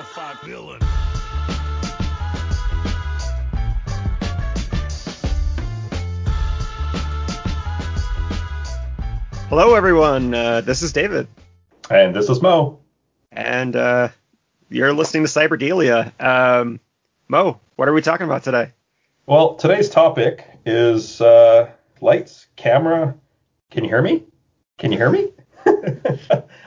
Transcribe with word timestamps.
certified 0.00 0.38
villain. 0.40 0.80
Hello, 9.48 9.74
everyone. 9.74 10.32
Uh, 10.32 10.60
this 10.60 10.82
is 10.82 10.92
David, 10.92 11.26
And 11.90 12.14
this 12.14 12.28
is 12.30 12.40
Mo. 12.40 12.78
and 13.32 13.74
uh, 13.74 14.08
you're 14.68 14.92
listening 14.92 15.24
to 15.24 15.28
Cyberdelia. 15.28 16.12
Um, 16.20 16.78
Mo, 17.28 17.60
what 17.76 17.88
are 17.88 17.92
we 17.92 18.00
talking 18.00 18.26
about 18.26 18.44
today? 18.44 18.70
Well, 19.26 19.54
today's 19.56 19.90
topic 19.90 20.46
is 20.64 21.20
uh, 21.20 21.70
lights, 22.00 22.46
camera. 22.56 23.16
Can 23.70 23.82
you 23.84 23.90
hear 23.90 24.02
me? 24.02 24.24
Can 24.78 24.92
you 24.92 24.98
hear 24.98 25.10
me? 25.10 25.32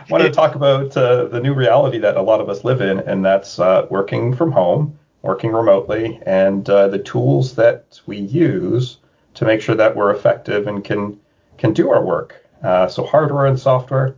I 0.09 0.11
wanted 0.11 0.25
to 0.25 0.31
talk 0.31 0.55
about 0.55 0.95
uh, 0.97 1.25
the 1.25 1.39
new 1.39 1.53
reality 1.53 1.97
that 1.99 2.17
a 2.17 2.21
lot 2.21 2.41
of 2.41 2.49
us 2.49 2.63
live 2.63 2.81
in, 2.81 2.99
and 2.99 3.23
that's 3.23 3.57
uh, 3.57 3.87
working 3.89 4.35
from 4.35 4.51
home, 4.51 4.99
working 5.21 5.53
remotely, 5.53 6.19
and 6.25 6.69
uh, 6.69 6.89
the 6.89 6.99
tools 6.99 7.55
that 7.55 8.01
we 8.05 8.17
use 8.17 8.97
to 9.35 9.45
make 9.45 9.61
sure 9.61 9.75
that 9.75 9.95
we're 9.95 10.11
effective 10.11 10.67
and 10.67 10.83
can 10.83 11.19
can 11.57 11.73
do 11.73 11.89
our 11.89 12.03
work. 12.03 12.45
Uh, 12.61 12.87
so 12.87 13.05
hardware 13.05 13.45
and 13.45 13.59
software. 13.59 14.15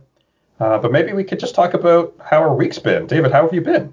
Uh, 0.58 0.78
but 0.78 0.90
maybe 0.90 1.12
we 1.12 1.22
could 1.22 1.38
just 1.38 1.54
talk 1.54 1.74
about 1.74 2.14
how 2.24 2.38
our 2.38 2.54
week's 2.54 2.78
been. 2.78 3.06
David, 3.06 3.30
how 3.30 3.42
have 3.42 3.52
you 3.54 3.60
been? 3.60 3.92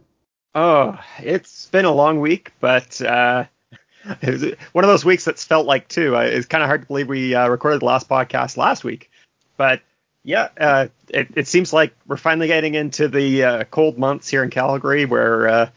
Oh, 0.56 0.98
it's 1.20 1.68
been 1.68 1.86
a 1.86 1.92
long 1.92 2.20
week, 2.20 2.54
but 2.60 3.02
uh, 3.02 3.46
it 4.22 4.30
was 4.30 4.44
one 4.72 4.84
of 4.84 4.90
those 4.90 5.06
weeks 5.06 5.26
that's 5.26 5.44
felt 5.44 5.68
like 5.68 5.88
two. 5.90 6.16
It's 6.16 6.48
kind 6.48 6.64
of 6.64 6.68
hard 6.68 6.82
to 6.82 6.88
believe 6.88 7.08
we 7.08 7.36
uh, 7.36 7.48
recorded 7.50 7.82
the 7.82 7.86
last 7.86 8.08
podcast 8.08 8.58
last 8.58 8.84
week, 8.84 9.12
but 9.58 9.82
yeah, 10.24 10.50
uh, 10.58 10.88
it, 11.10 11.30
it 11.36 11.48
seems 11.48 11.74
like 11.74 11.94
we're 12.08 12.18
finally 12.18 12.48
getting 12.48 12.76
into 12.76 13.08
the 13.08 13.44
uh, 13.44 13.64
cold 13.66 13.98
months 13.98 14.30
here 14.30 14.44
in 14.44 14.50
Calgary, 14.50 15.06
where 15.06 15.48
uh, 15.48 15.70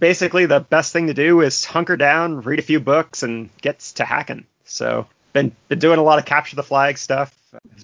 basically 0.00 0.46
the 0.46 0.60
best 0.60 0.92
thing 0.92 1.06
to 1.06 1.14
do 1.14 1.40
is 1.40 1.64
hunker 1.64 1.96
down, 1.96 2.40
read 2.40 2.58
a 2.58 2.62
few 2.62 2.80
books, 2.80 3.22
and 3.22 3.50
get 3.60 3.78
to 3.78 4.04
hacking. 4.04 4.46
So 4.64 5.06
been 5.32 5.54
been 5.68 5.78
doing 5.78 5.98
a 5.98 6.02
lot 6.02 6.18
of 6.18 6.24
capture 6.24 6.56
the 6.56 6.62
flag 6.62 6.98
stuff. 6.98 7.36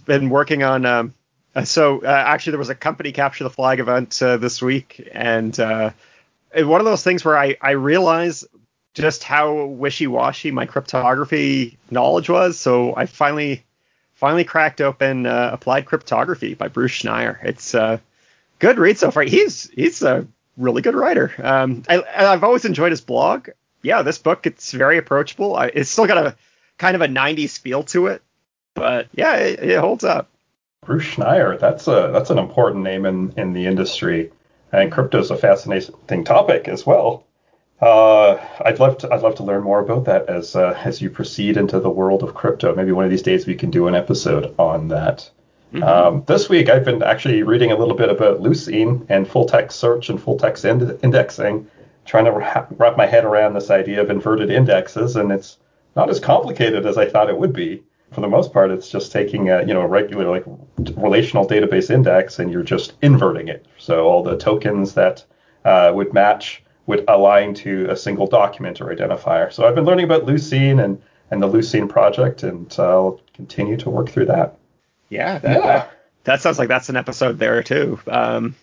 Been 0.05 0.31
working 0.31 0.65
on 0.65 0.84
um, 0.84 1.15
uh, 1.55 1.65
so 1.65 2.03
uh, 2.03 2.07
actually 2.07 2.53
there 2.53 2.59
was 2.59 2.71
a 2.71 2.75
company 2.75 3.12
capture 3.12 3.45
the 3.45 3.51
flag 3.51 3.79
event 3.79 4.21
uh, 4.21 4.37
this 4.37 4.61
week, 4.61 5.09
and 5.12 5.56
one 5.56 6.81
of 6.81 6.84
those 6.84 7.05
things 7.05 7.25
where 7.25 7.39
I 7.39 7.56
I 7.61 7.73
realized 7.73 8.47
just 8.95 9.23
how 9.23 9.67
wishy-washy 9.67 10.51
my 10.51 10.67
cryptography 10.67 11.79
knowledge 11.93 12.29
was. 12.29 12.59
So 12.59 12.97
I 12.97 13.06
finally 13.06 13.65
finally 14.21 14.45
cracked 14.45 14.83
open 14.83 15.25
uh, 15.25 15.51
Applied 15.55 15.87
Cryptography 15.87 16.53
by 16.53 16.69
Bruce 16.69 16.93
Schneier. 16.93 17.43
It's 17.43 17.75
uh, 17.75 17.99
good 18.59 18.79
read 18.79 18.99
so 18.99 19.11
far. 19.11 19.23
He's 19.23 19.69
he's 19.71 20.03
a 20.03 20.27
really 20.59 20.83
good 20.83 20.95
writer. 20.95 21.33
Um, 21.43 21.83
I, 21.89 22.03
I've 22.15 22.45
always 22.45 22.67
enjoyed 22.67 22.93
his 22.93 23.01
blog. 23.01 23.49
Yeah, 23.83 24.03
this 24.03 24.19
book 24.19 24.47
it's 24.47 24.73
very 24.73 24.99
approachable. 24.99 25.57
I, 25.57 25.69
it's 25.69 25.89
still 25.89 26.07
got 26.07 26.19
a 26.19 26.37
kind 26.77 26.95
of 26.95 27.01
a 27.01 27.09
90s 27.09 27.59
feel 27.59 27.83
to 27.85 28.09
it, 28.09 28.23
but 28.75 29.09
yeah, 29.15 29.37
it, 29.37 29.61
it 29.61 29.81
holds 29.81 30.05
up. 30.05 30.29
Bruce 30.84 31.07
Schneier, 31.07 31.59
that's 31.59 31.89
a 31.89 32.11
that's 32.12 32.31
an 32.31 32.39
important 32.39 32.84
name 32.84 33.07
in, 33.07 33.33
in 33.39 33.55
the 33.55 33.67
industry, 33.67 34.31
and 34.71 34.93
crypto 34.93 35.19
is 35.19 35.31
a 35.31 35.37
fascinating 35.37 36.25
topic 36.25 36.69
as 36.69 36.84
well. 36.84 37.25
Uh, 37.81 38.39
I'd 38.64 38.78
love 38.78 38.98
to 38.98 39.12
I'd 39.12 39.23
love 39.23 39.36
to 39.36 39.42
learn 39.42 39.62
more 39.62 39.81
about 39.81 40.05
that 40.05 40.28
as 40.28 40.55
uh, 40.55 40.78
as 40.84 41.00
you 41.00 41.09
proceed 41.09 41.56
into 41.56 41.81
the 41.81 41.89
world 41.89 42.22
of 42.22 42.34
crypto. 42.34 42.75
Maybe 42.75 42.92
one 42.92 43.05
of 43.05 43.11
these 43.11 43.22
days 43.22 43.47
we 43.47 43.55
can 43.55 43.70
do 43.70 43.87
an 43.87 43.95
episode 43.95 44.55
on 44.59 44.89
that. 44.89 45.31
Um, 45.83 46.25
this 46.27 46.48
week 46.48 46.69
I've 46.69 46.84
been 46.84 47.03
actually 47.03 47.42
reading 47.42 47.70
a 47.70 47.77
little 47.77 47.95
bit 47.95 48.09
about 48.09 48.41
Lucene 48.41 49.06
and 49.09 49.27
full 49.27 49.47
text 49.47 49.78
search 49.78 50.09
and 50.11 50.20
full 50.20 50.37
text 50.37 50.64
ind- 50.64 50.98
indexing, 51.03 51.70
trying 52.05 52.25
to 52.25 52.33
wrap, 52.33 52.69
wrap 52.77 52.97
my 52.97 53.06
head 53.06 53.25
around 53.25 53.55
this 53.55 53.70
idea 53.70 54.03
of 54.03 54.11
inverted 54.11 54.50
indexes, 54.50 55.15
and 55.15 55.31
it's 55.31 55.59
not 55.94 56.11
as 56.11 56.19
complicated 56.19 56.87
as 56.87 56.98
I 56.98 57.09
thought 57.09 57.31
it 57.31 57.38
would 57.38 57.53
be. 57.53 57.82
For 58.12 58.21
the 58.21 58.28
most 58.28 58.53
part, 58.53 58.72
it's 58.72 58.91
just 58.91 59.12
taking 59.12 59.50
a 59.50 59.60
you 59.60 59.72
know 59.72 59.82
a 59.82 59.87
regular 59.87 60.28
like 60.28 60.44
relational 60.97 61.47
database 61.47 61.88
index 61.88 62.41
and 62.41 62.50
you're 62.50 62.65
just 62.65 62.94
inverting 63.00 63.49
it. 63.49 63.65
So 63.78 64.06
all 64.09 64.22
the 64.25 64.37
tokens 64.37 64.94
that 64.94 65.25
uh, 65.65 65.93
would 65.94 66.12
match 66.12 66.65
would 66.91 67.05
align 67.09 67.55
to 67.55 67.87
a 67.89 67.97
single 67.97 68.27
document 68.27 68.81
or 68.81 68.87
identifier. 68.95 69.53
So 69.53 69.67
I've 69.67 69.77
been 69.77 69.84
learning 69.84 70.05
about 70.05 70.27
Lucene 70.27 70.83
and 70.84 71.01
and 71.31 71.41
the 71.41 71.49
Lucene 71.49 71.89
project, 71.89 72.43
and 72.43 72.75
I'll 72.77 73.21
continue 73.34 73.77
to 73.77 73.89
work 73.89 74.09
through 74.11 74.27
that. 74.27 74.59
Yeah, 75.09 75.39
that, 75.39 75.50
Yeah. 75.50 75.61
That, 75.61 75.93
that 76.25 76.41
sounds 76.41 76.59
like 76.59 76.69
that's 76.69 76.89
an 76.89 76.97
episode 76.97 77.39
there 77.39 77.62
too. 77.62 78.00
Um, 78.09 78.56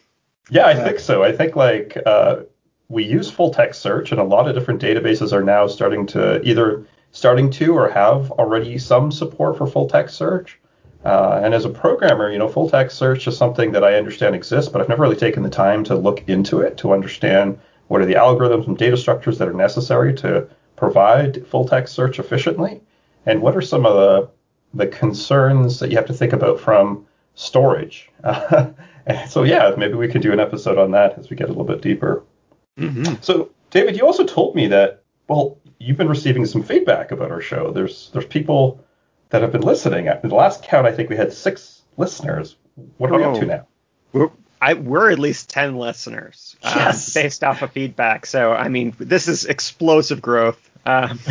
Yeah, 0.50 0.68
I 0.68 0.76
think 0.76 1.00
so. 1.00 1.24
I 1.24 1.32
think 1.32 1.56
like 1.56 1.98
uh, 2.06 2.42
we 2.90 3.06
use 3.06 3.32
full 3.32 3.54
text 3.54 3.82
search, 3.82 4.12
and 4.12 4.20
a 4.20 4.24
lot 4.24 4.48
of 4.50 4.56
different 4.56 4.82
databases 4.82 5.32
are 5.32 5.44
now 5.44 5.66
starting 5.68 6.06
to 6.08 6.42
either 6.44 6.86
starting 7.12 7.50
to 7.52 7.76
or 7.78 7.90
have 7.90 8.32
already 8.32 8.78
some 8.78 9.12
support 9.12 9.58
for 9.58 9.66
full 9.66 9.88
text 9.90 10.16
search. 10.16 10.60
Uh, 11.06 11.40
and 11.42 11.54
as 11.54 11.64
a 11.64 11.70
programmer, 11.70 12.30
you 12.30 12.38
know, 12.38 12.50
full 12.50 12.70
text 12.70 12.98
search 12.98 13.28
is 13.28 13.38
something 13.38 13.72
that 13.72 13.84
I 13.84 13.96
understand 13.96 14.36
exists, 14.36 14.70
but 14.70 14.82
I've 14.82 14.90
never 14.90 15.04
really 15.04 15.16
taken 15.16 15.42
the 15.42 15.50
time 15.50 15.86
to 15.86 15.96
look 15.96 16.28
into 16.28 16.60
it 16.60 16.78
to 16.80 16.92
understand 16.92 17.60
what 17.88 18.02
are 18.02 18.06
the 18.06 18.16
algorithms 18.16 18.68
and 18.68 18.78
data 18.78 18.98
structures 18.98 19.38
that 19.38 19.48
are 19.48 19.54
necessary 19.54 20.14
to 20.16 20.48
provide 20.76 21.46
full 21.48 21.68
text 21.68 21.94
search 21.94 22.20
efficiently, 22.20 22.82
and 23.26 23.42
what 23.42 23.56
are 23.56 23.62
some 23.62 23.86
of 23.86 23.96
the 23.96 24.30
the 24.74 24.88
concerns 24.88 25.80
that 25.80 25.90
you 25.90 25.96
have 25.98 26.06
to 26.06 26.14
think 26.14 26.34
about 26.34 26.60
from 26.60 27.06
storage. 27.36 28.10
and 28.24 29.30
so 29.30 29.44
yeah, 29.44 29.74
maybe 29.78 29.94
we 29.94 30.08
could 30.08 30.22
do 30.22 30.34
an 30.34 30.40
episode 30.40 30.78
on 30.78 30.92
that 30.92 31.18
as 31.18 31.30
we 31.30 31.36
get 31.38 31.46
a 31.46 31.50
little 31.50 31.64
bit 31.64 31.82
deeper. 31.82 32.24
mhm. 32.78 33.24
So 33.24 33.50
David, 33.72 33.96
you 33.98 34.06
also 34.06 34.26
told 34.26 34.56
me 34.56 34.68
that 34.68 35.04
well, 35.28 35.58
you've 35.80 35.98
been 35.98 36.08
receiving 36.10 36.46
some 36.46 36.64
feedback 36.64 37.12
about 37.12 37.32
our 37.32 37.42
show. 37.42 37.72
There's 37.72 38.10
there's 38.14 38.26
people 38.26 38.84
that 39.30 39.42
have 39.42 39.52
been 39.52 39.62
listening. 39.62 40.08
At 40.08 40.22
the 40.22 40.34
last 40.34 40.64
count, 40.64 40.88
I 40.88 40.92
think 40.92 41.10
we 41.10 41.16
had 41.18 41.34
six 41.34 41.82
listeners. 41.98 42.56
What 42.98 43.12
are 43.12 43.18
we 43.18 43.24
up 43.24 43.36
Oh. 43.36 43.40
to 43.40 43.46
now? 43.46 43.68
We're, 44.14 44.30
I, 44.62 44.74
we're 44.74 45.12
at 45.12 45.20
least 45.20 45.50
10 45.50 45.78
listeners 45.78 46.56
um, 46.64 46.76
Yes. 46.76 47.14
based 47.14 47.44
off 47.44 47.62
of 47.62 47.72
feedback. 47.72 48.26
So, 48.26 48.54
I 48.54 48.70
mean, 48.70 48.94
this 48.98 49.28
is 49.28 49.46
explosive 49.46 50.22
growth. 50.22 50.60
Um, 50.86 51.20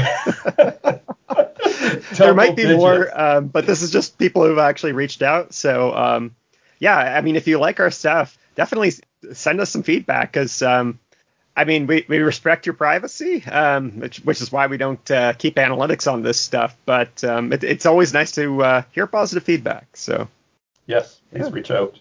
there 2.13 2.35
might 2.35 2.57
be 2.57 2.63
Double 2.63 2.77
more, 2.77 3.21
um, 3.21 3.47
but 3.49 3.67
this 3.67 3.83
is 3.83 3.91
just 3.91 4.19
people 4.19 4.45
who've 4.45 4.59
actually 4.59 4.93
reached 4.93 5.23
out. 5.23 5.55
So, 5.55 5.95
um, 5.95 6.37
yeah, 6.79 6.97
I 6.97 7.21
mean, 7.23 7.37
if 7.37 7.47
you 7.49 7.59
like 7.59 7.81
our 7.81 7.91
stuff, 7.91 8.37
definitely 8.55 8.93
send 9.33 9.61
us 9.61 9.71
some 9.71 9.83
feedback 9.83 10.33
because, 10.33 10.63
um, 10.63 10.99
I 11.57 11.65
mean, 11.65 11.87
we, 11.87 12.05
we 12.07 12.19
respect 12.19 12.67
your 12.67 12.75
privacy, 12.75 13.43
um, 13.45 13.99
which, 14.01 14.19
which 14.19 14.43
is 14.43 14.53
why 14.53 14.67
we 14.67 14.77
don't 14.77 15.11
uh, 15.11 15.33
keep 15.33 15.55
analytics 15.57 16.11
on 16.11 16.23
this 16.23 16.39
stuff. 16.39 16.77
But 16.85 17.25
um, 17.25 17.53
it, 17.53 17.65
it's 17.65 17.87
always 17.87 18.13
nice 18.13 18.33
to 18.33 18.63
uh, 18.63 18.83
hear 18.93 19.07
positive 19.07 19.43
feedback. 19.43 19.87
So, 19.97 20.29
Yes, 20.87 21.19
please 21.33 21.47
Yeah. 21.47 21.51
reach 21.53 21.71
out. 21.71 21.99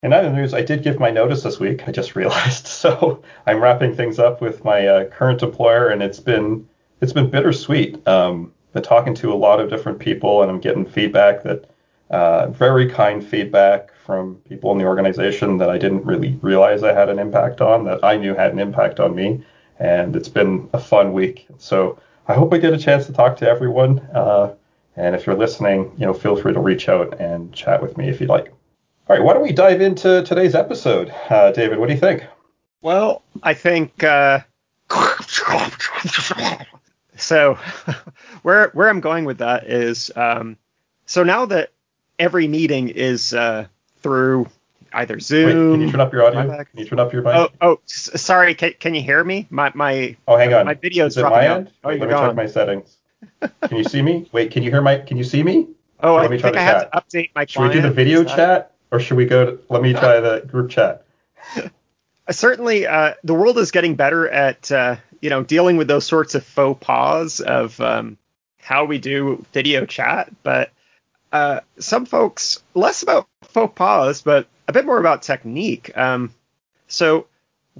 In 0.00 0.12
other 0.12 0.30
news, 0.30 0.54
I 0.54 0.62
did 0.62 0.84
give 0.84 1.00
my 1.00 1.10
notice 1.10 1.42
this 1.42 1.58
week. 1.58 1.88
I 1.88 1.92
just 1.92 2.14
realized, 2.14 2.66
so 2.82 3.20
I'm 3.46 3.60
wrapping 3.60 3.96
things 3.96 4.20
up 4.20 4.40
with 4.40 4.64
my 4.64 4.86
uh, 4.86 5.04
current 5.06 5.42
employer, 5.42 5.88
and 5.88 6.02
it's 6.02 6.20
been 6.20 6.68
it's 7.00 7.12
been 7.12 7.30
bittersweet. 7.30 8.06
Um, 8.06 8.52
been 8.72 8.82
talking 8.82 9.14
to 9.16 9.32
a 9.32 9.34
lot 9.34 9.60
of 9.60 9.70
different 9.70 9.98
people, 9.98 10.42
and 10.42 10.50
I'm 10.50 10.60
getting 10.60 10.86
feedback 10.86 11.42
that 11.42 11.68
uh, 12.10 12.46
very 12.48 12.88
kind 12.88 13.26
feedback 13.26 13.92
from 14.06 14.36
people 14.48 14.70
in 14.70 14.78
the 14.78 14.84
organization 14.84 15.58
that 15.58 15.68
I 15.68 15.78
didn't 15.78 16.04
really 16.04 16.38
realize 16.42 16.84
I 16.84 16.92
had 16.92 17.08
an 17.08 17.18
impact 17.18 17.60
on, 17.60 17.84
that 17.84 18.04
I 18.04 18.16
knew 18.16 18.34
had 18.34 18.52
an 18.52 18.60
impact 18.60 19.00
on 19.00 19.16
me, 19.16 19.44
and 19.80 20.14
it's 20.14 20.28
been 20.28 20.70
a 20.72 20.78
fun 20.78 21.12
week. 21.12 21.48
So 21.58 21.98
I 22.28 22.34
hope 22.34 22.54
I 22.54 22.58
get 22.58 22.72
a 22.72 22.78
chance 22.78 23.06
to 23.06 23.12
talk 23.12 23.36
to 23.38 23.48
everyone. 23.48 23.98
Uh, 24.14 24.54
and 24.96 25.16
if 25.16 25.26
you're 25.26 25.36
listening, 25.36 25.92
you 25.98 26.06
know, 26.06 26.14
feel 26.14 26.36
free 26.36 26.52
to 26.52 26.60
reach 26.60 26.88
out 26.88 27.20
and 27.20 27.52
chat 27.52 27.82
with 27.82 27.96
me 27.96 28.08
if 28.08 28.20
you'd 28.20 28.30
like. 28.30 28.52
All 29.08 29.16
right, 29.16 29.24
why 29.24 29.32
don't 29.32 29.42
we 29.42 29.52
dive 29.52 29.80
into 29.80 30.22
today's 30.22 30.54
episode, 30.54 31.10
uh, 31.30 31.50
David? 31.52 31.78
What 31.78 31.88
do 31.88 31.94
you 31.94 32.00
think? 32.00 32.24
Well, 32.82 33.22
I 33.42 33.54
think 33.54 34.04
uh, 34.04 34.40
so. 37.16 37.54
where 38.42 38.68
where 38.74 38.88
I'm 38.88 39.00
going 39.00 39.24
with 39.24 39.38
that 39.38 39.66
is 39.66 40.10
um, 40.14 40.56
so 41.06 41.22
now 41.24 41.46
that 41.46 41.70
every 42.18 42.48
meeting 42.48 42.90
is 42.90 43.32
uh, 43.32 43.66
through 44.02 44.46
either 44.92 45.14
Wait, 45.14 45.22
Zoom. 45.22 45.72
can 45.72 45.80
you 45.80 45.90
turn 45.90 46.00
up 46.00 46.12
your 46.12 46.24
audio? 46.26 46.46
Can 46.64 46.66
you 46.74 46.84
turn 46.86 47.00
up 47.00 47.12
your 47.12 47.22
mic? 47.22 47.34
Oh, 47.34 47.48
oh, 47.62 47.80
s- 47.84 48.10
sorry. 48.20 48.54
Can, 48.54 48.74
can 48.78 48.94
you 48.94 49.00
hear 49.02 49.24
me? 49.24 49.46
My 49.48 49.72
my 49.74 50.16
Oh, 50.28 50.36
hang 50.36 50.52
on. 50.52 50.66
my 50.66 50.74
video's 50.74 51.12
Is 51.12 51.18
it 51.18 51.20
dropping 51.22 51.38
my 51.38 51.46
out. 51.46 51.56
end? 51.58 51.72
Oh, 51.82 51.88
Wait, 51.88 51.98
you're 51.98 52.08
let 52.08 52.08
me 52.08 52.14
gone. 52.14 52.28
check 52.28 52.36
my 52.36 52.46
settings. 52.46 52.96
Can 53.62 53.78
you 53.78 53.84
see 53.84 54.02
me? 54.02 54.28
Wait, 54.32 54.50
can 54.50 54.62
you 54.62 54.70
hear 54.70 54.82
my? 54.82 54.98
Can 54.98 55.16
you 55.16 55.24
see 55.24 55.42
me? 55.42 55.68
oh, 56.00 56.16
let 56.16 56.26
I 56.26 56.28
me 56.28 56.36
try 56.38 56.50
think 56.50 56.56
the 56.56 56.60
I 56.60 56.64
have 56.64 56.90
to 56.90 56.96
update 57.00 57.30
my. 57.34 57.46
Should 57.46 57.62
we 57.62 57.72
do 57.72 57.80
the 57.80 57.90
video 57.90 58.22
chat, 58.22 58.74
or 58.90 59.00
should 59.00 59.16
we 59.16 59.26
go? 59.26 59.46
To, 59.46 59.58
let 59.68 59.82
me 59.82 59.92
try 59.92 60.20
the 60.20 60.44
group 60.46 60.70
chat. 60.70 61.04
Uh, 61.56 61.68
certainly 62.30 62.86
uh, 62.86 63.14
the 63.24 63.34
world 63.34 63.58
is 63.58 63.70
getting 63.70 63.94
better 63.94 64.28
at 64.28 64.70
uh, 64.72 64.96
you 65.20 65.30
know 65.30 65.42
dealing 65.42 65.76
with 65.76 65.88
those 65.88 66.06
sorts 66.06 66.34
of 66.34 66.44
faux 66.44 66.84
pas 66.84 67.40
of 67.40 67.80
um, 67.80 68.18
how 68.60 68.84
we 68.84 68.98
do 68.98 69.44
video 69.52 69.86
chat 69.86 70.30
but 70.42 70.70
uh, 71.32 71.60
some 71.78 72.06
folks 72.06 72.62
less 72.74 73.02
about 73.02 73.26
faux 73.42 73.72
pas 73.74 74.22
but 74.22 74.46
a 74.66 74.72
bit 74.72 74.84
more 74.84 74.98
about 74.98 75.22
technique 75.22 75.96
um, 75.96 76.34
so 76.86 77.26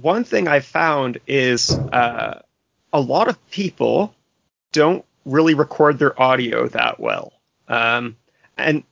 one 0.01 0.23
thing 0.23 0.47
I've 0.47 0.65
found 0.65 1.19
is 1.27 1.71
uh, 1.71 2.41
a 2.93 3.01
lot 3.01 3.27
of 3.27 3.49
people 3.51 4.13
don't 4.71 5.03
really 5.25 5.53
record 5.53 5.99
their 5.99 6.19
audio 6.21 6.67
that 6.69 6.99
well. 6.99 7.33
Um, 7.67 8.15
and 8.57 8.83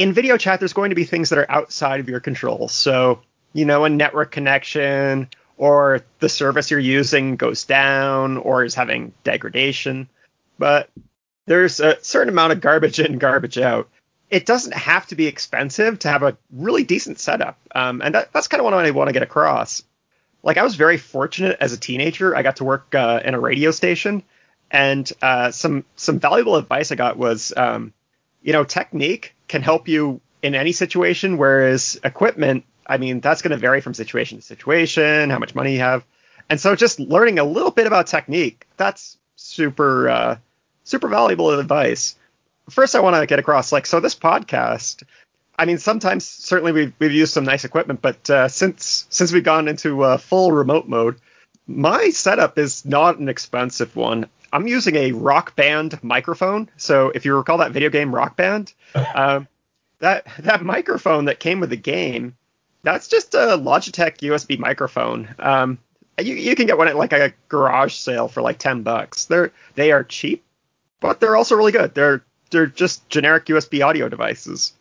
in 0.00 0.14
video 0.14 0.38
chat, 0.38 0.60
there's 0.60 0.72
going 0.72 0.88
to 0.88 0.96
be 0.96 1.04
things 1.04 1.28
that 1.28 1.38
are 1.38 1.50
outside 1.50 2.00
of 2.00 2.08
your 2.08 2.20
control. 2.20 2.68
So, 2.68 3.20
you 3.52 3.66
know, 3.66 3.84
a 3.84 3.90
network 3.90 4.30
connection 4.30 5.28
or 5.58 6.00
the 6.20 6.28
service 6.30 6.70
you're 6.70 6.80
using 6.80 7.36
goes 7.36 7.64
down 7.64 8.38
or 8.38 8.64
is 8.64 8.74
having 8.74 9.12
degradation. 9.24 10.08
But 10.58 10.88
there's 11.44 11.80
a 11.80 12.02
certain 12.02 12.30
amount 12.30 12.54
of 12.54 12.62
garbage 12.62 12.98
in, 12.98 13.18
garbage 13.18 13.58
out. 13.58 13.90
It 14.30 14.46
doesn't 14.46 14.72
have 14.72 15.06
to 15.08 15.16
be 15.16 15.26
expensive 15.26 15.98
to 15.98 16.08
have 16.08 16.22
a 16.22 16.38
really 16.50 16.84
decent 16.84 17.18
setup. 17.18 17.58
Um, 17.74 18.00
and 18.00 18.14
that, 18.14 18.32
that's 18.32 18.48
kind 18.48 18.62
of 18.62 18.64
what 18.64 18.72
I 18.72 18.90
want 18.92 19.08
to 19.08 19.12
get 19.12 19.22
across. 19.22 19.82
Like, 20.42 20.56
I 20.56 20.62
was 20.62 20.76
very 20.76 20.96
fortunate 20.96 21.58
as 21.60 21.74
a 21.74 21.78
teenager. 21.78 22.34
I 22.34 22.40
got 22.40 22.56
to 22.56 22.64
work 22.64 22.94
uh, 22.94 23.20
in 23.22 23.34
a 23.34 23.40
radio 23.40 23.70
station. 23.70 24.22
And 24.70 25.12
uh, 25.20 25.50
some 25.50 25.84
some 25.96 26.20
valuable 26.20 26.56
advice 26.56 26.90
I 26.90 26.94
got 26.94 27.18
was, 27.18 27.52
um, 27.54 27.92
you 28.40 28.54
know, 28.54 28.64
technique 28.64 29.34
can 29.50 29.62
help 29.62 29.88
you 29.88 30.20
in 30.42 30.54
any 30.54 30.72
situation, 30.72 31.36
whereas 31.36 32.00
equipment 32.02 32.64
I 32.90 32.98
mean, 32.98 33.20
that's 33.20 33.40
going 33.40 33.52
to 33.52 33.56
vary 33.56 33.80
from 33.80 33.94
situation 33.94 34.38
to 34.38 34.42
situation, 34.42 35.30
how 35.30 35.38
much 35.38 35.54
money 35.54 35.74
you 35.74 35.78
have. 35.78 36.04
And 36.48 36.60
so 36.60 36.74
just 36.74 36.98
learning 36.98 37.38
a 37.38 37.44
little 37.44 37.70
bit 37.70 37.86
about 37.86 38.08
technique, 38.08 38.66
that's 38.76 39.16
super, 39.36 40.08
uh, 40.08 40.38
super 40.82 41.06
valuable 41.06 41.56
advice. 41.56 42.16
First, 42.68 42.96
I 42.96 43.00
want 43.00 43.14
to 43.14 43.26
get 43.26 43.38
across, 43.38 43.70
like, 43.70 43.86
so 43.86 44.00
this 44.00 44.16
podcast, 44.16 45.04
I 45.56 45.66
mean, 45.66 45.78
sometimes 45.78 46.26
certainly 46.26 46.72
we've, 46.72 46.92
we've 46.98 47.12
used 47.12 47.32
some 47.32 47.44
nice 47.44 47.64
equipment, 47.64 48.02
but 48.02 48.28
uh, 48.28 48.48
since 48.48 49.06
since 49.08 49.32
we've 49.32 49.44
gone 49.44 49.68
into 49.68 50.02
uh, 50.02 50.16
full 50.16 50.50
remote 50.50 50.88
mode, 50.88 51.20
my 51.68 52.10
setup 52.10 52.58
is 52.58 52.84
not 52.84 53.18
an 53.18 53.28
expensive 53.28 53.94
one. 53.94 54.28
I'm 54.52 54.66
using 54.66 54.96
a 54.96 55.12
Rock 55.12 55.56
Band 55.56 56.02
microphone. 56.02 56.68
So 56.76 57.10
if 57.14 57.24
you 57.24 57.36
recall 57.36 57.58
that 57.58 57.72
video 57.72 57.90
game 57.90 58.14
Rock 58.14 58.36
Band, 58.36 58.72
um, 59.14 59.48
that 59.98 60.26
that 60.40 60.62
microphone 60.62 61.26
that 61.26 61.40
came 61.40 61.60
with 61.60 61.70
the 61.70 61.76
game 61.76 62.36
that's 62.82 63.08
just 63.08 63.34
a 63.34 63.58
Logitech 63.58 64.18
USB 64.18 64.58
microphone. 64.58 65.34
Um, 65.38 65.78
you, 66.18 66.34
you 66.34 66.54
can 66.54 66.66
get 66.66 66.78
one 66.78 66.88
at 66.88 66.96
like 66.96 67.12
a 67.12 67.32
garage 67.48 67.94
sale 67.94 68.28
for 68.28 68.42
like 68.42 68.58
10 68.58 68.82
bucks. 68.82 69.26
They're 69.26 69.52
they 69.74 69.92
are 69.92 70.04
cheap, 70.04 70.44
but 71.00 71.20
they're 71.20 71.36
also 71.36 71.56
really 71.56 71.72
good. 71.72 71.94
They're 71.94 72.24
they're 72.50 72.66
just 72.66 73.08
generic 73.08 73.46
USB 73.46 73.84
audio 73.84 74.08
devices. 74.08 74.72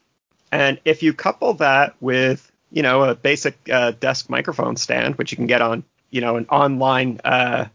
And 0.52 0.80
if 0.86 1.04
you 1.04 1.14
couple 1.14 1.54
that 1.56 1.96
with, 2.00 2.52
you 2.72 2.82
know, 2.82 3.04
a 3.04 3.16
basic 3.16 3.58
uh, 3.72 3.92
desk 3.92 4.30
microphone 4.30 4.76
stand, 4.76 5.16
which 5.16 5.32
you 5.32 5.36
can 5.36 5.46
get 5.46 5.62
on, 5.62 5.84
you 6.10 6.22
know, 6.22 6.38
an 6.38 6.48
online 6.50 7.22
uh, 7.24 7.66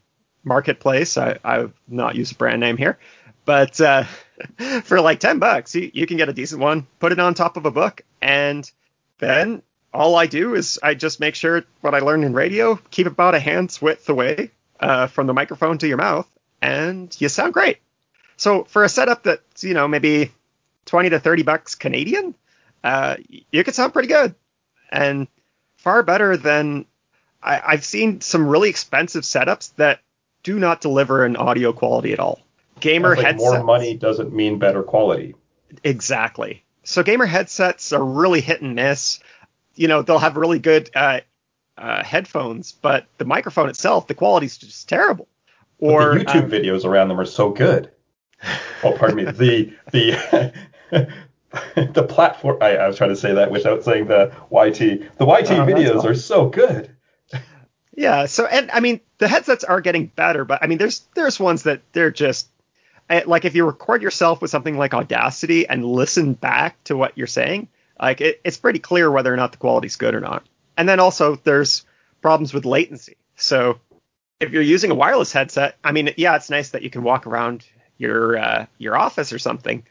marketplace, 0.44 1.16
I, 1.16 1.38
I've 1.42 1.72
not 1.88 2.14
used 2.14 2.32
a 2.32 2.36
brand 2.36 2.60
name 2.60 2.76
here, 2.76 2.98
but 3.44 3.80
uh, 3.80 4.04
for 4.84 5.00
like 5.00 5.20
10 5.20 5.38
bucks, 5.38 5.74
you, 5.74 5.90
you 5.92 6.06
can 6.06 6.16
get 6.16 6.28
a 6.28 6.32
decent 6.32 6.60
one, 6.60 6.86
put 6.98 7.12
it 7.12 7.18
on 7.18 7.34
top 7.34 7.56
of 7.56 7.66
a 7.66 7.70
book, 7.70 8.02
and 8.20 8.70
then 9.18 9.62
all 9.92 10.16
I 10.16 10.26
do 10.26 10.54
is 10.54 10.78
I 10.82 10.94
just 10.94 11.20
make 11.20 11.34
sure 11.34 11.64
what 11.80 11.94
I 11.94 12.00
learned 12.00 12.24
in 12.24 12.32
radio, 12.32 12.76
keep 12.90 13.06
about 13.06 13.34
a 13.34 13.40
hand's 13.40 13.80
width 13.80 14.08
away 14.08 14.50
uh, 14.80 15.06
from 15.06 15.26
the 15.26 15.34
microphone 15.34 15.78
to 15.78 15.88
your 15.88 15.96
mouth, 15.96 16.28
and 16.60 17.14
you 17.20 17.28
sound 17.28 17.54
great. 17.54 17.78
So 18.36 18.64
for 18.64 18.82
a 18.82 18.88
setup 18.88 19.22
that's 19.22 19.62
you 19.62 19.74
know 19.74 19.86
maybe 19.86 20.32
20 20.86 21.10
to 21.10 21.20
30 21.20 21.42
bucks 21.44 21.74
Canadian, 21.76 22.34
uh, 22.82 23.16
you 23.28 23.62
could 23.62 23.74
sound 23.74 23.92
pretty 23.92 24.08
good, 24.08 24.34
and 24.90 25.28
far 25.76 26.02
better 26.02 26.36
than 26.36 26.86
I, 27.40 27.62
I've 27.64 27.84
seen 27.84 28.20
some 28.20 28.48
really 28.48 28.70
expensive 28.70 29.22
setups 29.22 29.74
that 29.76 30.00
do 30.44 30.60
not 30.60 30.80
deliver 30.80 31.24
an 31.24 31.36
audio 31.36 31.72
quality 31.72 32.12
at 32.12 32.20
all. 32.20 32.40
Gamer 32.78 33.16
like 33.16 33.24
headsets. 33.24 33.42
More 33.42 33.64
money 33.64 33.96
doesn't 33.96 34.32
mean 34.32 34.60
better 34.60 34.84
quality. 34.84 35.34
Exactly. 35.82 36.62
So 36.84 37.02
gamer 37.02 37.26
headsets 37.26 37.92
are 37.92 38.04
really 38.04 38.40
hit 38.40 38.62
and 38.62 38.76
miss 38.76 39.18
you 39.76 39.88
know 39.88 40.02
they'll 40.02 40.18
have 40.18 40.36
really 40.36 40.58
good 40.58 40.90
uh, 40.94 41.20
uh, 41.76 42.04
headphones, 42.04 42.72
but 42.72 43.06
the 43.18 43.24
microphone 43.24 43.68
itself, 43.68 44.06
the 44.06 44.14
quality's 44.14 44.56
just 44.56 44.88
terrible. 44.88 45.28
Or 45.78 46.16
but 46.16 46.26
the 46.26 46.32
YouTube 46.32 46.44
um, 46.44 46.50
videos 46.50 46.84
around 46.84 47.08
them 47.08 47.20
are 47.20 47.24
so 47.24 47.50
good. 47.50 47.90
Oh, 48.82 48.92
pardon 48.92 49.16
me. 49.16 49.24
The 49.24 49.72
the 49.90 50.52
the 51.76 52.02
platform. 52.02 52.58
I, 52.60 52.76
I, 52.76 52.86
was 52.86 52.96
trying 52.96 53.10
to 53.10 53.16
say 53.16 53.34
that 53.34 53.50
without 53.50 53.82
saying 53.84 54.06
the 54.06 54.32
YT. 54.50 54.78
The 55.18 55.26
YT 55.26 55.50
uh, 55.50 55.66
videos 55.66 56.04
are 56.04 56.14
so 56.14 56.48
good. 56.48 56.94
Yeah. 57.96 58.26
So 58.26 58.46
and 58.46 58.70
I 58.70 58.80
mean 58.80 59.00
the 59.18 59.28
headsets 59.28 59.64
are 59.64 59.80
getting 59.80 60.06
better, 60.06 60.44
but 60.44 60.62
I 60.62 60.66
mean 60.66 60.78
there's 60.78 61.00
there's 61.14 61.38
ones 61.38 61.64
that 61.64 61.82
they're 61.92 62.10
just 62.10 62.48
like 63.26 63.44
if 63.44 63.54
you 63.54 63.66
record 63.66 64.02
yourself 64.02 64.40
with 64.40 64.50
something 64.50 64.78
like 64.78 64.94
Audacity 64.94 65.68
and 65.68 65.84
listen 65.84 66.32
back 66.32 66.82
to 66.84 66.96
what 66.96 67.16
you're 67.16 67.26
saying, 67.26 67.68
like 68.00 68.20
it, 68.20 68.40
it's 68.44 68.56
pretty 68.56 68.78
clear 68.78 69.10
whether 69.10 69.32
or 69.32 69.36
not 69.36 69.52
the 69.52 69.58
quality's 69.58 69.96
good 69.96 70.14
or 70.14 70.20
not. 70.20 70.44
And 70.76 70.88
then 70.88 71.00
also 71.00 71.36
there's 71.36 71.84
problems 72.22 72.54
with 72.54 72.64
latency. 72.64 73.16
So 73.36 73.78
if 74.40 74.50
you're 74.50 74.62
using 74.62 74.90
a 74.90 74.94
wireless 74.94 75.32
headset, 75.32 75.76
I 75.84 75.92
mean, 75.92 76.14
yeah, 76.16 76.36
it's 76.36 76.50
nice 76.50 76.70
that 76.70 76.82
you 76.82 76.90
can 76.90 77.02
walk 77.02 77.26
around 77.26 77.64
your 77.98 78.36
uh, 78.36 78.66
your 78.78 78.96
office 78.96 79.32
or 79.32 79.38
something, 79.38 79.84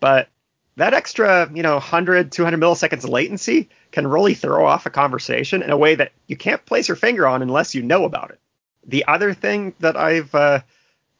but 0.00 0.28
that 0.76 0.94
extra, 0.94 1.50
you 1.52 1.64
know, 1.64 1.72
100, 1.72 2.30
200 2.30 2.60
milliseconds 2.60 3.02
of 3.02 3.10
latency 3.10 3.68
can 3.90 4.06
really 4.06 4.34
throw 4.34 4.64
off 4.64 4.86
a 4.86 4.90
conversation 4.90 5.62
in 5.62 5.70
a 5.70 5.76
way 5.76 5.96
that 5.96 6.12
you 6.28 6.36
can't 6.36 6.64
place 6.64 6.86
your 6.86 6.96
finger 6.96 7.26
on 7.26 7.42
unless 7.42 7.74
you 7.74 7.82
know 7.82 8.04
about 8.04 8.30
it. 8.30 8.38
The 8.88 9.04
other 9.06 9.34
thing 9.34 9.74
that 9.80 9.96
I've, 9.96 10.34
uh, 10.34 10.60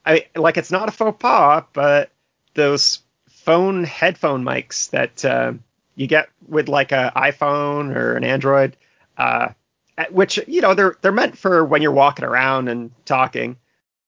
I 0.05 0.27
like, 0.35 0.57
it's 0.57 0.71
not 0.71 0.89
a 0.89 0.93
faux 0.93 1.19
pas, 1.21 1.65
but 1.73 2.11
those 2.55 3.01
phone 3.29 3.85
headphone 3.85 4.43
mics 4.45 4.91
that 4.91 5.25
uh, 5.25 5.53
you 5.95 6.07
get 6.07 6.29
with 6.47 6.69
like 6.69 6.93
an 6.93 7.11
iPhone 7.17 7.95
or 7.95 8.15
an 8.17 8.25
Android, 8.25 8.77
uh, 9.17 9.49
which 10.11 10.39
you 10.47 10.61
know 10.61 10.75
they're 10.75 10.97
they're 11.03 11.13
meant 11.13 11.37
for 11.37 11.65
when 11.65 11.83
you're 11.83 11.93
walking 11.93 12.25
around 12.25 12.69
and 12.69 12.91
talking. 13.05 13.57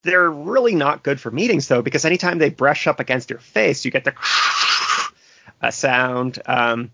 They're 0.03 0.31
really 0.31 0.75
not 0.75 1.03
good 1.03 1.21
for 1.21 1.31
meetings 1.31 1.69
though, 1.69 1.83
because 1.83 2.05
anytime 2.05 2.39
they 2.39 2.51
brush 2.51 2.87
up 2.87 3.01
against 3.01 3.29
your 3.29 3.39
face, 3.39 3.85
you 3.85 3.91
get 3.91 4.05
the 4.05 4.15
a 5.61 5.73
sound. 5.73 6.39
Um, 6.47 6.93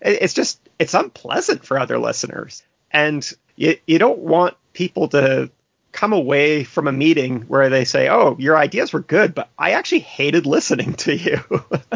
it, 0.00 0.22
it's 0.22 0.34
just 0.34 0.60
it's 0.78 0.94
unpleasant 0.94 1.64
for 1.64 1.78
other 1.78 1.98
listeners, 1.98 2.62
and 2.90 3.30
you 3.56 3.78
you 3.86 3.98
don't 3.98 4.20
want 4.20 4.56
people 4.72 5.08
to 5.08 5.50
come 5.96 6.12
away 6.12 6.62
from 6.62 6.86
a 6.86 6.92
meeting 6.92 7.42
where 7.42 7.70
they 7.70 7.84
say, 7.84 8.08
"Oh, 8.08 8.36
your 8.38 8.56
ideas 8.56 8.92
were 8.92 9.00
good, 9.00 9.34
but 9.34 9.48
I 9.58 9.72
actually 9.72 10.00
hated 10.00 10.46
listening 10.46 10.94
to 10.94 11.16
you." 11.16 11.40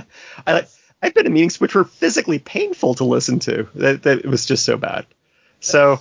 I 0.46 0.66
I've 1.02 1.14
been 1.14 1.26
in 1.26 1.32
meetings 1.32 1.60
which 1.60 1.74
were 1.74 1.84
physically 1.84 2.38
painful 2.38 2.94
to 2.94 3.04
listen 3.04 3.38
to. 3.40 3.68
That, 3.74 4.02
that 4.02 4.18
it 4.18 4.26
was 4.26 4.46
just 4.46 4.64
so 4.64 4.76
bad. 4.76 5.06
So 5.60 6.00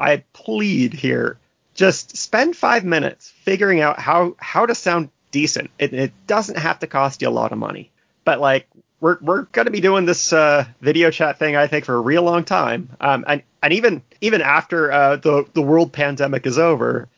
I 0.00 0.24
plead 0.32 0.94
here, 0.94 1.38
just 1.74 2.16
spend 2.16 2.56
five 2.56 2.84
minutes 2.84 3.30
figuring 3.42 3.80
out 3.80 4.00
how 4.00 4.34
how 4.38 4.66
to 4.66 4.74
sound 4.74 5.10
decent. 5.30 5.70
It, 5.78 5.92
it 5.92 6.12
doesn't 6.26 6.58
have 6.58 6.78
to 6.80 6.86
cost 6.86 7.22
you 7.22 7.28
a 7.28 7.30
lot 7.30 7.52
of 7.52 7.58
money, 7.58 7.90
but 8.24 8.40
like 8.40 8.66
we're 9.00 9.18
we're 9.20 9.42
going 9.42 9.66
to 9.66 9.70
be 9.70 9.80
doing 9.80 10.06
this 10.06 10.32
uh, 10.32 10.64
video 10.80 11.10
chat 11.10 11.38
thing, 11.38 11.54
I 11.54 11.66
think, 11.66 11.84
for 11.84 11.94
a 11.94 12.00
real 12.00 12.22
long 12.22 12.44
time. 12.44 12.88
Um, 12.98 13.24
and 13.28 13.42
and 13.62 13.72
even 13.74 14.02
even 14.22 14.40
after 14.40 14.90
uh, 14.90 15.16
the 15.16 15.46
the 15.52 15.62
world 15.62 15.92
pandemic 15.92 16.46
is 16.46 16.58
over, 16.58 17.08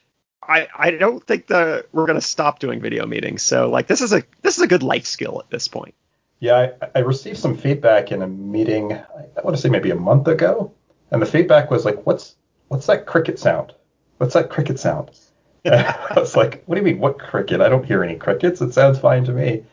I 0.48 0.68
I 0.74 0.90
don't 0.92 1.24
think 1.24 1.48
that 1.48 1.86
we're 1.92 2.06
to 2.06 2.20
stop 2.20 2.58
doing 2.58 2.80
video 2.80 3.06
meetings. 3.06 3.42
So 3.42 3.68
like 3.68 3.86
this 3.86 4.00
is 4.00 4.12
a 4.12 4.22
this 4.42 4.56
is 4.56 4.62
a 4.62 4.66
good 4.66 4.82
life 4.82 5.06
skill 5.06 5.40
at 5.44 5.50
this 5.50 5.68
point. 5.68 5.94
Yeah, 6.40 6.70
I, 6.80 6.88
I, 6.94 6.98
received 7.00 7.38
some 7.38 7.56
feedback 7.56 8.12
in 8.12 8.22
a 8.22 8.28
meeting. 8.28 8.92
I 8.92 9.40
want 9.42 9.56
to 9.56 9.60
say 9.60 9.68
maybe 9.68 9.90
a 9.90 9.96
month 9.96 10.28
ago, 10.28 10.72
and 11.10 11.20
the 11.20 11.26
feedback 11.26 11.70
was 11.70 11.84
like, 11.84 12.06
"What's 12.06 12.36
what's 12.68 12.86
that 12.86 13.06
cricket 13.06 13.38
sound? 13.38 13.74
What's 14.18 14.34
that 14.34 14.48
cricket 14.48 14.78
sound?" 14.78 15.10
I 15.64 16.12
was 16.16 16.36
like, 16.36 16.62
"What 16.66 16.76
do 16.76 16.80
you 16.80 16.84
mean? 16.84 17.00
What 17.00 17.18
cricket? 17.18 17.60
I 17.60 17.68
don't 17.68 17.84
hear 17.84 18.04
any 18.04 18.14
crickets. 18.14 18.60
It 18.60 18.72
sounds 18.72 18.98
fine 18.98 19.24
to 19.24 19.32
me." 19.32 19.64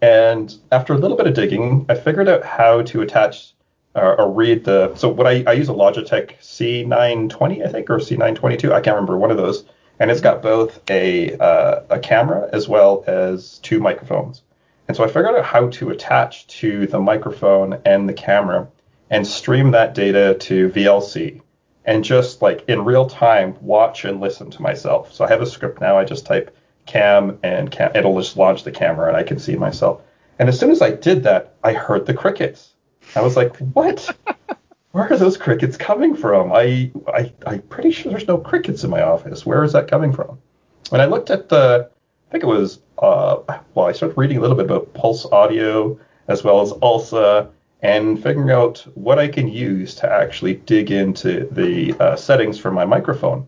And 0.00 0.54
after 0.70 0.92
a 0.92 0.98
little 0.98 1.16
bit 1.16 1.26
of 1.26 1.34
digging, 1.34 1.86
I 1.88 1.94
figured 1.94 2.28
out 2.28 2.44
how 2.44 2.82
to 2.82 3.00
attach 3.00 3.54
uh, 3.94 4.16
or 4.18 4.32
read 4.32 4.64
the. 4.64 4.94
So 4.96 5.08
what 5.08 5.26
I, 5.26 5.44
I 5.46 5.52
use 5.52 5.68
a 5.68 5.72
Logitech 5.72 6.38
C920, 6.40 7.66
I 7.66 7.70
think, 7.70 7.90
or 7.90 7.98
C922. 7.98 8.72
I 8.72 8.80
can't 8.80 8.94
remember 8.94 9.18
one 9.18 9.30
of 9.30 9.36
those, 9.36 9.64
and 9.98 10.10
it's 10.10 10.20
got 10.20 10.42
both 10.42 10.80
a 10.90 11.36
uh, 11.38 11.82
a 11.90 11.98
camera 11.98 12.48
as 12.52 12.68
well 12.68 13.04
as 13.06 13.58
two 13.58 13.80
microphones. 13.80 14.42
And 14.86 14.96
so 14.96 15.04
I 15.04 15.06
figured 15.08 15.34
out 15.34 15.44
how 15.44 15.68
to 15.68 15.90
attach 15.90 16.46
to 16.58 16.86
the 16.86 16.98
microphone 16.98 17.80
and 17.84 18.08
the 18.08 18.14
camera 18.14 18.68
and 19.10 19.26
stream 19.26 19.72
that 19.72 19.94
data 19.94 20.34
to 20.40 20.70
VLC 20.70 21.42
and 21.84 22.04
just 22.04 22.42
like 22.42 22.64
in 22.68 22.84
real 22.84 23.06
time 23.06 23.56
watch 23.60 24.04
and 24.04 24.20
listen 24.20 24.50
to 24.50 24.62
myself. 24.62 25.12
So 25.12 25.24
I 25.24 25.28
have 25.28 25.42
a 25.42 25.46
script 25.46 25.80
now. 25.80 25.98
I 25.98 26.04
just 26.04 26.26
type 26.26 26.56
cam 26.86 27.38
and 27.42 27.70
cam, 27.70 27.92
it'll 27.94 28.18
just 28.18 28.36
launch 28.36 28.64
the 28.64 28.70
camera 28.70 29.08
and 29.08 29.16
I 29.16 29.22
can 29.22 29.38
see 29.38 29.56
myself. 29.56 30.02
And 30.38 30.48
as 30.48 30.58
soon 30.58 30.70
as 30.70 30.80
I 30.80 30.90
did 30.90 31.24
that, 31.24 31.54
I 31.64 31.72
heard 31.72 32.06
the 32.06 32.14
crickets. 32.14 32.72
I 33.14 33.20
was 33.22 33.36
like, 33.36 33.56
what? 33.56 34.16
Where 34.92 35.12
are 35.12 35.16
those 35.16 35.36
crickets 35.36 35.76
coming 35.76 36.16
from? 36.16 36.52
I, 36.52 36.90
I, 37.08 37.32
I'm 37.46 37.62
pretty 37.62 37.90
sure 37.90 38.10
there's 38.10 38.26
no 38.26 38.38
crickets 38.38 38.84
in 38.84 38.90
my 38.90 39.02
office. 39.02 39.44
Where 39.44 39.62
is 39.62 39.72
that 39.72 39.88
coming 39.88 40.12
from? 40.12 40.38
And 40.92 41.02
I 41.02 41.06
looked 41.06 41.30
at 41.30 41.48
the, 41.48 41.90
I 42.28 42.30
think 42.32 42.44
it 42.44 42.46
was, 42.46 42.80
uh, 42.98 43.36
well, 43.74 43.86
I 43.86 43.92
started 43.92 44.16
reading 44.16 44.38
a 44.38 44.40
little 44.40 44.56
bit 44.56 44.64
about 44.64 44.94
Pulse 44.94 45.26
Audio 45.26 45.98
as 46.28 46.42
well 46.42 46.60
as 46.60 46.72
ALSA 46.72 47.50
and 47.82 48.22
figuring 48.22 48.50
out 48.50 48.78
what 48.94 49.18
I 49.18 49.28
can 49.28 49.48
use 49.48 49.94
to 49.96 50.10
actually 50.10 50.54
dig 50.54 50.90
into 50.90 51.48
the 51.52 51.94
uh, 52.00 52.16
settings 52.16 52.58
for 52.58 52.70
my 52.70 52.84
microphone. 52.84 53.46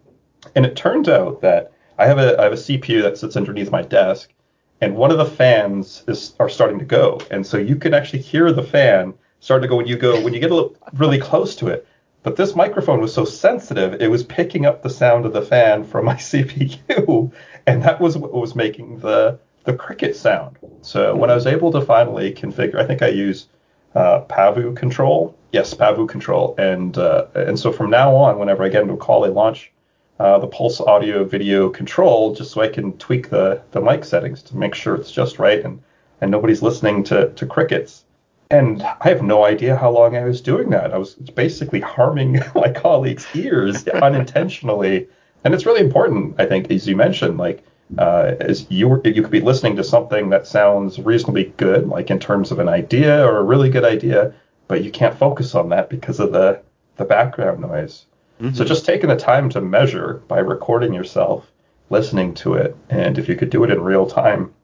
And 0.55 0.65
it 0.65 0.77
turns 0.77 1.09
out 1.09 1.41
that 1.41 1.73
I 1.99 2.07
have 2.07 2.19
a 2.19 2.39
I 2.41 2.45
have 2.45 2.53
a 2.53 2.57
CPU 2.57 3.03
that 3.03 3.19
sits 3.19 3.37
underneath 3.37 3.71
my 3.71 3.83
desk, 3.83 4.33
and 4.81 4.97
one 4.97 5.11
of 5.11 5.19
the 5.19 5.27
fans 5.27 6.03
is 6.09 6.35
are 6.41 6.49
starting 6.49 6.79
to 6.79 6.85
go, 6.85 7.21
and 7.31 7.47
so 7.47 7.59
you 7.59 7.77
can 7.77 7.93
actually 7.93 8.23
hear 8.23 8.53
the 8.53 8.63
fan 8.63 9.13
start 9.41 9.63
to 9.63 9.69
go 9.69 9.77
when 9.77 9.87
you 9.87 9.97
go 9.97 10.23
when 10.23 10.35
you 10.35 10.41
get 10.41 10.51
a 10.51 10.55
little, 10.55 10.77
really 10.95 11.19
close 11.19 11.57
to 11.57 11.69
it. 11.69 11.87
But 12.23 12.37
this 12.37 12.55
microphone 12.55 13.01
was 13.01 13.15
so 13.15 13.25
sensitive, 13.25 14.01
it 14.01 14.11
was 14.11 14.23
picking 14.23 14.67
up 14.67 14.83
the 14.83 14.91
sound 14.91 15.25
of 15.25 15.33
the 15.33 15.43
fan 15.43 15.85
from 15.85 16.05
my 16.11 16.15
CPU, 16.15 17.33
and 17.67 17.83
that 17.83 18.01
was 18.01 18.17
what 18.17 18.33
was 18.33 18.55
making 18.55 19.01
the 19.01 19.39
the 19.65 19.75
cricket 19.75 20.17
sound. 20.17 20.59
So 20.83 21.15
when 21.17 21.31
I 21.31 21.35
was 21.35 21.47
able 21.47 21.73
to 21.73 21.81
finally 21.81 22.33
configure, 22.33 22.77
I 22.77 22.87
think 22.87 23.03
I 23.03 23.09
use 23.09 23.47
uh, 23.95 24.23
Pavu 24.23 24.77
control. 24.77 25.37
Yes, 25.53 25.75
Pavu 25.75 26.09
control, 26.09 26.55
and 26.59 26.97
uh, 26.97 27.27
and 27.35 27.59
so 27.59 27.73
from 27.73 27.91
now 27.91 28.15
on, 28.15 28.39
whenever 28.39 28.63
I 28.65 28.69
get 28.69 28.83
into 28.83 28.95
a 28.95 28.99
call, 28.99 29.25
I 29.25 29.29
launch 29.29 29.73
uh, 30.19 30.39
the 30.39 30.47
Pulse 30.47 30.81
Audio 30.81 31.25
video 31.25 31.71
control 31.71 32.35
just 32.35 32.53
so 32.53 32.61
I 32.61 32.69
can 32.69 32.97
tweak 32.99 33.31
the 33.31 33.63
the 33.73 33.81
mic 33.81 34.05
settings 34.05 34.43
to 34.45 34.57
make 34.57 34.75
sure 34.75 34.95
it's 34.95 35.11
just 35.11 35.39
right 35.39 35.65
and 35.65 35.83
and 36.21 36.31
nobody's 36.31 36.63
listening 36.63 37.03
to 37.05 37.31
to 37.31 37.47
crickets. 37.47 38.05
And 38.51 38.83
I 38.83 39.09
have 39.09 39.23
no 39.23 39.45
idea 39.45 39.77
how 39.77 39.91
long 39.91 40.17
I 40.17 40.25
was 40.25 40.41
doing 40.41 40.71
that. 40.71 40.93
I 40.93 40.99
was 40.99 41.15
basically 41.15 41.81
harming 41.81 42.41
my 42.55 42.73
colleagues' 42.73 43.27
ears 43.35 43.87
unintentionally. 43.89 45.09
And 45.45 45.55
it's 45.55 45.67
really 45.67 45.81
important, 45.81 46.35
I 46.39 46.47
think, 46.47 46.71
as 46.71 46.87
you 46.89 46.97
mentioned, 46.97 47.39
like 47.39 47.65
uh, 47.99 48.35
as 48.41 48.67
you 48.71 49.01
you 49.05 49.23
could 49.23 49.31
be 49.31 49.41
listening 49.41 49.77
to 49.77 49.85
something 49.85 50.31
that 50.31 50.47
sounds 50.47 50.99
reasonably 50.99 51.53
good, 51.57 51.89
like 51.89 52.11
in 52.11 52.19
terms 52.19 52.51
of 52.53 52.59
an 52.59 52.69
idea 52.69 53.25
or 53.25 53.39
a 53.39 53.43
really 53.43 53.71
good 53.71 53.85
idea, 53.85 54.33
but 54.69 54.85
you 54.85 54.91
can't 54.91 55.19
focus 55.19 55.55
on 55.55 55.71
that 55.71 55.89
because 55.89 56.21
of 56.21 56.33
the 56.33 56.61
the 56.97 57.05
background 57.05 57.61
noise. 57.61 58.07
Mm-hmm. 58.41 58.55
So 58.55 58.65
just 58.65 58.85
taking 58.85 59.09
the 59.09 59.17
time 59.17 59.49
to 59.51 59.61
measure 59.61 60.23
by 60.29 60.39
recording 60.39 60.95
yourself, 60.95 61.51
listening 61.89 62.35
to 62.35 62.55
it, 62.55 62.77
and 62.89 63.19
if 63.19 63.29
you 63.29 63.37
could 63.37 63.51
do 63.51 63.65
it 63.65 63.71
in 63.71 63.81
real 63.81 64.07
time, 64.07 64.55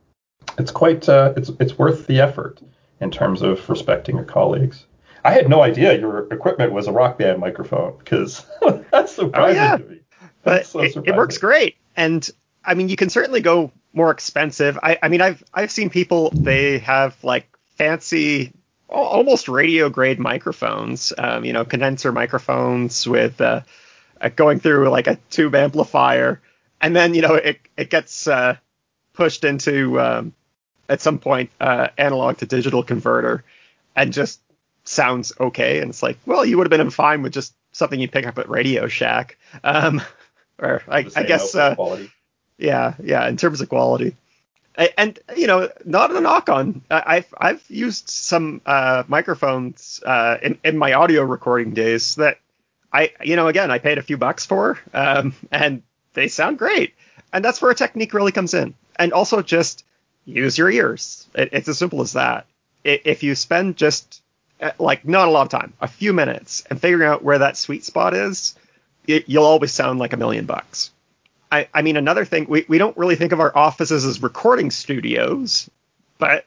it's 0.59 0.71
quite 0.71 1.09
uh, 1.09 1.33
it's 1.37 1.51
it's 1.61 1.79
worth 1.79 2.07
the 2.07 2.21
effort 2.21 2.61
in 3.01 3.11
terms 3.11 3.43
of 3.43 3.69
respecting 3.69 4.17
your 4.17 4.25
colleagues. 4.25 4.87
I 5.25 5.33
had 5.33 5.49
no 5.49 5.61
idea 5.63 5.99
your 5.99 6.33
equipment 6.33 6.73
was 6.73 6.87
a 6.87 6.93
rock 6.93 7.19
band 7.19 7.41
microphone 7.41 7.99
because 7.99 8.47
that's 8.93 9.13
surprising 9.13 9.61
oh, 9.61 9.65
yeah. 9.65 9.77
to 9.77 9.85
me. 9.85 10.01
But 10.43 10.67
so 10.67 10.81
it, 10.81 10.97
it, 10.97 11.17
works 11.17 11.39
great, 11.39 11.77
and 11.97 12.29
I 12.65 12.75
mean 12.75 12.89
you 12.89 12.97
can 12.97 13.11
certainly 13.11 13.41
go 13.41 13.73
more 13.93 14.13
expensive. 14.13 14.79
I, 14.81 14.99
I 15.03 15.09
mean 15.09 15.21
I've 15.21 15.43
I've 15.53 15.73
seen 15.73 15.91
people 15.91 16.31
they 16.31 16.79
have 16.79 17.17
like 17.25 17.49
fancy 17.77 18.53
almost 18.89 19.49
radio 19.49 19.89
grade 19.89 20.19
microphones, 20.19 21.13
um, 21.19 21.45
you 21.45 21.53
know, 21.53 21.65
condenser 21.65 22.13
microphones 22.13 23.07
with 23.07 23.41
uh, 23.41 23.63
going 24.37 24.61
through 24.61 24.89
like 24.89 25.07
a 25.07 25.19
tube 25.31 25.55
amplifier, 25.55 26.41
and 26.81 26.95
then 26.95 27.15
you 27.15 27.23
know 27.23 27.35
it 27.35 27.61
it 27.77 27.91
gets 27.91 28.27
uh, 28.27 28.57
pushed 29.13 29.45
into 29.45 30.01
um, 30.01 30.33
at 30.89 31.01
some 31.01 31.19
point 31.19 31.51
uh, 31.61 31.89
analog 31.99 32.39
to 32.39 32.47
digital 32.47 32.83
converter, 32.83 33.45
and 33.95 34.13
just 34.13 34.41
sounds 34.85 35.33
okay. 35.39 35.81
And 35.81 35.91
it's 35.91 36.03
like, 36.03 36.19
well, 36.27 36.45
you 36.45 36.59
would 36.59 36.71
have 36.71 36.79
been 36.79 36.91
fine 36.91 37.23
with 37.23 37.33
just 37.33 37.55
something 37.73 38.01
you 38.01 38.09
pick 38.09 38.27
up 38.27 38.39
at 38.39 38.49
Radio 38.49 38.89
Shack, 38.89 39.37
um, 39.65 40.03
or 40.59 40.83
I, 40.89 41.07
I 41.15 41.23
guess, 41.25 41.55
uh, 41.55 41.75
yeah, 42.59 42.95
yeah, 43.03 43.29
in 43.29 43.37
terms 43.37 43.61
of 43.61 43.69
quality 43.69 44.17
and 44.77 45.19
you 45.37 45.47
know, 45.47 45.71
not 45.85 46.15
a 46.15 46.21
knock 46.21 46.49
on. 46.49 46.83
I've 46.91 47.33
I've 47.37 47.65
used 47.69 48.09
some 48.09 48.61
uh, 48.67 49.05
microphones 49.09 50.03
uh, 50.05 50.39
in 50.43 50.59
in 50.65 50.77
my 50.79 50.93
audio 50.93 51.23
recording 51.23 51.73
days 51.73 52.17
that 52.17 52.39
I 52.93 53.13
you 53.25 53.37
know 53.37 53.49
again 53.49 53.71
I 53.71 53.79
paid 53.79 53.99
a 53.99 54.03
few 54.03 54.17
bucks 54.17 54.45
for, 54.45 54.79
um, 54.93 55.35
and 55.51 55.83
they 56.15 56.29
sound 56.29 56.59
great. 56.59 56.95
And 57.33 57.45
that's 57.45 57.61
where 57.61 57.71
a 57.71 57.75
technique 57.75 58.15
really 58.15 58.33
comes 58.33 58.55
in. 58.55 58.75
And 58.99 59.13
also 59.13 59.43
just 59.43 59.85
use 60.27 60.59
your 60.59 60.71
ears. 60.71 61.27
It, 61.35 61.51
it's 61.53 61.69
as 61.69 61.79
simple 61.79 62.03
as 62.03 62.13
that. 62.13 62.47
If 62.85 63.23
you 63.23 63.35
spend 63.35 63.77
just 63.77 64.23
uh, 64.61 64.73
like 64.79 65.07
not 65.07 65.29
a 65.29 65.31
lot 65.31 65.43
of 65.43 65.49
time, 65.49 65.73
a 65.81 65.89
few 65.89 66.13
minutes, 66.13 66.63
and 66.69 66.81
figuring 66.81 67.09
out 67.09 67.23
where 67.23 67.39
that 67.39 67.57
sweet 67.57 67.85
spot 67.85 68.15
is, 68.15 68.55
it, 69.07 69.29
you'll 69.29 69.45
always 69.45 69.73
sound 69.73 69.99
like 69.99 70.13
a 70.13 70.17
million 70.17 70.47
bucks. 70.47 70.91
I, 71.51 71.69
I 71.73 71.83
mean, 71.83 71.97
another 71.97 72.25
thing, 72.25 72.47
we, 72.49 72.65
we 72.69 72.79
don't 72.79 72.97
really 72.97 73.17
think 73.17 73.33
of 73.33 73.41
our 73.41 73.57
offices 73.57 74.05
as 74.05 74.23
recording 74.23 74.71
studios, 74.71 75.71
but 76.19 76.45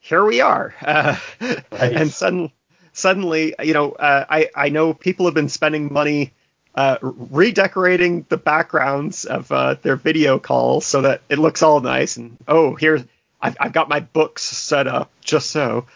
here 0.00 0.24
we 0.24 0.40
are. 0.40 0.74
Uh, 0.80 1.16
right. 1.40 1.62
And 1.72 2.10
suddenly, 2.12 2.52
suddenly, 2.92 3.54
you 3.62 3.74
know, 3.74 3.92
uh, 3.92 4.24
I, 4.28 4.50
I 4.54 4.68
know 4.70 4.94
people 4.94 5.26
have 5.26 5.34
been 5.34 5.48
spending 5.48 5.92
money 5.92 6.32
uh, 6.74 6.98
redecorating 7.02 8.26
the 8.28 8.36
backgrounds 8.36 9.24
of 9.24 9.50
uh, 9.52 9.74
their 9.82 9.96
video 9.96 10.38
calls 10.38 10.86
so 10.86 11.02
that 11.02 11.20
it 11.28 11.38
looks 11.38 11.62
all 11.62 11.80
nice. 11.80 12.16
And 12.16 12.36
oh, 12.48 12.74
here's 12.74 13.04
I've, 13.42 13.56
I've 13.60 13.72
got 13.72 13.88
my 13.88 14.00
books 14.00 14.42
set 14.42 14.86
up 14.86 15.10
just 15.20 15.50
so. 15.50 15.86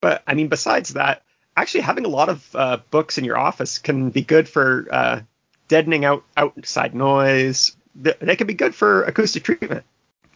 But 0.00 0.22
I 0.26 0.34
mean, 0.34 0.48
besides 0.48 0.94
that, 0.94 1.22
actually 1.56 1.82
having 1.82 2.04
a 2.04 2.08
lot 2.08 2.28
of 2.28 2.48
uh, 2.54 2.78
books 2.90 3.18
in 3.18 3.24
your 3.24 3.38
office 3.38 3.78
can 3.78 4.10
be 4.10 4.22
good 4.22 4.48
for 4.48 4.86
uh, 4.90 5.20
deadening 5.68 6.04
out 6.04 6.24
outside 6.36 6.94
noise, 6.94 7.76
they 7.94 8.36
can 8.36 8.46
be 8.46 8.54
good 8.54 8.74
for 8.74 9.04
acoustic 9.04 9.44
treatment. 9.44 9.84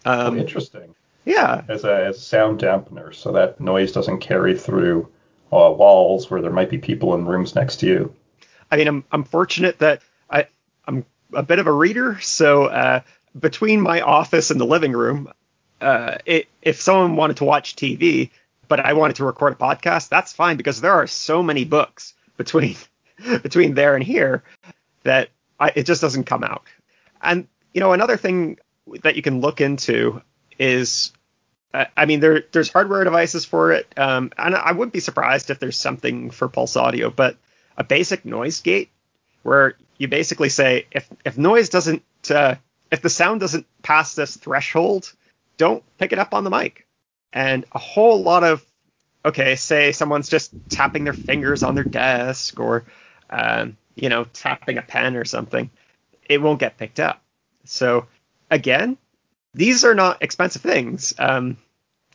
Um, 0.05 0.35
oh, 0.35 0.41
interesting. 0.41 0.95
Yeah. 1.25 1.63
As 1.69 1.85
a, 1.85 2.07
as 2.07 2.17
a 2.17 2.21
sound 2.21 2.61
dampener, 2.61 3.15
so 3.15 3.33
that 3.33 3.61
noise 3.61 3.93
doesn't 3.93 4.21
carry 4.21 4.57
through 4.59 5.09
uh, 5.53 5.71
walls 5.71 6.31
where 6.31 6.41
there 6.41 6.53
might 6.53 6.71
be 6.71 6.79
people 6.79 7.15
in 7.15 7.27
rooms 7.27 7.55
next 7.55 7.81
to 7.81 7.87
you. 7.87 8.15
I 8.71 8.77
mean, 8.77 8.89
I'm 8.89 9.05
I'm 9.11 9.25
fortunate 9.25 9.79
that 9.79 10.03
I 10.31 10.47
I'm 10.87 11.05
a 11.33 11.43
bit 11.43 11.59
of 11.59 11.67
a 11.67 11.73
reader, 11.73 12.19
so 12.21 12.67
uh, 12.67 13.01
between 13.39 13.81
my 13.81 14.01
office 14.01 14.51
and 14.51 14.61
the 14.61 14.67
living 14.67 14.93
room, 14.93 15.33
uh, 15.81 16.19
it, 16.27 16.49
if 16.63 16.81
someone 16.81 17.17
wanted 17.17 17.39
to 17.39 17.45
watch 17.45 17.77
TV, 17.77 18.31
but 18.69 18.81
I 18.81 18.93
wanted 18.93 19.17
to 19.17 19.25
record 19.25 19.55
a 19.55 19.57
podcast, 19.57 20.09
that's 20.09 20.33
fine 20.33 20.57
because 20.57 20.81
there 20.81 20.93
are 20.93 21.07
so 21.07 21.43
many 21.43 21.65
books 21.65 22.15
between 22.37 22.77
between 23.43 23.75
there 23.75 23.95
and 23.95 24.05
here 24.05 24.43
that 25.03 25.31
I, 25.59 25.73
it 25.75 25.85
just 25.85 26.01
doesn't 26.01 26.25
come 26.25 26.45
out. 26.45 26.63
And 27.23 27.49
you 27.73 27.81
know, 27.81 27.93
another 27.93 28.17
thing 28.17 28.59
that 29.03 29.17
you 29.17 29.23
can 29.23 29.41
look 29.41 29.61
into 29.61 30.23
is, 30.59 31.13
I 31.75 32.07
mean, 32.07 32.21
there 32.21 32.45
there's 32.53 32.73
hardware 32.73 33.05
devices 33.05 33.45
for 33.45 33.73
it, 33.73 33.93
um, 33.97 34.33
and 34.39 34.55
I 34.55 34.73
wouldn't 34.73 34.93
be 34.93 35.01
surprised 35.01 35.51
if 35.51 35.59
there's 35.59 35.79
something 35.79 36.31
for 36.31 36.49
Pulse 36.49 36.77
Audio, 36.77 37.11
but 37.11 37.37
a 37.77 37.85
basic 37.85 38.25
noise 38.25 38.61
gate 38.61 38.91
where 39.43 39.77
you 39.99 40.09
basically 40.09 40.49
say 40.49 40.87
if 40.91 41.09
if 41.25 41.39
noise 41.39 41.69
doesn't 41.69 42.03
uh, 42.31 42.57
if 42.91 43.03
the 43.03 43.11
sound 43.11 43.41
doesn't 43.41 43.67
pass 43.83 44.15
this 44.15 44.37
threshold, 44.37 45.13
don't 45.59 45.85
pick 45.99 46.13
it 46.13 46.19
up 46.19 46.33
on 46.33 46.45
the 46.45 46.51
mic. 46.51 46.87
And 47.33 47.67
a 47.73 47.79
whole 47.79 48.23
lot 48.23 48.43
of 48.43 48.65
okay, 49.25 49.57
say 49.57 49.93
someone's 49.93 50.29
just 50.29 50.53
tapping 50.71 51.05
their 51.05 51.13
fingers 51.13 51.63
on 51.63 51.75
their 51.75 51.85
desk 51.85 52.59
or 52.59 52.85
um, 53.29 53.77
you 53.95 54.09
know 54.09 54.25
tapping 54.33 54.79
a 54.79 54.83
pen 54.83 55.17
or 55.17 55.27
something 55.27 55.71
it 56.29 56.43
won't 56.43 56.61
get 56.61 56.77
picked 56.77 57.01
up. 57.01 57.23
So 57.65 58.07
again, 58.51 58.97
these 59.55 59.85
are 59.85 59.95
not 59.95 60.23
expensive 60.23 60.63
things. 60.63 61.15
Um, 61.19 61.57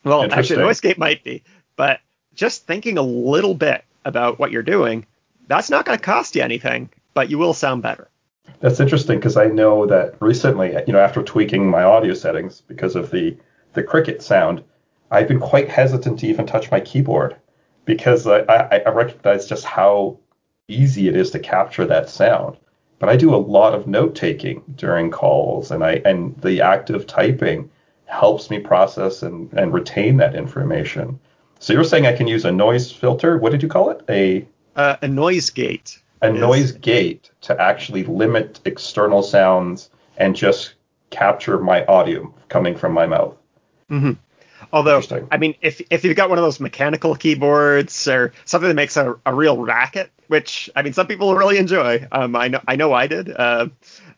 well, 0.04 0.32
actually, 0.32 0.62
Noisegate 0.62 0.98
might 0.98 1.24
be, 1.24 1.44
but 1.76 2.00
just 2.36 2.66
thinking 2.66 2.98
a 2.98 3.04
little 3.04 3.54
bit 3.54 3.84
about 4.06 4.38
what 4.40 4.52
you're 4.52 4.64
doing, 4.64 5.06
that's 5.48 5.70
not 5.70 5.86
going 5.86 5.98
to 5.98 6.04
cost 6.04 6.36
you 6.36 6.42
anything, 6.42 6.90
but 7.14 7.30
you 7.30 7.38
will 7.38 7.54
sound 7.54 7.82
better. 7.82 8.10
That's 8.60 8.80
interesting 8.80 9.20
because 9.20 9.38
I 9.38 9.48
know 9.48 9.86
that 9.88 10.16
recently, 10.20 10.74
you 10.88 10.94
know, 10.94 11.00
after 11.00 11.22
tweaking 11.22 11.70
my 11.70 11.84
audio 11.84 12.14
settings 12.14 12.62
because 12.62 12.96
of 12.96 13.12
the 13.12 13.38
the 13.74 13.84
cricket 13.84 14.22
sound, 14.22 14.64
I've 15.12 15.28
been 15.28 15.40
quite 15.40 15.70
hesitant 15.70 16.20
to 16.20 16.28
even 16.28 16.46
touch 16.46 16.70
my 16.72 16.80
keyboard 16.80 17.36
because 17.86 18.28
I, 18.28 18.40
I, 18.42 18.78
I 18.86 18.90
recognize 18.90 19.48
just 19.48 19.66
how 19.66 20.20
easy 20.68 21.08
it 21.08 21.16
is 21.16 21.32
to 21.32 21.40
capture 21.40 21.86
that 21.86 22.10
sound 22.10 22.58
but 23.04 23.10
I 23.10 23.18
do 23.18 23.36
a 23.36 23.46
lot 23.58 23.74
of 23.74 23.86
note 23.86 24.16
taking 24.16 24.64
during 24.76 25.12
calls, 25.12 25.72
and 25.72 25.84
I 25.84 26.02
and 26.06 26.40
the 26.42 26.62
active 26.62 27.06
typing 27.06 27.70
helps 28.06 28.50
me 28.50 28.60
process 28.60 29.24
and, 29.24 29.52
and 29.52 29.74
retain 29.74 30.16
that 30.18 30.36
information. 30.36 31.20
So 31.60 31.74
you're 31.74 31.84
saying 31.84 32.06
I 32.06 32.16
can 32.16 32.28
use 32.28 32.46
a 32.46 32.52
noise 32.54 32.90
filter? 32.94 33.38
What 33.38 33.52
did 33.52 33.62
you 33.62 33.68
call 33.68 33.90
it? 33.90 34.06
A 34.08 34.48
uh, 34.78 34.96
a 35.02 35.08
noise 35.10 35.50
gate. 35.50 36.02
A 36.24 36.34
is... 36.34 36.40
noise 36.40 36.72
gate 36.72 37.30
to 37.42 37.60
actually 37.62 38.04
limit 38.06 38.60
external 38.66 39.22
sounds 39.22 39.90
and 40.18 40.36
just 40.36 40.74
capture 41.10 41.60
my 41.60 41.86
audio 41.86 42.34
coming 42.50 42.76
from 42.76 42.94
my 42.94 43.06
mouth. 43.06 43.36
Mm-hmm. 43.92 44.14
Although, 44.72 45.02
I 45.32 45.38
mean, 45.38 45.54
if 45.62 45.82
if 45.92 46.04
you've 46.04 46.16
got 46.16 46.30
one 46.30 46.40
of 46.40 46.44
those 46.44 46.60
mechanical 46.60 47.16
keyboards 47.16 48.08
or 48.08 48.34
something 48.46 48.68
that 48.68 48.74
makes 48.74 48.98
a, 48.98 49.16
a 49.24 49.34
real 49.34 49.64
racket, 49.64 50.10
which 50.28 50.68
I 50.76 50.82
mean, 50.82 50.94
some 50.94 51.06
people 51.06 51.36
really 51.36 51.60
enjoy. 51.60 52.08
Um, 52.12 52.36
I 52.36 52.48
know 52.48 52.62
I 52.68 52.76
know 52.76 52.92
I 52.92 53.06
did. 53.06 53.30
Uh, 53.30 53.68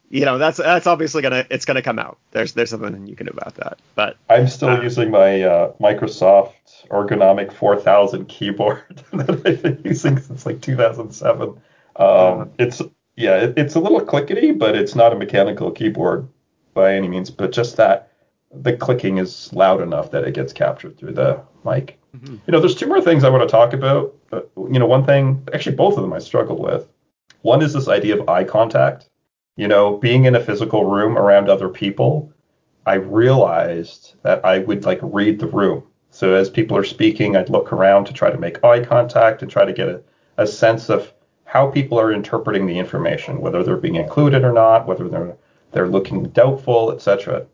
you 0.09 0.23
know, 0.23 0.37
that's 0.37 0.57
that's 0.57 0.87
obviously 0.87 1.21
gonna 1.21 1.45
it's 1.49 1.65
gonna 1.65 1.81
come 1.81 1.99
out. 1.99 2.19
There's 2.31 2.53
there's 2.53 2.69
something 2.69 3.05
you 3.05 3.17
can 3.17 3.25
do 3.25 3.33
about 3.33 3.55
that. 3.55 3.79
But 3.95 4.15
I'm 4.29 4.47
still 4.47 4.69
Uh, 4.69 4.81
using 4.81 5.11
my 5.11 5.41
uh, 5.41 5.71
Microsoft 5.81 6.53
Ergonomic 6.89 7.51
4000 7.51 8.25
keyboard 8.27 9.03
that 9.13 9.29
I've 9.45 9.61
been 9.61 9.81
using 9.83 10.19
since 10.21 10.45
like 10.45 10.61
2007. 10.61 11.59
Um, 11.97 12.05
Uh. 12.41 12.45
it's 12.59 12.81
yeah, 13.17 13.37
it, 13.37 13.53
it's 13.57 13.75
a 13.75 13.79
little 13.79 14.01
clickety, 14.01 14.51
but 14.51 14.75
it's 14.75 14.95
not 14.95 15.13
a 15.13 15.15
mechanical 15.15 15.71
keyboard 15.71 16.27
by 16.73 16.93
any 16.93 17.07
means. 17.07 17.29
But 17.29 17.51
just 17.53 17.77
that 17.77 18.11
the 18.53 18.75
clicking 18.75 19.17
is 19.17 19.51
loud 19.53 19.81
enough 19.81 20.11
that 20.11 20.23
it 20.25 20.33
gets 20.33 20.53
captured 20.53 20.97
through 20.97 21.13
the 21.13 21.41
mic. 21.63 21.97
Mhm. 22.17 22.39
You 22.45 22.51
know, 22.51 22.59
there's 22.59 22.75
two 22.75 22.87
more 22.87 23.01
things 23.01 23.23
I 23.23 23.29
want 23.29 23.43
to 23.43 23.51
talk 23.51 23.73
about. 23.73 24.13
Uh, 24.31 24.41
you 24.57 24.79
know, 24.79 24.85
one 24.85 25.05
thing, 25.05 25.47
actually, 25.53 25.75
both 25.75 25.95
of 25.97 26.01
them 26.03 26.13
I 26.13 26.19
struggled 26.19 26.59
with. 26.59 26.87
One 27.41 27.61
is 27.61 27.73
this 27.73 27.87
idea 27.87 28.19
of 28.19 28.29
eye 28.29 28.43
contact. 28.43 29.09
You 29.57 29.67
know, 29.67 29.97
being 29.97 30.25
in 30.25 30.35
a 30.35 30.39
physical 30.41 30.85
room 30.85 31.17
around 31.17 31.49
other 31.49 31.69
people, 31.69 32.31
I 32.85 32.95
realized 32.95 34.15
that 34.23 34.43
I 34.45 34.59
would 34.59 34.85
like 34.85 34.99
read 35.01 35.39
the 35.39 35.47
room. 35.47 35.83
So 36.11 36.33
as 36.33 36.49
people 36.49 36.77
are 36.77 36.83
speaking, 36.83 37.35
I'd 37.35 37.49
look 37.49 37.71
around 37.73 38.05
to 38.05 38.13
try 38.13 38.29
to 38.31 38.37
make 38.37 38.63
eye 38.63 38.83
contact 38.83 39.41
and 39.41 39.49
try 39.51 39.65
to 39.65 39.73
get 39.73 39.87
a, 39.89 40.01
a 40.37 40.47
sense 40.47 40.89
of 40.89 41.11
how 41.45 41.69
people 41.69 41.99
are 41.99 42.11
interpreting 42.11 42.65
the 42.65 42.77
information, 42.77 43.39
whether 43.39 43.63
they're 43.63 43.77
being 43.77 43.95
included 43.95 44.43
or 44.43 44.51
not, 44.51 44.87
whether 44.87 45.07
they're 45.07 45.37
they're 45.71 45.87
looking 45.87 46.23
doubtful, 46.29 46.91
etc. 46.91 47.45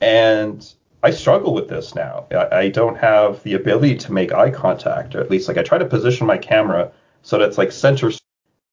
And 0.00 0.72
I 1.02 1.10
struggle 1.10 1.52
with 1.54 1.68
this 1.68 1.94
now. 1.94 2.26
I, 2.30 2.56
I 2.56 2.68
don't 2.68 2.96
have 2.96 3.42
the 3.42 3.54
ability 3.54 3.96
to 3.96 4.12
make 4.12 4.32
eye 4.32 4.50
contact, 4.50 5.14
or 5.14 5.20
at 5.20 5.30
least 5.30 5.48
like 5.48 5.58
I 5.58 5.62
try 5.62 5.78
to 5.78 5.84
position 5.84 6.26
my 6.26 6.38
camera 6.38 6.92
so 7.22 7.38
that 7.38 7.48
it's 7.48 7.58
like 7.58 7.72
center. 7.72 8.10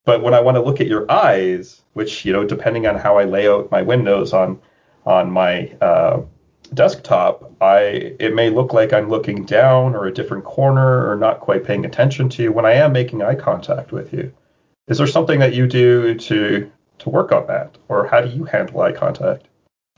But 0.06 0.22
when 0.22 0.34
I 0.34 0.40
want 0.40 0.56
to 0.56 0.62
look 0.62 0.80
at 0.80 0.88
your 0.88 1.10
eyes, 1.12 1.82
which 1.94 2.24
you 2.26 2.34
know, 2.34 2.46
depending 2.46 2.88
on 2.88 2.96
how 2.96 3.18
I 3.18 3.26
lay 3.26 3.48
out 3.48 3.72
my 3.72 3.82
windows 3.82 4.34
on 4.34 4.60
on 5.06 5.32
my 5.32 5.72
uh, 5.82 6.22
desktop, 6.74 7.52
I 7.62 8.16
it 8.20 8.36
may 8.36 8.50
look 8.50 8.74
like 8.74 8.94
I'm 8.94 9.10
looking 9.10 9.46
down 9.46 9.96
or 9.96 10.06
a 10.06 10.14
different 10.14 10.44
corner 10.44 11.10
or 11.10 11.16
not 11.16 11.40
quite 11.40 11.64
paying 11.64 11.86
attention 11.86 12.30
to 12.30 12.44
you 12.44 12.52
when 12.52 12.66
I 12.66 12.74
am 12.74 12.94
making 12.94 13.24
eye 13.24 13.36
contact 13.36 13.92
with 13.92 14.14
you. 14.14 14.32
Is 14.90 14.98
there 14.98 15.08
something 15.08 15.40
that 15.40 15.54
you 15.54 15.68
do 15.68 16.16
to 16.16 16.72
to 17.00 17.10
work 17.10 17.32
on 17.32 17.48
that, 17.48 17.78
or 17.88 18.08
how 18.08 18.22
do 18.22 18.30
you 18.30 18.44
handle 18.44 18.82
eye 18.82 18.92
contact? 18.92 19.46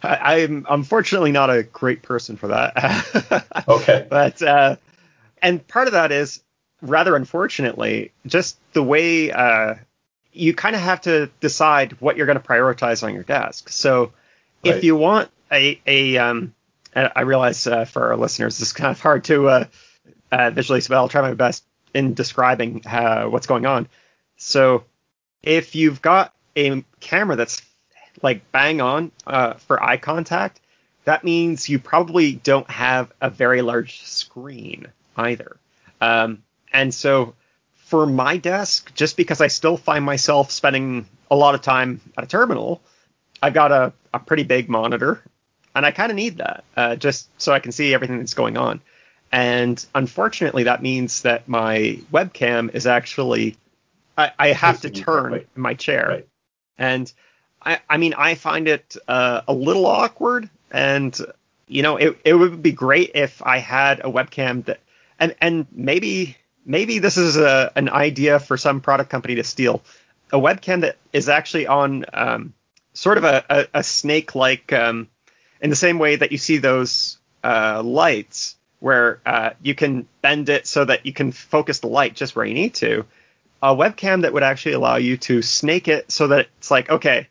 I, 0.03 0.41
I'm 0.43 0.65
unfortunately 0.69 1.31
not 1.31 1.49
a 1.49 1.63
great 1.63 2.01
person 2.01 2.37
for 2.37 2.47
that. 2.47 3.45
Okay. 3.67 4.05
but 4.09 4.41
uh, 4.41 4.75
and 5.41 5.65
part 5.67 5.87
of 5.87 5.93
that 5.93 6.11
is 6.11 6.41
rather 6.81 7.15
unfortunately 7.15 8.11
just 8.25 8.57
the 8.73 8.83
way 8.83 9.31
uh, 9.31 9.75
you 10.33 10.53
kind 10.53 10.75
of 10.75 10.81
have 10.81 11.01
to 11.01 11.29
decide 11.39 11.93
what 12.01 12.17
you're 12.17 12.25
going 12.25 12.39
to 12.39 12.43
prioritize 12.45 13.03
on 13.03 13.13
your 13.13 13.23
desk. 13.23 13.69
So 13.69 14.11
Right. 14.63 14.75
if 14.75 14.83
you 14.83 14.95
want 14.95 15.31
a 15.51 15.79
a 15.87 16.17
um, 16.17 16.53
I 16.95 17.21
realize 17.21 17.65
uh, 17.65 17.85
for 17.85 18.09
our 18.11 18.17
listeners 18.17 18.61
it's 18.61 18.73
kind 18.73 18.91
of 18.91 18.99
hard 18.99 19.23
to 19.25 19.47
uh, 19.47 19.65
uh, 20.31 20.49
visually, 20.51 20.81
but 20.87 20.95
I'll 20.97 21.09
try 21.09 21.21
my 21.21 21.33
best 21.33 21.63
in 21.93 22.13
describing 22.13 22.83
uh, 22.85 23.25
what's 23.25 23.47
going 23.47 23.65
on. 23.65 23.87
So 24.41 24.85
if 25.43 25.75
you've 25.75 26.01
got 26.01 26.33
a 26.57 26.83
camera 26.99 27.35
that's 27.35 27.61
like 28.23 28.51
bang 28.51 28.81
on 28.81 29.11
uh, 29.27 29.53
for 29.53 29.81
eye 29.81 29.97
contact, 29.97 30.59
that 31.05 31.23
means 31.23 31.69
you 31.69 31.77
probably 31.77 32.33
don't 32.33 32.69
have 32.69 33.11
a 33.21 33.29
very 33.29 33.61
large 33.61 34.01
screen 34.03 34.87
either. 35.15 35.57
Um, 36.01 36.41
and 36.73 36.91
so 36.91 37.35
for 37.75 38.07
my 38.07 38.37
desk, 38.37 38.91
just 38.95 39.15
because 39.15 39.41
I 39.41 39.47
still 39.47 39.77
find 39.77 40.03
myself 40.03 40.49
spending 40.49 41.05
a 41.29 41.35
lot 41.35 41.53
of 41.53 41.61
time 41.61 42.01
at 42.17 42.23
a 42.23 42.27
terminal, 42.27 42.81
I've 43.43 43.53
got 43.53 43.71
a, 43.71 43.93
a 44.11 44.19
pretty 44.19 44.43
big 44.43 44.69
monitor, 44.69 45.23
and 45.75 45.85
I 45.85 45.91
kind 45.91 46.11
of 46.11 46.15
need 46.15 46.37
that 46.37 46.63
uh, 46.75 46.95
just 46.95 47.29
so 47.39 47.53
I 47.53 47.59
can 47.59 47.71
see 47.71 47.93
everything 47.93 48.17
that's 48.17 48.33
going 48.33 48.57
on. 48.57 48.81
And 49.31 49.83
unfortunately, 49.93 50.63
that 50.63 50.81
means 50.81 51.21
that 51.21 51.47
my 51.47 51.99
webcam 52.11 52.73
is 52.73 52.87
actually 52.87 53.55
I, 54.21 54.31
I 54.49 54.53
have 54.53 54.81
to 54.81 54.89
turn 54.89 55.33
in 55.33 55.45
my 55.55 55.73
chair, 55.73 56.05
Right. 56.07 56.27
and 56.77 57.11
I, 57.61 57.79
I 57.89 57.97
mean 57.97 58.13
I 58.17 58.35
find 58.35 58.67
it 58.67 58.95
uh, 59.07 59.41
a 59.47 59.53
little 59.53 59.85
awkward, 59.85 60.49
and 60.71 61.17
you 61.67 61.83
know 61.83 61.97
it, 61.97 62.17
it 62.23 62.33
would 62.33 62.61
be 62.61 62.71
great 62.71 63.11
if 63.15 63.41
I 63.45 63.57
had 63.59 63.99
a 63.99 64.09
webcam 64.11 64.65
that 64.65 64.79
and 65.19 65.35
and 65.41 65.65
maybe 65.71 66.37
maybe 66.65 66.99
this 66.99 67.17
is 67.17 67.37
a, 67.37 67.71
an 67.75 67.89
idea 67.89 68.39
for 68.39 68.57
some 68.57 68.81
product 68.81 69.09
company 69.09 69.35
to 69.35 69.43
steal. 69.43 69.81
A 70.31 70.39
webcam 70.39 70.81
that 70.81 70.97
is 71.11 71.27
actually 71.27 71.67
on 71.67 72.05
um, 72.13 72.53
sort 72.93 73.17
of 73.17 73.23
a, 73.23 73.43
a, 73.49 73.67
a 73.79 73.83
snake 73.83 74.35
like 74.35 74.71
um, 74.71 75.07
in 75.59 75.69
the 75.69 75.75
same 75.75 75.99
way 75.99 76.15
that 76.15 76.31
you 76.31 76.37
see 76.37 76.57
those 76.57 77.17
uh, 77.43 77.81
lights 77.83 78.55
where 78.79 79.19
uh, 79.25 79.51
you 79.61 79.75
can 79.75 80.07
bend 80.21 80.49
it 80.49 80.65
so 80.67 80.85
that 80.85 81.05
you 81.05 81.13
can 81.13 81.31
focus 81.31 81.79
the 81.79 81.87
light 81.87 82.15
just 82.15 82.35
where 82.35 82.45
you 82.45 82.53
need 82.53 82.73
to 82.75 83.05
a 83.63 83.75
webcam 83.75 84.21
that 84.23 84.33
would 84.33 84.43
actually 84.43 84.73
allow 84.73 84.95
you 84.95 85.17
to 85.17 85.41
snake 85.41 85.87
it 85.87 86.11
so 86.11 86.27
that 86.27 86.47
it's 86.57 86.71
like 86.71 86.89
okay 86.89 87.27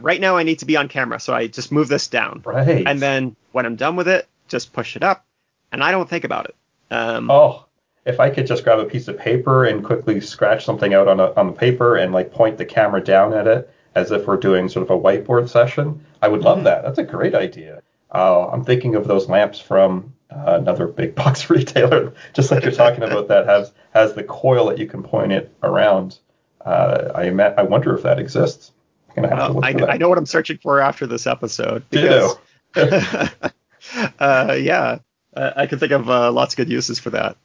right 0.00 0.20
now 0.20 0.36
i 0.36 0.42
need 0.42 0.58
to 0.58 0.66
be 0.66 0.76
on 0.76 0.88
camera 0.88 1.18
so 1.18 1.32
i 1.34 1.46
just 1.46 1.72
move 1.72 1.88
this 1.88 2.06
down 2.08 2.42
Right. 2.44 2.86
and 2.86 3.00
then 3.00 3.34
when 3.52 3.64
i'm 3.66 3.76
done 3.76 3.96
with 3.96 4.08
it 4.08 4.28
just 4.48 4.72
push 4.72 4.94
it 4.96 5.02
up 5.02 5.24
and 5.72 5.82
i 5.82 5.90
don't 5.90 6.08
think 6.08 6.24
about 6.24 6.46
it 6.46 6.54
um, 6.90 7.30
Oh, 7.30 7.64
if 8.04 8.20
I 8.20 8.30
could 8.30 8.46
just 8.46 8.62
grab 8.62 8.78
a 8.78 8.84
piece 8.84 9.08
of 9.08 9.18
paper 9.18 9.64
and 9.64 9.84
quickly 9.84 10.20
scratch 10.20 10.64
something 10.64 10.94
out 10.94 11.08
on 11.08 11.18
a, 11.18 11.32
on 11.32 11.48
the 11.48 11.52
paper 11.52 11.96
and 11.96 12.12
like 12.12 12.30
point 12.30 12.56
the 12.58 12.64
camera 12.64 13.02
down 13.02 13.34
at 13.34 13.48
it 13.48 13.68
as 13.96 14.12
if 14.12 14.26
we're 14.28 14.36
doing 14.36 14.68
sort 14.68 14.84
of 14.88 14.90
a 14.90 14.96
whiteboard 15.02 15.48
session, 15.48 16.04
I 16.22 16.28
would 16.28 16.42
love 16.42 16.62
that. 16.62 16.82
That's 16.84 16.98
a 17.00 17.02
great 17.02 17.34
idea. 17.34 17.82
Uh, 18.14 18.46
I'm 18.50 18.62
thinking 18.64 18.94
of 18.94 19.08
those 19.08 19.28
lamps 19.28 19.58
from 19.58 20.14
uh, 20.30 20.58
another 20.60 20.86
big 20.86 21.14
box 21.22 21.50
retailer, 21.50 22.14
just 22.34 22.50
like 22.50 22.62
you're 22.62 22.72
talking 22.72 23.02
about, 23.02 23.28
that 23.28 23.46
has 23.46 23.72
has 23.92 24.14
the 24.14 24.24
coil 24.24 24.66
that 24.66 24.78
you 24.78 24.86
can 24.86 25.02
point 25.02 25.32
it 25.32 25.54
around. 25.62 26.18
Uh, 26.64 27.12
I 27.14 27.24
ima- 27.24 27.54
I 27.56 27.62
wonder 27.62 27.94
if 27.94 28.02
that 28.02 28.18
exists. 28.18 28.72
I'm 29.16 29.22
gonna 29.22 29.36
have 29.36 29.46
to 29.46 29.52
well, 29.52 29.54
look 29.54 29.64
I, 29.64 29.72
that. 29.72 29.90
I 29.90 29.96
know 29.96 30.08
what 30.08 30.18
i'm 30.18 30.26
searching 30.26 30.58
for 30.58 30.80
after 30.80 31.06
this 31.06 31.26
episode 31.26 31.88
because 31.90 32.36
uh, 32.76 34.56
yeah 34.58 34.98
uh, 35.34 35.52
i 35.56 35.66
can 35.66 35.78
think 35.78 35.92
of 35.92 36.10
uh, 36.10 36.30
lots 36.30 36.54
of 36.54 36.58
good 36.58 36.70
uses 36.70 36.98
for 36.98 37.10
that 37.10 37.36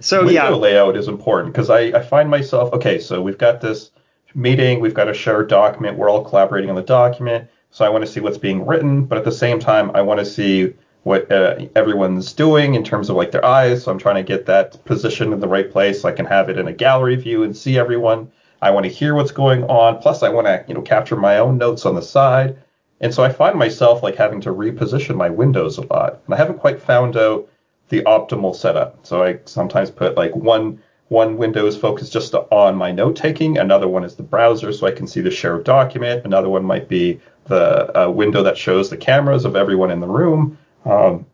so 0.00 0.18
window 0.18 0.32
yeah 0.32 0.48
layout 0.50 0.96
is 0.96 1.08
important 1.08 1.54
because 1.54 1.70
I, 1.70 1.80
I 1.80 2.02
find 2.02 2.28
myself 2.28 2.72
okay 2.74 2.98
so 2.98 3.22
we've 3.22 3.38
got 3.38 3.60
this 3.60 3.90
meeting 4.34 4.80
we've 4.80 4.94
got 4.94 5.08
a 5.08 5.14
shared 5.14 5.48
document 5.48 5.96
we're 5.96 6.10
all 6.10 6.24
collaborating 6.24 6.68
on 6.70 6.76
the 6.76 6.82
document 6.82 7.48
so 7.70 7.84
i 7.84 7.88
want 7.88 8.04
to 8.04 8.10
see 8.10 8.20
what's 8.20 8.38
being 8.38 8.66
written 8.66 9.04
but 9.04 9.16
at 9.16 9.24
the 9.24 9.32
same 9.32 9.58
time 9.58 9.90
i 9.94 10.02
want 10.02 10.20
to 10.20 10.26
see 10.26 10.74
what 11.04 11.30
uh, 11.30 11.56
everyone's 11.76 12.32
doing 12.32 12.74
in 12.74 12.82
terms 12.82 13.08
of 13.08 13.16
like 13.16 13.30
their 13.30 13.44
eyes. 13.44 13.84
So 13.84 13.92
i'm 13.92 13.98
trying 13.98 14.16
to 14.16 14.22
get 14.22 14.46
that 14.46 14.84
position 14.84 15.32
in 15.32 15.40
the 15.40 15.48
right 15.48 15.70
place 15.70 16.02
so 16.02 16.08
i 16.08 16.12
can 16.12 16.26
have 16.26 16.48
it 16.48 16.58
in 16.58 16.66
a 16.66 16.72
gallery 16.72 17.16
view 17.16 17.44
and 17.44 17.56
see 17.56 17.78
everyone. 17.78 18.32
I 18.60 18.70
want 18.70 18.84
to 18.84 18.92
hear 18.92 19.14
what's 19.14 19.30
going 19.30 19.64
on. 19.64 19.98
Plus 19.98 20.22
i 20.22 20.28
want 20.28 20.46
to 20.46 20.64
you 20.66 20.74
know 20.74 20.82
capture 20.82 21.16
my 21.16 21.38
own 21.38 21.58
notes 21.58 21.86
on 21.86 21.94
the 21.94 22.02
side. 22.02 22.56
And 23.00 23.14
so 23.14 23.22
i 23.22 23.30
find 23.30 23.58
myself 23.58 24.02
like 24.02 24.16
having 24.16 24.40
to 24.42 24.50
reposition 24.50 25.16
my 25.16 25.30
windows 25.30 25.78
a 25.78 25.86
lot. 25.86 26.20
And 26.24 26.34
i 26.34 26.36
haven't 26.36 26.58
quite 26.58 26.82
found 26.82 27.16
out 27.16 27.48
the 27.90 28.02
optimal 28.02 28.56
setup. 28.56 29.06
So 29.06 29.22
I 29.22 29.38
sometimes 29.44 29.90
put 29.90 30.16
like 30.16 30.34
one 30.34 30.82
one 31.08 31.36
window 31.36 31.66
is 31.66 31.76
focused 31.76 32.12
just 32.12 32.34
on 32.34 32.76
my 32.76 32.90
note 32.90 33.14
taking, 33.14 33.58
another 33.58 33.86
one 33.86 34.04
is 34.04 34.14
the 34.14 34.22
browser 34.22 34.72
so 34.72 34.86
I 34.86 34.90
can 34.90 35.06
see 35.06 35.20
the 35.20 35.30
shared 35.30 35.64
document, 35.64 36.24
another 36.24 36.48
one 36.48 36.64
might 36.64 36.88
be 36.88 37.20
the 37.44 38.06
uh, 38.06 38.10
window 38.10 38.42
that 38.42 38.56
shows 38.56 38.88
the 38.88 38.96
cameras 38.96 39.44
of 39.44 39.54
everyone 39.54 39.90
in 39.90 40.00
the 40.00 40.08
room. 40.08 40.56
Um, 40.84 41.26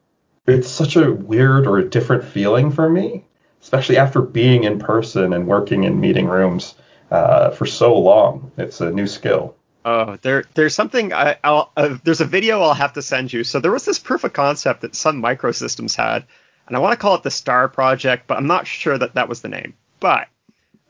it's 0.46 0.68
such 0.68 0.96
a 0.96 1.12
weird 1.12 1.66
or 1.66 1.78
a 1.78 1.88
different 1.88 2.24
feeling 2.24 2.70
for 2.70 2.88
me, 2.88 3.24
especially 3.62 3.96
after 3.96 4.22
being 4.22 4.64
in 4.64 4.78
person 4.78 5.32
and 5.32 5.46
working 5.46 5.84
in 5.84 6.00
meeting 6.00 6.26
rooms 6.26 6.74
uh, 7.10 7.50
for 7.50 7.66
so 7.66 7.96
long. 7.96 8.50
It's 8.56 8.80
a 8.80 8.90
new 8.90 9.06
skill. 9.06 9.56
Oh, 9.84 10.16
there, 10.22 10.44
there's 10.54 10.74
something. 10.74 11.12
I, 11.12 11.36
I'll, 11.42 11.72
uh, 11.76 11.96
there's 12.04 12.20
a 12.20 12.26
video 12.26 12.60
I'll 12.60 12.74
have 12.74 12.92
to 12.94 13.02
send 13.02 13.32
you. 13.32 13.44
So 13.44 13.60
there 13.60 13.72
was 13.72 13.84
this 13.84 13.98
proof 13.98 14.24
of 14.24 14.32
concept 14.32 14.82
that 14.82 14.94
Sun 14.94 15.22
Microsystems 15.22 15.96
had, 15.96 16.24
and 16.66 16.76
I 16.76 16.80
want 16.80 16.92
to 16.92 16.98
call 16.98 17.14
it 17.14 17.22
the 17.22 17.30
Star 17.30 17.68
Project, 17.68 18.26
but 18.26 18.36
I'm 18.36 18.46
not 18.46 18.66
sure 18.66 18.96
that 18.98 19.14
that 19.14 19.28
was 19.28 19.40
the 19.40 19.48
name. 19.48 19.74
But 19.98 20.28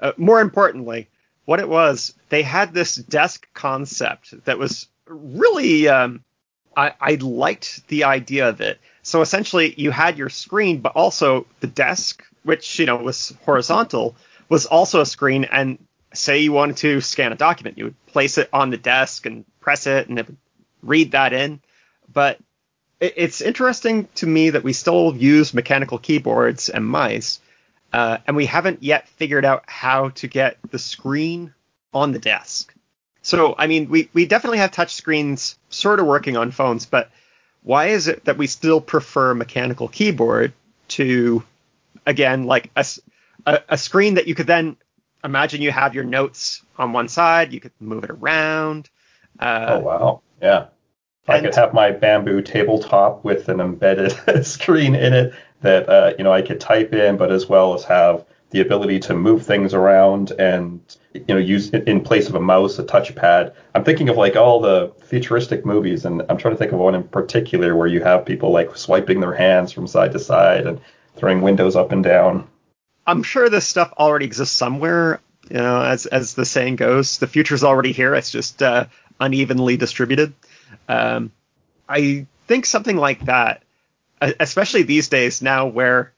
uh, 0.01 0.12
more 0.16 0.40
importantly, 0.40 1.09
what 1.44 1.61
it 1.61 1.68
was, 1.68 2.14
they 2.31 2.42
had 2.42 2.75
this 2.75 2.96
desk 2.96 3.46
concept 3.55 4.44
that 4.44 4.59
was 4.59 4.88
really. 5.07 5.88
Um, 5.88 6.25
I, 6.76 6.92
I 7.00 7.14
liked 7.14 7.87
the 7.88 8.04
idea 8.04 8.48
of 8.48 8.61
it. 8.61 8.80
So 9.02 9.22
essentially, 9.22 9.74
you 9.76 9.90
had 9.90 10.18
your 10.18 10.28
screen, 10.28 10.80
but 10.80 10.92
also 10.94 11.46
the 11.61 11.66
desk, 11.66 12.22
which 12.42 12.78
you 12.78 12.87
know 12.87 12.96
was 12.96 13.35
horizontal, 13.44 14.16
was 14.48 14.66
also 14.66 15.00
a 15.00 15.06
screen, 15.06 15.44
and 15.44 15.78
say 16.12 16.38
you 16.38 16.52
wanted 16.52 16.76
to 16.78 17.00
scan 17.00 17.33
a 17.33 17.37
document, 17.37 17.78
you 17.78 17.85
would 17.85 18.06
place 18.06 18.38
it 18.38 18.48
on 18.52 18.70
the 18.70 18.76
desk 18.76 19.26
and 19.26 19.44
press 19.61 19.87
it, 19.87 20.09
and 20.09 20.18
it 20.18 20.26
would 20.26 20.37
read 20.83 21.12
that 21.12 21.33
in. 21.33 21.61
But 22.12 22.38
it's 23.00 23.40
interesting 23.40 24.09
to 24.16 24.26
me 24.26 24.50
that 24.50 24.62
we 24.62 24.72
still 24.72 25.16
use 25.16 25.54
mechanical 25.54 25.98
keyboards 25.98 26.68
and 26.68 26.85
mice, 26.85 27.40
uh, 27.92 28.18
and 28.26 28.37
we 28.37 28.46
haven't 28.46 28.83
yet 28.83 29.09
figured 29.09 29.44
out 29.44 29.64
how 29.66 30.11
to 30.11 30.28
get 30.28 30.59
the 30.70 30.78
screen 30.78 31.54
on 31.94 32.12
the 32.12 32.18
desk. 32.18 32.74
So, 33.22 33.54
I 33.59 33.66
mean, 33.66 33.88
we, 33.88 34.09
we 34.12 34.26
definitely 34.26 34.59
have 34.59 34.70
touch 34.70 34.94
screens 34.94 35.59
sort 35.68 36.00
of 36.00 36.06
working 36.06 36.37
on 36.37 36.50
phones, 36.50 36.87
but 36.87 37.11
why 37.62 37.88
is 37.88 38.09
it 38.09 38.24
that 38.24 38.38
we 38.38 38.46
still 38.46 38.80
prefer 38.80 39.35
mechanical 39.35 39.88
keyboard 39.88 40.52
to, 40.88 41.42
again, 42.06 42.44
like 42.44 42.70
a, 42.76 42.85
a, 43.46 43.61
a 43.70 43.78
screen 43.78 44.14
that 44.14 44.26
you 44.26 44.35
could 44.35 44.46
then 44.46 44.76
imagine 45.22 45.61
you 45.61 45.70
have 45.70 45.94
your 45.94 46.04
notes 46.04 46.62
on 46.78 46.92
one 46.92 47.09
side, 47.09 47.52
you 47.52 47.61
could 47.61 47.72
move 47.78 48.04
it 48.04 48.11
around. 48.11 48.88
Uh, 49.38 49.66
oh, 49.68 49.80
wow. 49.80 50.22
Yeah. 50.40 50.66
I 51.28 51.40
could 51.40 51.54
have 51.54 51.72
my 51.72 51.92
bamboo 51.92 52.42
tabletop 52.42 53.24
with 53.24 53.48
an 53.48 53.61
embedded 53.61 54.12
screen 54.44 54.94
in 54.94 55.12
it 55.12 55.35
that 55.61 55.88
uh, 55.88 56.12
you 56.18 56.24
know 56.24 56.33
I 56.33 56.42
could 56.42 56.61
type 56.61 56.92
in, 56.92 57.16
but 57.16 57.30
as 57.30 57.48
well 57.48 57.74
as 57.74 57.85
have 57.85 58.24
the 58.51 58.61
ability 58.61 58.99
to 58.99 59.15
move 59.15 59.47
things 59.47 59.75
around 59.75 60.33
and 60.33 60.81
you 61.15 61.25
know 61.29 61.39
use 61.39 61.71
in 61.71 62.01
place 62.01 62.29
of 62.29 62.35
a 62.35 62.41
mouse 62.41 62.79
a 62.79 62.85
touchpad. 62.85 63.55
I'm 63.75 63.85
thinking 63.85 64.09
of 64.09 64.17
like 64.17 64.37
all 64.37 64.61
the 64.61 64.93
futuristic 65.05 65.65
movies, 65.65 66.05
and 66.05 66.23
I'm 66.29 66.37
trying 66.37 66.55
to 66.55 66.59
think 66.59 66.73
of 66.73 66.79
one 66.79 66.95
in 66.95 67.05
particular 67.05 67.77
where 67.77 67.87
you 67.87 68.03
have 68.03 68.27
people 68.27 68.51
like 68.51 68.77
swiping 68.77 69.21
their 69.21 69.35
hands 69.35 69.73
from 69.73 69.87
side 69.87 70.13
to 70.13 70.19
side 70.19 70.67
and 70.67 70.81
throwing 71.17 71.43
windows 71.43 71.77
up 71.77 71.93
and 71.93 72.03
down. 72.03 72.49
I'm 73.07 73.23
sure 73.23 73.49
this 73.49 73.67
stuff 73.67 73.93
already 73.99 74.27
exists 74.27 74.57
somewhere. 74.57 75.21
You 75.49 75.57
know, 75.57 75.83
as 75.83 76.07
as 76.07 76.35
the 76.35 76.45
saying 76.45 76.77
goes, 76.77 77.19
the 77.19 77.27
future's 77.27 77.65
already 77.65 77.93
here. 77.93 78.15
It's 78.15 78.31
just 78.31 78.63
uh, 78.63 78.87
unevenly 79.21 79.77
distributed. 79.77 80.35
Um, 80.89 81.33
I 81.89 82.27
think 82.47 82.67
something 82.67 82.97
like 82.97 83.25
that, 83.27 83.63
especially 84.21 84.83
these 84.83 85.09
days 85.09 85.43
now, 85.43 85.67
where 85.67 86.13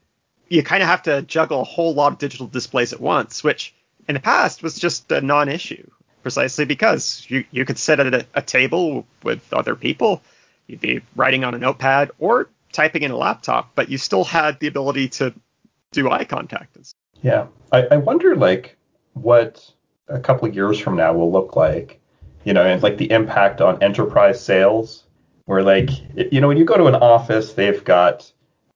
you 0.52 0.62
kind 0.62 0.82
of 0.82 0.88
have 0.88 1.02
to 1.02 1.22
juggle 1.22 1.62
a 1.62 1.64
whole 1.64 1.94
lot 1.94 2.12
of 2.12 2.18
digital 2.18 2.46
displays 2.46 2.92
at 2.92 3.00
once, 3.00 3.42
which 3.42 3.74
in 4.06 4.14
the 4.14 4.20
past 4.20 4.62
was 4.62 4.78
just 4.78 5.10
a 5.10 5.22
non-issue, 5.22 5.88
precisely 6.22 6.66
because 6.66 7.24
you 7.28 7.44
you 7.50 7.64
could 7.64 7.78
sit 7.78 7.98
at 7.98 8.12
a, 8.12 8.26
a 8.34 8.42
table 8.42 9.06
with 9.22 9.40
other 9.54 9.74
people, 9.74 10.20
you'd 10.66 10.80
be 10.80 11.00
writing 11.16 11.42
on 11.42 11.54
a 11.54 11.58
notepad 11.58 12.10
or 12.18 12.50
typing 12.70 13.02
in 13.02 13.10
a 13.10 13.16
laptop, 13.16 13.70
but 13.74 13.88
you 13.88 13.96
still 13.96 14.24
had 14.24 14.60
the 14.60 14.66
ability 14.66 15.08
to 15.08 15.32
do 15.90 16.10
eye 16.10 16.24
contact. 16.24 16.76
Yeah, 17.22 17.46
I, 17.72 17.86
I 17.92 17.96
wonder 17.96 18.36
like 18.36 18.76
what 19.14 19.72
a 20.08 20.20
couple 20.20 20.46
of 20.46 20.54
years 20.54 20.78
from 20.78 20.96
now 20.96 21.14
will 21.14 21.32
look 21.32 21.56
like, 21.56 21.98
you 22.44 22.52
know, 22.52 22.66
and 22.66 22.82
like 22.82 22.98
the 22.98 23.10
impact 23.10 23.62
on 23.62 23.82
enterprise 23.82 24.44
sales, 24.44 25.04
where 25.46 25.62
like 25.62 25.88
you 26.30 26.42
know 26.42 26.48
when 26.48 26.58
you 26.58 26.66
go 26.66 26.76
to 26.76 26.86
an 26.88 26.96
office, 26.96 27.54
they've 27.54 27.82
got 27.84 28.30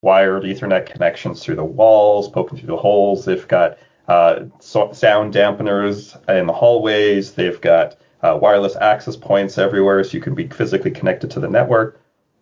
wired 0.07 0.45
Ethernet 0.45 0.87
connections 0.87 1.43
through 1.43 1.57
the 1.57 1.65
walls, 1.65 2.29
poking 2.29 2.57
through 2.57 2.69
the 2.69 2.77
holes. 2.77 3.25
They've 3.25 3.49
got 3.49 3.77
uh, 4.07 4.45
so- 4.61 4.93
sound 4.93 5.35
dampeners 5.35 6.17
in 6.29 6.47
the 6.47 6.53
hallways. 6.53 7.33
They've 7.33 7.61
got 7.61 7.97
uh, 8.23 8.39
wireless 8.41 8.77
access 8.77 9.17
points 9.17 9.59
everywhere, 9.59 10.05
so 10.05 10.13
you 10.13 10.21
can 10.21 10.37
be 10.37 10.47
physically 10.47 10.93
connected 10.93 11.33
to 11.33 11.41
the 11.41 11.49
network. 11.49 12.01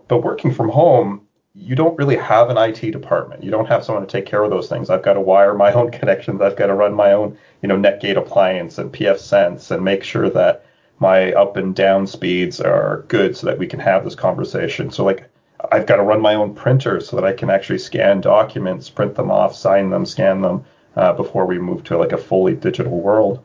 But 0.09 0.18
working 0.18 0.53
from 0.53 0.68
home, 0.68 1.22
you 1.55 1.74
don't 1.74 1.96
really 1.96 2.16
have 2.16 2.50
an 2.50 2.59
IT 2.59 2.90
department. 2.90 3.42
You 3.42 3.50
don't 3.50 3.68
have 3.68 3.83
someone 3.83 4.07
to 4.07 4.12
take 4.12 4.27
care 4.27 4.44
of 4.44 4.50
those 4.50 4.68
things. 4.68 4.90
I've 4.90 5.03
got 5.03 5.14
to 5.14 5.22
wire 5.22 5.55
my 5.55 5.72
own 5.72 5.90
connections. 5.98 6.42
I've 6.42 6.57
got 6.57 6.66
to 6.66 6.74
run 6.74 6.92
my 6.92 7.12
own, 7.12 7.38
you 7.62 7.68
know, 7.68 7.79
Netgate 7.79 8.18
appliance 8.18 8.77
and 8.77 8.92
pfSense 8.92 9.70
and 9.70 9.83
make 9.83 10.05
sure 10.05 10.29
that 10.29 10.66
my 10.98 11.33
up 11.33 11.57
and 11.57 11.74
down 11.74 12.07
speeds 12.07 12.61
are 12.61 13.07
good 13.09 13.38
so 13.38 13.46
that 13.46 13.59
we 13.59 13.66
can 13.66 13.81
have 13.81 14.05
this 14.05 14.14
conversation. 14.14 14.90
So 14.90 15.03
like 15.03 15.31
I've 15.70 15.87
got 15.87 15.96
to 15.96 16.03
run 16.03 16.20
my 16.20 16.35
own 16.35 16.55
printer 16.55 17.00
so 17.00 17.16
that 17.16 17.24
I 17.24 17.33
can 17.33 17.50
actually 17.50 17.79
scan 17.79 18.20
documents, 18.20 18.90
print 18.90 19.14
them 19.14 19.31
off, 19.31 19.55
sign 19.55 19.90
them, 19.90 20.07
scan 20.07 20.40
them 20.40 20.64
uh, 20.96 21.12
before 21.12 21.46
we 21.46 21.59
move 21.59 21.85
to 21.85 21.98
like 21.98 22.12
a 22.12 22.18
fully 22.18 22.55
digital 22.55 22.98
world. 22.98 23.42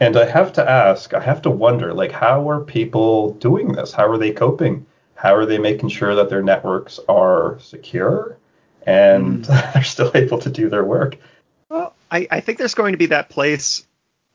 And 0.00 0.16
I 0.16 0.28
have 0.28 0.52
to 0.54 0.68
ask, 0.68 1.14
I 1.14 1.20
have 1.20 1.42
to 1.42 1.50
wonder, 1.50 1.94
like, 1.94 2.10
how 2.10 2.50
are 2.50 2.60
people 2.60 3.34
doing 3.34 3.72
this? 3.72 3.92
How 3.92 4.08
are 4.08 4.18
they 4.18 4.32
coping? 4.32 4.86
How 5.14 5.36
are 5.36 5.46
they 5.46 5.58
making 5.58 5.90
sure 5.90 6.16
that 6.16 6.28
their 6.28 6.42
networks 6.42 6.98
are 7.08 7.58
secure 7.60 8.36
and 8.84 9.44
mm. 9.44 9.72
they're 9.74 9.84
still 9.84 10.10
able 10.14 10.38
to 10.40 10.50
do 10.50 10.68
their 10.68 10.84
work? 10.84 11.18
Well, 11.68 11.94
I, 12.10 12.26
I 12.30 12.40
think 12.40 12.58
there's 12.58 12.74
going 12.74 12.92
to 12.92 12.98
be 12.98 13.06
that 13.06 13.28
place 13.28 13.86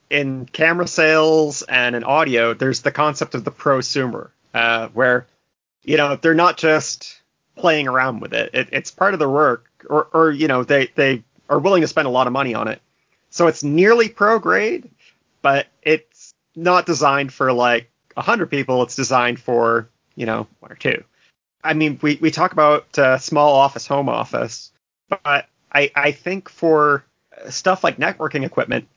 in 0.09 0.45
camera 0.45 0.87
sales 0.87 1.63
and 1.63 1.95
in 1.95 2.03
audio. 2.03 2.53
There's 2.53 2.81
the 2.81 2.91
concept 2.91 3.35
of 3.35 3.43
the 3.43 3.51
prosumer, 3.51 4.29
uh, 4.53 4.87
where 4.89 5.27
you 5.83 5.97
know 5.97 6.15
they're 6.15 6.33
not 6.33 6.57
just 6.57 7.16
playing 7.57 7.87
around 7.87 8.21
with 8.21 8.33
it. 8.33 8.51
it. 8.53 8.69
It's 8.71 8.91
part 8.91 9.13
of 9.13 9.19
the 9.19 9.29
work, 9.29 9.65
or, 9.89 10.07
or 10.13 10.31
you 10.31 10.47
know, 10.47 10.63
they 10.63 10.87
they 10.95 11.23
are 11.49 11.59
willing 11.59 11.81
to 11.81 11.87
spend 11.87 12.07
a 12.07 12.11
lot 12.11 12.27
of 12.27 12.33
money 12.33 12.53
on 12.53 12.67
it. 12.67 12.81
So 13.29 13.47
it's 13.47 13.63
nearly 13.63 14.09
pro 14.09 14.39
grade, 14.39 14.89
but 15.41 15.67
it's 15.81 16.33
not 16.55 16.85
designed 16.85 17.33
for 17.33 17.51
like 17.51 17.89
hundred 18.15 18.47
people. 18.47 18.83
It's 18.83 18.95
designed 18.95 19.39
for 19.39 19.89
you 20.15 20.25
know 20.25 20.47
one 20.59 20.71
or 20.71 20.75
two. 20.75 21.03
I 21.63 21.73
mean, 21.73 21.99
we 22.01 22.17
we 22.21 22.31
talk 22.31 22.53
about 22.53 22.97
uh, 22.97 23.17
small 23.17 23.55
office, 23.55 23.87
home 23.87 24.09
office, 24.09 24.71
but 25.09 25.47
I 25.71 25.91
I 25.95 26.11
think 26.11 26.49
for 26.49 27.03
stuff 27.49 27.83
like 27.83 27.97
networking 27.97 28.45
equipment, 28.45 28.87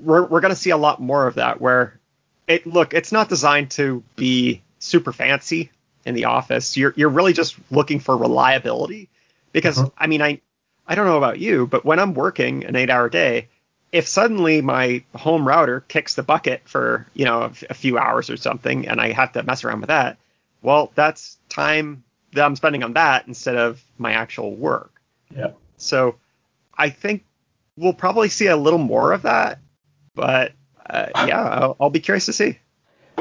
we're 0.00 0.24
we're 0.24 0.40
going 0.40 0.54
to 0.54 0.60
see 0.60 0.70
a 0.70 0.76
lot 0.76 1.00
more 1.00 1.26
of 1.26 1.36
that. 1.36 1.60
Where 1.60 1.98
it 2.46 2.66
look, 2.66 2.94
it's 2.94 3.12
not 3.12 3.28
designed 3.28 3.70
to 3.72 4.02
be 4.16 4.62
super 4.78 5.12
fancy 5.12 5.70
in 6.08 6.14
the 6.14 6.24
office. 6.24 6.76
You're 6.76 6.92
you're 6.96 7.08
really 7.08 7.32
just 7.32 7.56
looking 7.70 8.00
for 8.00 8.16
reliability 8.16 9.08
because 9.52 9.78
uh-huh. 9.78 9.90
I 9.96 10.06
mean 10.06 10.22
I 10.22 10.40
I 10.86 10.94
don't 10.94 11.06
know 11.06 11.18
about 11.18 11.38
you, 11.38 11.66
but 11.66 11.84
when 11.84 11.98
I'm 11.98 12.14
working 12.14 12.64
an 12.64 12.74
8-hour 12.74 13.10
day, 13.10 13.48
if 13.92 14.08
suddenly 14.08 14.62
my 14.62 15.04
home 15.14 15.46
router 15.46 15.80
kicks 15.80 16.14
the 16.14 16.22
bucket 16.22 16.62
for, 16.64 17.06
you 17.12 17.26
know, 17.26 17.42
a, 17.42 17.52
a 17.68 17.74
few 17.74 17.98
hours 17.98 18.30
or 18.30 18.38
something 18.38 18.88
and 18.88 18.98
I 18.98 19.12
have 19.12 19.32
to 19.32 19.42
mess 19.42 19.64
around 19.64 19.80
with 19.80 19.88
that, 19.88 20.16
well, 20.62 20.90
that's 20.94 21.36
time 21.50 22.04
that 22.32 22.44
I'm 22.44 22.56
spending 22.56 22.82
on 22.82 22.94
that 22.94 23.26
instead 23.28 23.56
of 23.56 23.82
my 23.98 24.12
actual 24.12 24.54
work. 24.54 24.92
Yeah. 25.34 25.52
So 25.76 26.16
I 26.76 26.90
think 26.90 27.24
we'll 27.76 27.92
probably 27.92 28.28
see 28.28 28.46
a 28.46 28.56
little 28.56 28.78
more 28.78 29.12
of 29.12 29.22
that, 29.22 29.58
but 30.14 30.52
uh, 30.88 31.06
yeah, 31.26 31.42
I'll, 31.42 31.76
I'll, 31.80 31.90
be 31.90 32.00
curious 32.00 32.26
to 32.26 32.32
see. 32.32 32.58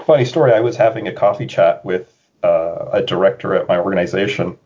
Funny 0.06 0.26
story. 0.26 0.54
I 0.54 0.62
was 0.62 0.78
having 0.78 1.08
a 1.08 1.14
coffee 1.14 1.48
chat 1.48 1.84
with 1.84 2.14
uh, 2.44 2.90
a 2.94 3.02
director 3.02 3.54
at 3.54 3.68
my 3.68 3.78
organization, 3.78 4.58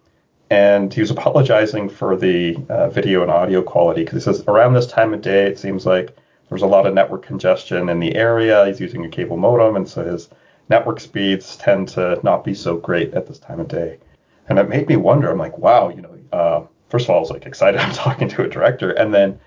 and 0.50 0.94
he 0.94 1.02
was 1.02 1.12
apologizing 1.18 1.90
for 1.90 2.16
the 2.16 2.58
uh, 2.70 2.90
video 2.90 3.22
and 3.22 3.32
audio 3.32 3.62
quality 3.62 4.04
because 4.04 4.24
he 4.24 4.32
says 4.32 4.44
around 4.48 4.74
this 4.74 4.88
time 4.88 5.14
of 5.14 5.22
day 5.22 5.46
it 5.48 5.60
seems 5.60 5.86
like 5.86 6.16
there's 6.50 6.62
a 6.62 6.68
lot 6.68 6.86
of 6.86 6.94
network 6.94 7.26
congestion 7.26 7.88
in 7.88 8.00
the 8.02 8.14
area. 8.14 8.66
He's 8.66 8.82
using 8.82 9.06
a 9.06 9.10
cable 9.10 9.38
modem, 9.38 9.78
and 9.78 9.88
so 9.88 10.04
his 10.04 10.30
network 10.70 11.00
speeds 11.00 11.56
tend 11.56 11.88
to 11.90 12.20
not 12.24 12.44
be 12.44 12.54
so 12.54 12.76
great 12.76 13.14
at 13.14 13.26
this 13.26 13.40
time 13.40 13.62
of 13.62 13.70
day. 13.70 13.98
And 14.50 14.60
it 14.60 14.68
made 14.68 14.90
me 14.90 14.98
wonder. 14.98 15.32
I'm 15.32 15.38
like, 15.38 15.58
wow, 15.58 15.88
you 15.90 16.02
know, 16.02 16.18
uh, 16.34 16.66
first 16.90 17.06
of 17.06 17.12
all, 17.12 17.18
I 17.18 17.20
was 17.22 17.30
like 17.30 17.46
excited 17.46 17.80
I'm 17.82 17.94
talking 17.94 18.28
to 18.30 18.44
a 18.44 18.50
director, 18.50 18.92
and 18.92 19.14
then. 19.14 19.40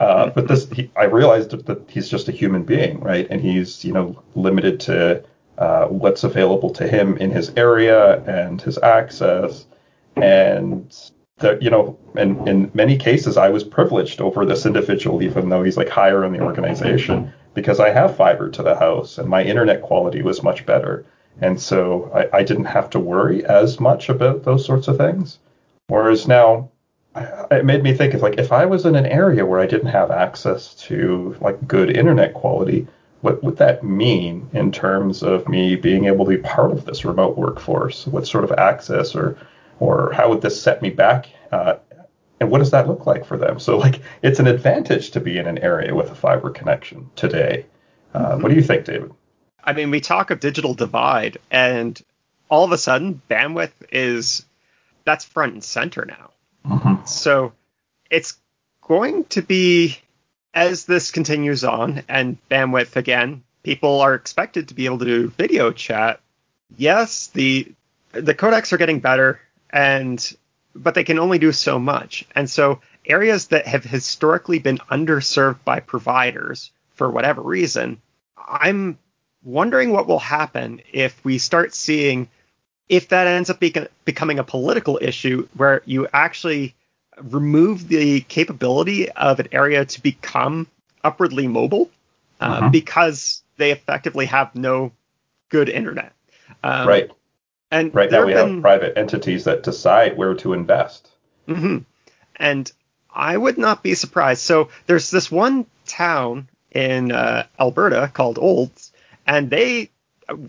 Uh, 0.00 0.30
but 0.30 0.48
this, 0.48 0.66
he, 0.70 0.90
I 0.96 1.04
realized 1.04 1.50
that 1.50 1.84
he's 1.86 2.08
just 2.08 2.26
a 2.26 2.32
human 2.32 2.62
being, 2.62 3.00
right? 3.00 3.26
And 3.28 3.38
he's, 3.38 3.84
you 3.84 3.92
know, 3.92 4.22
limited 4.34 4.80
to 4.80 5.22
uh, 5.60 5.86
what's 5.86 6.24
available 6.24 6.70
to 6.70 6.88
him 6.88 7.16
in 7.18 7.30
his 7.30 7.52
area 7.56 8.22
and 8.24 8.60
his 8.60 8.78
access. 8.78 9.66
And 10.16 10.92
that, 11.38 11.62
you 11.62 11.70
know, 11.70 11.98
in, 12.16 12.48
in 12.48 12.70
many 12.74 12.96
cases, 12.96 13.36
I 13.36 13.50
was 13.50 13.62
privileged 13.62 14.20
over 14.20 14.44
this 14.44 14.66
individual, 14.66 15.22
even 15.22 15.50
though 15.50 15.62
he's 15.62 15.76
like 15.76 15.88
higher 15.88 16.24
in 16.24 16.32
the 16.32 16.40
organization, 16.40 17.32
because 17.54 17.78
I 17.78 17.90
have 17.90 18.16
fiber 18.16 18.50
to 18.50 18.62
the 18.62 18.74
house 18.74 19.18
and 19.18 19.28
my 19.28 19.42
internet 19.42 19.82
quality 19.82 20.22
was 20.22 20.42
much 20.42 20.64
better. 20.66 21.04
And 21.40 21.60
so 21.60 22.10
I, 22.14 22.38
I 22.38 22.42
didn't 22.42 22.64
have 22.64 22.90
to 22.90 22.98
worry 22.98 23.44
as 23.44 23.78
much 23.78 24.08
about 24.08 24.44
those 24.44 24.64
sorts 24.64 24.88
of 24.88 24.96
things. 24.96 25.38
Whereas 25.88 26.26
now, 26.26 26.70
it 27.50 27.64
made 27.64 27.82
me 27.82 27.92
think 27.92 28.14
of 28.14 28.22
like 28.22 28.38
if 28.38 28.52
I 28.52 28.66
was 28.66 28.86
in 28.86 28.94
an 28.94 29.06
area 29.06 29.44
where 29.44 29.60
I 29.60 29.66
didn't 29.66 29.88
have 29.88 30.10
access 30.10 30.74
to 30.86 31.36
like 31.40 31.66
good 31.66 31.94
internet 31.96 32.34
quality, 32.34 32.86
what 33.20 33.42
would 33.44 33.58
that 33.58 33.84
mean 33.84 34.48
in 34.52 34.72
terms 34.72 35.22
of 35.22 35.48
me 35.48 35.76
being 35.76 36.06
able 36.06 36.24
to 36.24 36.30
be 36.30 36.38
part 36.38 36.72
of 36.72 36.84
this 36.84 37.04
remote 37.04 37.36
workforce? 37.36 38.06
What 38.06 38.26
sort 38.26 38.44
of 38.44 38.52
access 38.52 39.14
or 39.14 39.36
or 39.78 40.12
how 40.12 40.28
would 40.28 40.42
this 40.42 40.60
set 40.60 40.82
me 40.82 40.90
back? 40.90 41.28
Uh, 41.50 41.76
and 42.38 42.50
what 42.50 42.58
does 42.58 42.70
that 42.70 42.88
look 42.88 43.06
like 43.06 43.24
for 43.24 43.36
them? 43.36 43.60
So 43.60 43.78
like 43.78 44.00
it's 44.22 44.40
an 44.40 44.46
advantage 44.46 45.10
to 45.12 45.20
be 45.20 45.38
in 45.38 45.46
an 45.46 45.58
area 45.58 45.94
with 45.94 46.10
a 46.10 46.14
fiber 46.14 46.50
connection 46.50 47.10
today. 47.16 47.66
Uh, 48.14 48.32
mm-hmm. 48.32 48.42
What 48.42 48.48
do 48.48 48.54
you 48.54 48.62
think, 48.62 48.84
David? 48.84 49.12
I 49.62 49.74
mean, 49.74 49.90
we 49.90 50.00
talk 50.00 50.30
of 50.30 50.40
digital 50.40 50.72
divide, 50.72 51.36
and 51.50 52.00
all 52.48 52.64
of 52.64 52.72
a 52.72 52.78
sudden, 52.78 53.20
bandwidth 53.30 53.72
is 53.92 54.44
that's 55.04 55.24
front 55.24 55.52
and 55.52 55.64
center 55.64 56.06
now. 56.06 56.30
Mm-hmm. 56.66 57.04
So 57.04 57.52
it's 58.10 58.38
going 58.80 59.24
to 59.26 59.42
be 59.42 59.98
as 60.54 60.84
this 60.84 61.10
continues 61.10 61.64
on 61.64 62.02
and 62.08 62.36
bandwidth 62.50 62.96
again, 62.96 63.42
people 63.62 64.00
are 64.00 64.14
expected 64.14 64.68
to 64.68 64.74
be 64.74 64.86
able 64.86 64.98
to 64.98 65.04
do 65.04 65.28
video 65.28 65.72
chat. 65.72 66.20
Yes, 66.76 67.28
the 67.28 67.72
the 68.12 68.34
codecs 68.34 68.72
are 68.72 68.78
getting 68.78 69.00
better. 69.00 69.40
and 69.70 70.34
but 70.74 70.94
they 70.94 71.04
can 71.04 71.18
only 71.18 71.38
do 71.38 71.52
so 71.52 71.78
much. 71.78 72.24
And 72.34 72.48
so 72.48 72.80
areas 73.04 73.48
that 73.48 73.66
have 73.66 73.84
historically 73.84 74.58
been 74.60 74.78
underserved 74.90 75.64
by 75.64 75.80
providers 75.80 76.70
for 76.94 77.10
whatever 77.10 77.42
reason, 77.42 78.00
I'm 78.36 78.98
wondering 79.42 79.90
what 79.90 80.06
will 80.06 80.18
happen 80.20 80.80
if 80.92 81.22
we 81.24 81.38
start 81.38 81.74
seeing 81.74 82.28
if 82.88 83.08
that 83.08 83.26
ends 83.26 83.50
up 83.50 83.60
be- 83.60 83.74
becoming 84.04 84.38
a 84.38 84.44
political 84.44 84.98
issue 85.00 85.48
where 85.56 85.82
you 85.86 86.08
actually 86.12 86.74
remove 87.22 87.88
the 87.88 88.20
capability 88.22 89.10
of 89.10 89.40
an 89.40 89.48
area 89.52 89.84
to 89.84 90.02
become 90.02 90.66
upwardly 91.02 91.46
mobile 91.46 91.90
uh, 92.40 92.44
uh-huh. 92.44 92.68
because 92.70 93.42
they 93.56 93.70
effectively 93.70 94.26
have 94.26 94.54
no 94.54 94.92
good 95.48 95.68
internet. 95.68 96.12
Um, 96.62 96.88
right. 96.88 97.10
And 97.70 97.94
right 97.94 98.10
now 98.10 98.26
we 98.26 98.32
been, 98.32 98.54
have 98.54 98.62
private 98.62 98.98
entities 98.98 99.44
that 99.44 99.62
decide 99.62 100.16
where 100.16 100.34
to 100.34 100.52
invest. 100.52 101.08
Mm-hmm. 101.46 101.78
And 102.36 102.72
I 103.12 103.36
would 103.36 103.58
not 103.58 103.82
be 103.82 103.94
surprised. 103.94 104.42
So 104.42 104.70
there's 104.86 105.10
this 105.10 105.30
one 105.30 105.66
town 105.86 106.48
in 106.72 107.12
uh, 107.12 107.46
Alberta 107.58 108.10
called 108.12 108.38
Olds, 108.38 108.92
and 109.26 109.50
they 109.50 109.90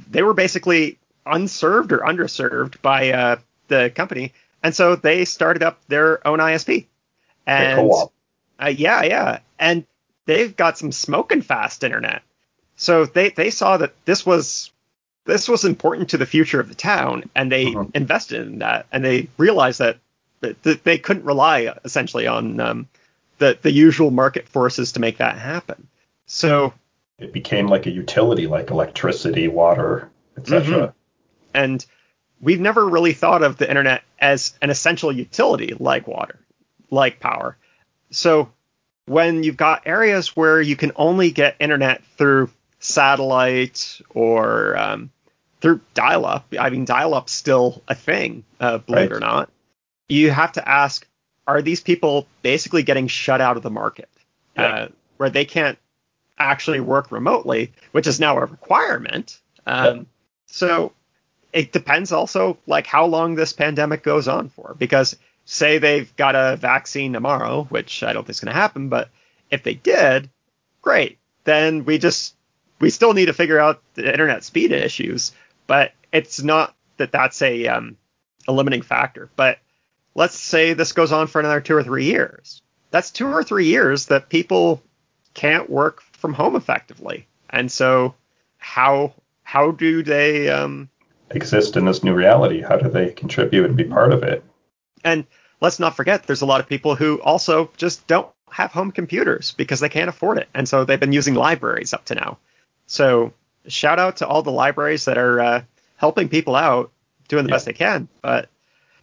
they 0.10 0.21
were 0.21 0.34
basically 0.34 1.00
unserved 1.26 1.91
or 1.91 2.00
underserved 2.00 2.82
by 2.82 3.12
uh, 3.12 3.36
the 3.67 3.91
company, 3.93 4.34
and 4.63 4.76
so 4.76 4.95
they 4.95 5.26
started 5.26 5.63
up 5.63 5.80
their 5.88 6.26
own 6.28 6.39
ISP. 6.39 6.86
And 7.47 7.91
uh, 8.60 8.67
yeah, 8.67 9.04
yeah, 9.04 9.39
and 9.60 9.86
they've 10.26 10.56
got 10.56 10.78
some 10.78 10.91
smoking 10.91 11.41
fast 11.41 11.84
internet. 11.84 12.21
So 12.76 13.06
they 13.06 13.30
they 13.30 13.50
saw 13.50 13.78
that 13.78 13.93
this 14.06 14.26
was 14.26 14.71
this 15.26 15.47
was 15.47 15.65
important 15.65 16.10
to 16.10 16.17
the 16.17 16.26
future 16.26 16.60
of 16.60 16.69
the 16.69 16.76
town, 16.76 17.30
and 17.36 17.52
they 17.52 17.67
uh-huh. 17.67 17.86
invested 17.93 18.47
in 18.47 18.60
that, 18.60 18.86
and 18.91 19.04
they 19.04 19.28
realized 19.38 19.80
that, 19.80 19.97
that 20.41 20.84
they 20.84 20.97
couldn't 20.97 21.26
rely 21.26 21.74
essentially 21.84 22.28
on 22.28 22.60
um, 22.60 22.88
the 23.38 23.58
the 23.62 23.71
usual 23.71 24.12
market 24.12 24.47
forces 24.47 24.93
to 24.93 25.00
make 25.00 25.17
that 25.17 25.38
happen. 25.38 25.88
So 26.26 26.74
it 27.19 27.34
became 27.34 27.67
like 27.67 27.86
a 27.86 27.91
utility, 27.91 28.47
like 28.47 28.71
electricity, 28.71 29.47
water, 29.47 30.10
etc. 30.38 30.63
Mm-hmm. 30.63 30.91
And 31.54 31.86
we've 32.41 32.60
never 32.60 32.88
really 32.88 33.13
thought 33.13 33.43
of 33.43 33.58
the 33.58 33.69
internet 33.69 34.04
as 34.19 34.54
an 34.62 34.69
essential 34.69 35.12
utility 35.12 35.75
like 35.80 36.08
water, 36.08 36.39
like 36.89 37.19
power. 37.19 37.58
So 38.10 38.51
when 39.06 39.43
you've 39.43 39.58
got 39.58 39.84
areas 39.86 40.36
where 40.36 40.62
you 40.62 40.75
can 40.75 40.91
only 40.95 41.32
get 41.32 41.56
internet 41.60 42.04
through 42.17 42.49
satellite 42.80 44.01
or 44.10 44.77
um, 44.77 45.12
through 45.62 45.82
dial-up, 45.93 46.54
I 46.60 46.69
mean 46.69 46.86
dial-up's 46.86 47.32
still 47.32 47.82
a 47.88 47.95
thing, 47.95 48.43
uh, 48.60 48.80
believe 48.80 48.97
right. 48.97 49.12
it 49.12 49.15
or 49.15 49.19
not. 49.19 49.49
You 50.10 50.32
have 50.32 50.54
to 50.54 50.67
ask: 50.67 51.08
Are 51.47 51.62
these 51.62 51.82
people 51.82 52.27
basically 52.41 52.84
getting 52.84 53.08
shut 53.08 53.39
out 53.39 53.58
of 53.58 53.63
the 53.63 53.69
market, 53.69 54.10
uh, 54.58 54.88
where 55.17 55.30
they 55.30 55.45
can't 55.45 55.77
actually 56.38 56.80
work 56.80 57.12
remotely, 57.12 57.71
which 57.91 58.08
is 58.08 58.19
now 58.19 58.38
a 58.38 58.45
requirement? 58.45 59.39
Um. 59.65 60.08
So 60.47 60.91
it 61.53 61.71
depends 61.71 62.11
also 62.11 62.57
like 62.67 62.87
how 62.87 63.05
long 63.05 63.35
this 63.35 63.53
pandemic 63.53 64.03
goes 64.03 64.27
on 64.27 64.49
for. 64.49 64.75
Because 64.77 65.15
say 65.45 65.77
they've 65.77 66.15
got 66.15 66.35
a 66.35 66.55
vaccine 66.55 67.11
tomorrow 67.11 67.63
which 67.71 68.03
i 68.03 68.13
don't 68.13 68.23
think 68.23 68.35
is 68.35 68.39
going 68.39 68.53
to 68.53 68.59
happen 68.59 68.89
but 68.89 69.09
if 69.49 69.63
they 69.63 69.73
did 69.73 70.29
great. 70.81 71.17
Then 71.43 71.85
we 71.85 71.97
just 71.97 72.35
we 72.79 72.89
still 72.89 73.13
need 73.13 73.25
to 73.25 73.33
figure 73.33 73.59
out 73.59 73.81
the 73.95 74.09
internet 74.09 74.43
speed 74.43 74.71
issues 74.71 75.31
but 75.67 75.93
it's 76.11 76.41
not 76.41 76.75
that 76.97 77.11
that's 77.11 77.41
a 77.41 77.67
um, 77.67 77.97
a 78.47 78.51
limiting 78.51 78.81
factor. 78.81 79.29
But 79.35 79.59
let's 80.15 80.37
say 80.37 80.73
this 80.73 80.91
goes 80.91 81.11
on 81.11 81.27
for 81.27 81.39
another 81.39 81.61
two 81.61 81.75
or 81.75 81.83
three 81.83 82.05
years. 82.05 82.61
That's 82.89 83.11
two 83.11 83.27
or 83.27 83.43
three 83.43 83.67
years 83.67 84.07
that 84.07 84.29
people 84.29 84.81
can't 85.33 85.69
work 85.69 86.01
from 86.13 86.33
home 86.33 86.55
effectively. 86.55 87.27
And 87.49 87.71
so 87.71 88.15
how 88.57 89.13
how 89.43 89.71
do 89.71 90.03
they 90.03 90.49
um, 90.49 90.89
exist 91.35 91.77
in 91.77 91.85
this 91.85 92.03
new 92.03 92.13
reality? 92.13 92.61
How 92.61 92.77
do 92.77 92.89
they 92.89 93.11
contribute 93.11 93.65
and 93.65 93.75
be 93.75 93.83
part 93.83 94.13
of 94.13 94.23
it? 94.23 94.43
And 95.03 95.25
let's 95.59 95.79
not 95.79 95.95
forget, 95.95 96.23
there's 96.23 96.41
a 96.41 96.45
lot 96.45 96.59
of 96.59 96.67
people 96.67 96.95
who 96.95 97.21
also 97.21 97.71
just 97.77 98.05
don't 98.07 98.27
have 98.49 98.71
home 98.71 98.91
computers 98.91 99.53
because 99.57 99.79
they 99.79 99.89
can't 99.89 100.09
afford 100.09 100.37
it. 100.37 100.49
And 100.53 100.67
so 100.67 100.83
they've 100.83 100.99
been 100.99 101.13
using 101.13 101.35
libraries 101.35 101.93
up 101.93 102.05
to 102.05 102.15
now. 102.15 102.37
So 102.87 103.33
shout 103.67 103.99
out 103.99 104.17
to 104.17 104.27
all 104.27 104.43
the 104.43 104.51
libraries 104.51 105.05
that 105.05 105.17
are 105.17 105.39
uh, 105.39 105.63
helping 105.95 106.29
people 106.29 106.55
out, 106.55 106.91
doing 107.27 107.45
the 107.45 107.49
yeah. 107.49 107.55
best 107.55 107.65
they 107.65 107.73
can. 107.73 108.07
But 108.21 108.49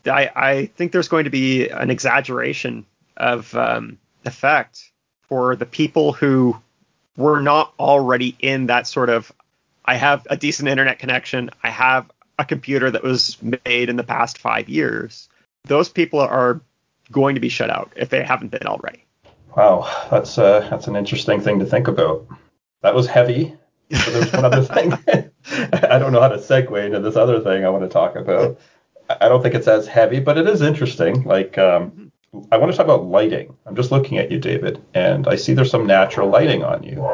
I, 0.04 0.30
I, 0.34 0.66
think 0.76 0.92
there's 0.92 1.08
going 1.08 1.24
to 1.24 1.30
be 1.30 1.68
an 1.68 1.90
exaggeration 1.90 2.86
of 3.16 3.54
um, 3.54 3.98
effect 4.24 4.90
for 5.28 5.56
the 5.56 5.66
people 5.66 6.12
who 6.12 6.56
were 7.16 7.40
not 7.40 7.72
already 7.78 8.36
in 8.38 8.66
that 8.66 8.86
sort 8.86 9.10
of 9.10 9.32
I 9.88 9.94
have 9.94 10.26
a 10.28 10.36
decent 10.36 10.68
internet 10.68 10.98
connection. 10.98 11.48
I 11.64 11.70
have 11.70 12.10
a 12.38 12.44
computer 12.44 12.90
that 12.90 13.02
was 13.02 13.36
made 13.42 13.88
in 13.88 13.96
the 13.96 14.04
past 14.04 14.38
five 14.38 14.68
years, 14.68 15.28
those 15.64 15.88
people 15.88 16.20
are 16.20 16.60
going 17.10 17.34
to 17.34 17.40
be 17.40 17.48
shut 17.48 17.70
out 17.70 17.92
if 17.96 18.08
they 18.10 18.22
haven't 18.22 18.50
been 18.50 18.66
already. 18.66 19.04
Wow, 19.56 19.90
that's 20.10 20.38
uh, 20.38 20.66
that's 20.70 20.86
an 20.86 20.96
interesting 20.96 21.40
thing 21.40 21.58
to 21.58 21.66
think 21.66 21.88
about. 21.88 22.26
That 22.82 22.94
was 22.94 23.06
heavy. 23.06 23.56
There's 23.88 24.32
one 24.32 24.44
other 24.44 24.62
thing. 24.62 24.92
I 25.72 25.98
don't 25.98 26.12
know 26.12 26.20
how 26.20 26.28
to 26.28 26.36
segue 26.36 26.84
into 26.84 27.00
this 27.00 27.16
other 27.16 27.40
thing 27.40 27.64
I 27.64 27.70
want 27.70 27.82
to 27.84 27.88
talk 27.88 28.14
about. 28.16 28.60
I 29.08 29.28
don't 29.28 29.42
think 29.42 29.54
it's 29.54 29.66
as 29.66 29.86
heavy, 29.86 30.20
but 30.20 30.36
it 30.36 30.46
is 30.46 30.60
interesting. 30.60 31.24
Like, 31.24 31.56
um, 31.56 32.12
I 32.52 32.58
want 32.58 32.70
to 32.70 32.76
talk 32.76 32.84
about 32.84 33.06
lighting. 33.06 33.56
I'm 33.64 33.74
just 33.74 33.90
looking 33.90 34.18
at 34.18 34.30
you, 34.30 34.38
David, 34.38 34.82
and 34.92 35.26
I 35.26 35.36
see 35.36 35.54
there's 35.54 35.70
some 35.70 35.86
natural 35.86 36.28
lighting 36.28 36.62
on 36.62 36.82
you 36.82 37.08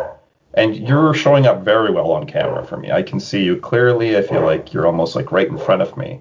and 0.57 0.77
you're 0.77 1.15
showing 1.15 1.47
up 1.47 1.63
very 1.65 1.91
well 1.91 2.13
on 2.13 2.27
camera 2.27 2.65
for 2.65 2.77
me. 2.77 2.91
I 2.91 3.03
can 3.03 3.21
see 3.21 3.43
you 3.43 3.57
clearly. 3.57 4.17
I 4.17 4.23
feel 4.23 4.43
like 4.43 4.73
you're 4.73 4.87
almost 4.87 5.17
like 5.17 5.33
right 5.33 5.49
in 5.49 5.59
front 5.59 5.83
of 5.83 5.97
me. 5.97 6.21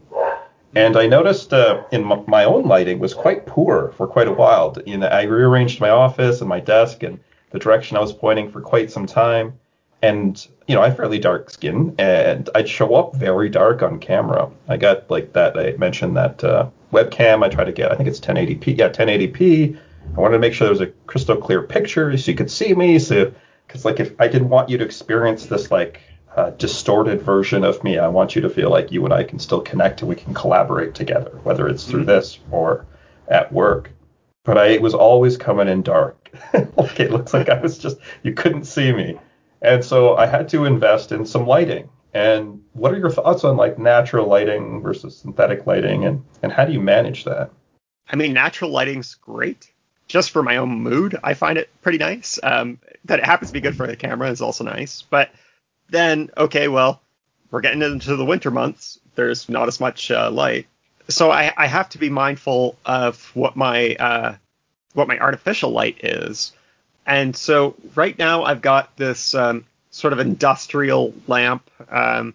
And 0.76 0.98
I 0.98 1.06
noticed 1.06 1.54
uh, 1.54 1.84
in 1.92 2.12
m- 2.12 2.24
my 2.28 2.46
own 2.46 2.64
lighting 2.64 2.98
was 3.00 3.14
quite 3.14 3.46
poor 3.46 3.94
for 3.96 4.08
quite 4.08 4.28
a 4.28 4.34
while. 4.34 4.76
You 4.86 4.98
know, 4.98 5.08
I 5.08 5.24
rearranged 5.24 5.80
my 5.80 5.90
office 5.90 6.42
and 6.42 6.50
my 6.50 6.60
desk 6.60 7.04
and 7.04 7.20
the 7.52 7.60
direction 7.60 7.96
I 7.96 8.00
was 8.00 8.12
pointing 8.12 8.52
for 8.52 8.60
quite 8.60 8.92
some 8.92 9.06
time. 9.06 9.54
And 10.02 10.46
you 10.68 10.76
know, 10.76 10.82
I 10.82 10.88
have 10.88 10.98
fairly 10.98 11.20
dark 11.20 11.50
skin, 11.50 11.96
and 11.98 12.50
I'd 12.56 12.68
show 12.68 12.96
up 12.96 13.16
very 13.16 13.50
dark 13.50 13.82
on 13.84 14.00
camera. 14.00 14.50
I 14.68 14.78
got 14.78 15.10
like 15.10 15.34
that. 15.34 15.58
I 15.58 15.78
mentioned 15.78 16.18
that 16.18 16.44
uh, 16.44 16.70
webcam. 16.92 17.44
I 17.44 17.50
try 17.50 17.64
to 17.64 17.72
get. 17.72 17.92
I 17.92 17.96
think 17.96 18.10
it's 18.10 18.20
1080p. 18.20 18.78
Yeah, 18.78 18.90
1080p. 18.90 19.78
I 20.16 20.20
wanted 20.20 20.34
to 20.34 20.40
make 20.40 20.54
sure 20.54 20.66
there 20.66 20.74
was 20.74 20.82
a 20.82 20.88
crystal 21.08 21.38
clear 21.38 21.62
picture 21.62 22.18
so 22.18 22.32
you 22.32 22.38
could 22.38 22.52
see 22.52 22.74
me. 22.74 23.00
So 23.00 23.32
because 23.68 23.86
like 23.86 24.00
if 24.00 24.14
I 24.20 24.28
didn't 24.28 24.50
want 24.50 24.70
you 24.70 24.78
to 24.78 24.86
experience 24.86 25.46
this 25.48 25.72
like 25.72 26.02
uh, 26.36 26.52
distorted 26.52 27.22
version 27.22 27.64
of 27.64 27.84
me, 27.84 27.98
I 27.98 28.08
want 28.08 28.36
you 28.36 28.42
to 28.42 28.50
feel 28.50 28.70
like 28.70 28.92
you 28.92 29.04
and 29.06 29.14
I 29.14 29.24
can 29.24 29.40
still 29.40 29.62
connect 29.62 30.02
and 30.02 30.10
we 30.10 30.16
can 30.16 30.34
collaborate 30.34 30.96
together, 30.96 31.40
whether 31.44 31.68
it's 31.68 31.86
through 31.86 32.02
mm-hmm. 32.02 32.10
this 32.10 32.40
or 32.52 32.86
at 33.28 33.52
work. 33.52 33.92
But 34.44 34.58
I 34.58 34.68
it 34.68 34.82
was 34.82 34.94
always 34.94 35.38
coming 35.38 35.68
in 35.68 35.84
dark. 35.84 36.30
like 36.78 37.00
it 37.00 37.12
looks 37.12 37.34
like 37.34 37.50
I 37.50 37.60
was 37.60 37.78
just 37.78 37.98
you 38.24 38.34
couldn't 38.34 38.66
see 38.66 38.92
me, 38.92 39.20
and 39.62 39.84
so 39.84 40.16
I 40.16 40.26
had 40.26 40.50
to 40.50 40.66
invest 40.66 41.12
in 41.12 41.26
some 41.26 41.48
lighting. 41.48 41.90
And 42.14 42.62
what 42.74 42.94
are 42.94 42.98
your 42.98 43.10
thoughts 43.10 43.44
on 43.44 43.58
like 43.58 43.80
natural 43.80 44.28
lighting 44.28 44.82
versus 44.82 45.18
synthetic 45.18 45.66
lighting, 45.66 46.06
and 46.06 46.24
and 46.42 46.52
how 46.52 46.66
do 46.66 46.74
you 46.74 46.82
manage 46.82 47.24
that? 47.24 47.52
I 48.10 48.16
mean, 48.16 48.34
natural 48.34 48.70
lighting's 48.70 49.16
great 49.16 49.73
just 50.08 50.32
for 50.32 50.44
my 50.44 50.58
own 50.58 50.70
mood, 50.70 51.18
I 51.24 51.34
find 51.34 51.58
it 51.58 51.70
pretty 51.82 51.98
nice. 51.98 52.40
Um, 52.42 52.80
that 53.06 53.20
it 53.20 53.26
happens 53.26 53.50
to 53.50 53.54
be 53.54 53.62
good 53.62 53.76
for 53.76 53.88
the 53.88 53.96
camera 53.96 54.30
is 54.30 54.42
also 54.42 54.64
nice. 54.64 55.04
But 55.10 55.32
then, 55.90 56.30
okay, 56.38 56.68
well, 56.68 57.02
we're 57.52 57.62
getting 57.62 57.82
into 57.82 58.16
the 58.16 58.26
winter 58.26 58.52
months. 58.52 59.00
There's 59.16 59.50
not 59.50 59.68
as 59.68 59.80
much 59.80 60.10
uh, 60.10 60.32
light, 60.32 60.68
so 61.08 61.32
I, 61.32 61.54
I, 61.56 61.68
have 61.68 61.90
to 61.90 61.98
be 61.98 62.10
mindful 62.10 62.78
of 62.86 63.24
what 63.36 63.56
my 63.56 63.96
uh, 63.96 64.36
what 64.94 65.08
my 65.08 65.20
artificial 65.20 65.72
light 65.72 66.04
is. 66.04 66.54
And 67.06 67.36
so 67.36 67.76
right 67.96 68.18
now 68.18 68.44
I've 68.44 68.62
got 68.62 68.96
this 68.96 69.36
um, 69.36 69.66
sort 69.92 70.14
of 70.14 70.20
industrial 70.20 71.14
lamp. 71.28 71.70
Um, 71.90 72.34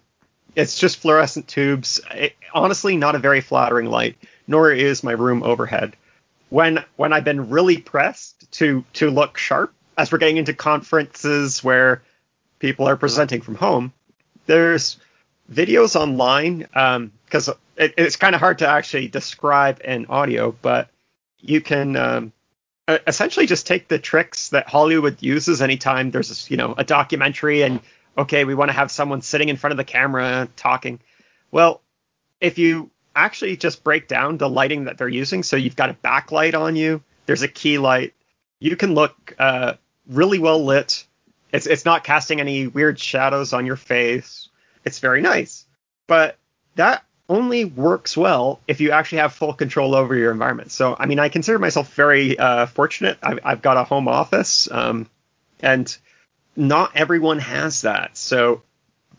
it's 0.55 0.77
just 0.77 0.99
fluorescent 0.99 1.47
tubes. 1.47 1.99
It, 2.11 2.35
honestly, 2.53 2.95
not 2.95 3.15
a 3.15 3.19
very 3.19 3.41
flattering 3.41 3.87
light, 3.87 4.17
nor 4.47 4.71
is 4.71 5.03
my 5.03 5.11
room 5.11 5.43
overhead 5.43 5.95
when 6.49 6.83
when 6.95 7.13
I've 7.13 7.23
been 7.23 7.49
really 7.49 7.77
pressed 7.77 8.51
to 8.53 8.83
to 8.93 9.09
look 9.09 9.37
sharp 9.37 9.73
as 9.97 10.11
we're 10.11 10.17
getting 10.17 10.37
into 10.37 10.53
conferences 10.53 11.63
where 11.63 12.01
people 12.59 12.87
are 12.87 12.95
presenting 12.95 13.41
from 13.41 13.55
home, 13.55 13.93
there's 14.45 14.97
videos 15.51 15.95
online 15.95 16.59
because 17.25 17.49
um, 17.49 17.55
it, 17.75 17.93
it's 17.97 18.15
kind 18.15 18.35
of 18.35 18.41
hard 18.41 18.59
to 18.59 18.67
actually 18.67 19.07
describe 19.07 19.81
in 19.83 20.05
audio, 20.07 20.55
but 20.61 20.89
you 21.39 21.61
can 21.61 21.95
um, 21.95 22.33
essentially 23.07 23.45
just 23.45 23.67
take 23.67 23.87
the 23.87 23.99
tricks 23.99 24.49
that 24.49 24.67
Hollywood 24.67 25.17
uses 25.21 25.61
anytime 25.61 26.11
there's 26.11 26.49
you 26.49 26.57
know 26.57 26.73
a 26.77 26.83
documentary 26.83 27.61
and 27.61 27.79
okay 28.17 28.43
we 28.43 28.55
want 28.55 28.69
to 28.69 28.73
have 28.73 28.91
someone 28.91 29.21
sitting 29.21 29.49
in 29.49 29.57
front 29.57 29.71
of 29.71 29.77
the 29.77 29.83
camera 29.83 30.47
talking. 30.55 30.99
Well, 31.51 31.81
if 32.39 32.57
you 32.57 32.89
actually 33.25 33.57
just 33.57 33.83
break 33.83 34.07
down 34.07 34.37
the 34.37 34.49
lighting 34.49 34.85
that 34.85 34.97
they're 34.97 35.07
using. 35.07 35.43
So 35.43 35.55
you've 35.55 35.75
got 35.75 35.89
a 35.89 35.93
backlight 35.93 36.59
on 36.59 36.75
you. 36.75 37.03
There's 37.25 37.41
a 37.41 37.47
key 37.47 37.77
light. 37.77 38.13
You 38.59 38.75
can 38.75 38.93
look 38.93 39.35
uh, 39.37 39.73
really 40.07 40.39
well 40.39 40.63
lit. 40.63 41.05
It's 41.51 41.67
it's 41.67 41.85
not 41.85 42.03
casting 42.03 42.39
any 42.39 42.67
weird 42.67 42.99
shadows 42.99 43.53
on 43.53 43.65
your 43.65 43.75
face. 43.75 44.49
It's 44.85 44.99
very 44.99 45.21
nice. 45.21 45.65
But 46.07 46.37
that 46.75 47.03
only 47.27 47.63
works 47.65 48.17
well 48.17 48.59
if 48.67 48.81
you 48.81 48.91
actually 48.91 49.19
have 49.19 49.33
full 49.33 49.53
control 49.53 49.93
over 49.95 50.15
your 50.15 50.31
environment. 50.31 50.71
So 50.71 50.95
I 50.97 51.05
mean, 51.05 51.19
I 51.19 51.29
consider 51.29 51.59
myself 51.59 51.93
very 51.93 52.37
uh, 52.37 52.65
fortunate. 52.65 53.17
I've, 53.21 53.39
I've, 53.43 53.61
got 53.61 53.77
a 53.77 53.83
home 53.83 54.07
office, 54.07 54.69
um, 54.71 55.09
and 55.61 55.95
not 56.55 56.95
everyone 56.95 57.39
has 57.39 57.81
that. 57.81 58.17
So 58.17 58.63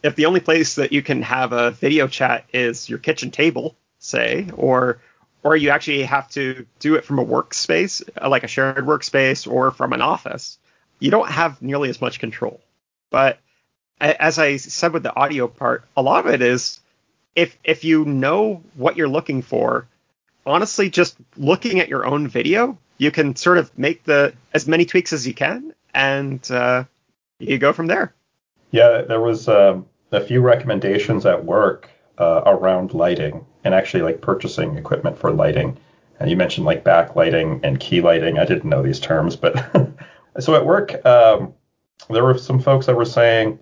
if 0.02 0.16
the 0.16 0.26
only 0.26 0.40
place 0.40 0.76
that 0.76 0.92
you 0.92 1.02
can 1.02 1.22
have 1.22 1.52
a 1.52 1.70
video 1.70 2.08
chat 2.08 2.44
is 2.52 2.88
your 2.88 2.98
kitchen 2.98 3.30
table, 3.30 3.76
say, 4.00 4.48
or 4.56 4.98
or 5.42 5.56
you 5.56 5.70
actually 5.70 6.02
have 6.02 6.28
to 6.30 6.66
do 6.80 6.96
it 6.96 7.04
from 7.04 7.18
a 7.18 7.24
workspace, 7.24 8.02
like 8.28 8.42
a 8.42 8.48
shared 8.48 8.84
workspace, 8.84 9.50
or 9.50 9.70
from 9.70 9.92
an 9.92 10.02
office, 10.02 10.58
you 10.98 11.10
don't 11.10 11.30
have 11.30 11.62
nearly 11.62 11.88
as 11.88 12.00
much 12.00 12.18
control. 12.18 12.60
But 13.10 13.38
as 14.00 14.38
I 14.38 14.56
said 14.56 14.92
with 14.92 15.02
the 15.02 15.14
audio 15.14 15.46
part, 15.46 15.84
a 15.96 16.02
lot 16.02 16.26
of 16.26 16.32
it 16.32 16.42
is 16.42 16.80
if 17.36 17.56
if 17.64 17.84
you 17.84 18.04
know 18.04 18.62
what 18.74 18.96
you're 18.96 19.08
looking 19.08 19.42
for, 19.42 19.86
honestly, 20.44 20.90
just 20.90 21.16
looking 21.36 21.80
at 21.80 21.88
your 21.88 22.06
own 22.06 22.28
video, 22.28 22.76
you 22.98 23.10
can 23.10 23.36
sort 23.36 23.58
of 23.58 23.76
make 23.78 24.04
the 24.04 24.34
as 24.52 24.66
many 24.66 24.84
tweaks 24.84 25.12
as 25.12 25.26
you 25.26 25.34
can, 25.34 25.74
and 25.94 26.50
uh, 26.50 26.84
you 27.38 27.58
go 27.58 27.72
from 27.72 27.86
there. 27.86 28.14
Yeah, 28.70 29.02
there 29.02 29.20
was 29.20 29.48
um, 29.48 29.86
a 30.12 30.20
few 30.20 30.40
recommendations 30.40 31.26
at 31.26 31.44
work 31.44 31.90
uh, 32.20 32.42
around 32.46 32.92
lighting 32.92 33.44
and 33.64 33.74
actually 33.74 34.02
like 34.02 34.20
purchasing 34.20 34.76
equipment 34.76 35.18
for 35.18 35.32
lighting. 35.32 35.76
And 36.20 36.30
you 36.30 36.36
mentioned 36.36 36.66
like 36.66 36.84
backlighting 36.84 37.60
and 37.64 37.80
key 37.80 38.02
lighting. 38.02 38.38
I 38.38 38.44
didn't 38.44 38.68
know 38.68 38.82
these 38.82 39.00
terms, 39.00 39.36
but 39.36 39.56
so 40.40 40.54
at 40.54 40.66
work, 40.66 41.04
um, 41.06 41.54
there 42.10 42.22
were 42.22 42.36
some 42.36 42.60
folks 42.60 42.86
that 42.86 42.96
were 42.96 43.06
saying 43.06 43.58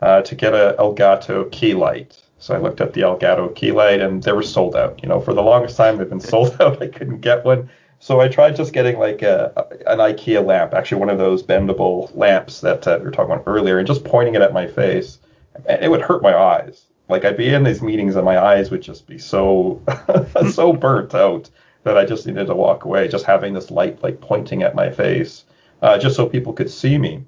uh, 0.00 0.22
to 0.22 0.34
get 0.34 0.54
a 0.54 0.76
Elgato 0.78 1.50
key 1.50 1.74
light. 1.74 2.22
So 2.38 2.54
I 2.54 2.58
looked 2.58 2.80
at 2.80 2.92
the 2.92 3.00
Elgato 3.00 3.52
key 3.54 3.72
light 3.72 4.00
and 4.00 4.22
they 4.22 4.32
were 4.32 4.42
sold 4.42 4.76
out. 4.76 5.02
You 5.02 5.08
know, 5.08 5.20
for 5.20 5.34
the 5.34 5.42
longest 5.42 5.76
time 5.76 5.98
they've 5.98 6.08
been 6.08 6.20
sold 6.34 6.56
out. 6.60 6.80
I 6.80 6.86
couldn't 6.86 7.20
get 7.20 7.44
one. 7.44 7.68
So 7.98 8.20
I 8.20 8.28
tried 8.28 8.54
just 8.54 8.72
getting 8.72 8.98
like 8.98 9.22
a, 9.22 9.52
an 9.86 9.98
IKEA 9.98 10.44
lamp, 10.44 10.74
actually 10.74 11.00
one 11.00 11.08
of 11.10 11.18
those 11.18 11.42
bendable 11.42 12.14
lamps 12.14 12.60
that 12.60 12.86
uh, 12.86 12.98
we 13.00 13.06
were 13.06 13.10
talking 13.10 13.32
about 13.32 13.44
earlier, 13.46 13.78
and 13.78 13.86
just 13.86 14.04
pointing 14.04 14.34
it 14.34 14.42
at 14.42 14.52
my 14.52 14.66
face. 14.66 15.18
And 15.66 15.82
it 15.82 15.90
would 15.90 16.02
hurt 16.02 16.22
my 16.22 16.36
eyes. 16.36 16.84
Like 17.08 17.24
I'd 17.24 17.36
be 17.36 17.52
in 17.52 17.62
these 17.62 17.82
meetings 17.82 18.16
and 18.16 18.24
my 18.24 18.38
eyes 18.38 18.70
would 18.70 18.82
just 18.82 19.06
be 19.06 19.18
so 19.18 19.80
so 20.52 20.72
burnt 20.72 21.14
out 21.14 21.48
that 21.84 21.96
I 21.96 22.04
just 22.04 22.26
needed 22.26 22.48
to 22.48 22.54
walk 22.54 22.84
away. 22.84 23.06
Just 23.08 23.24
having 23.24 23.54
this 23.54 23.70
light 23.70 24.02
like 24.02 24.20
pointing 24.20 24.62
at 24.62 24.74
my 24.74 24.90
face, 24.90 25.44
uh, 25.82 25.98
just 25.98 26.16
so 26.16 26.26
people 26.26 26.52
could 26.52 26.70
see 26.70 26.98
me, 26.98 27.24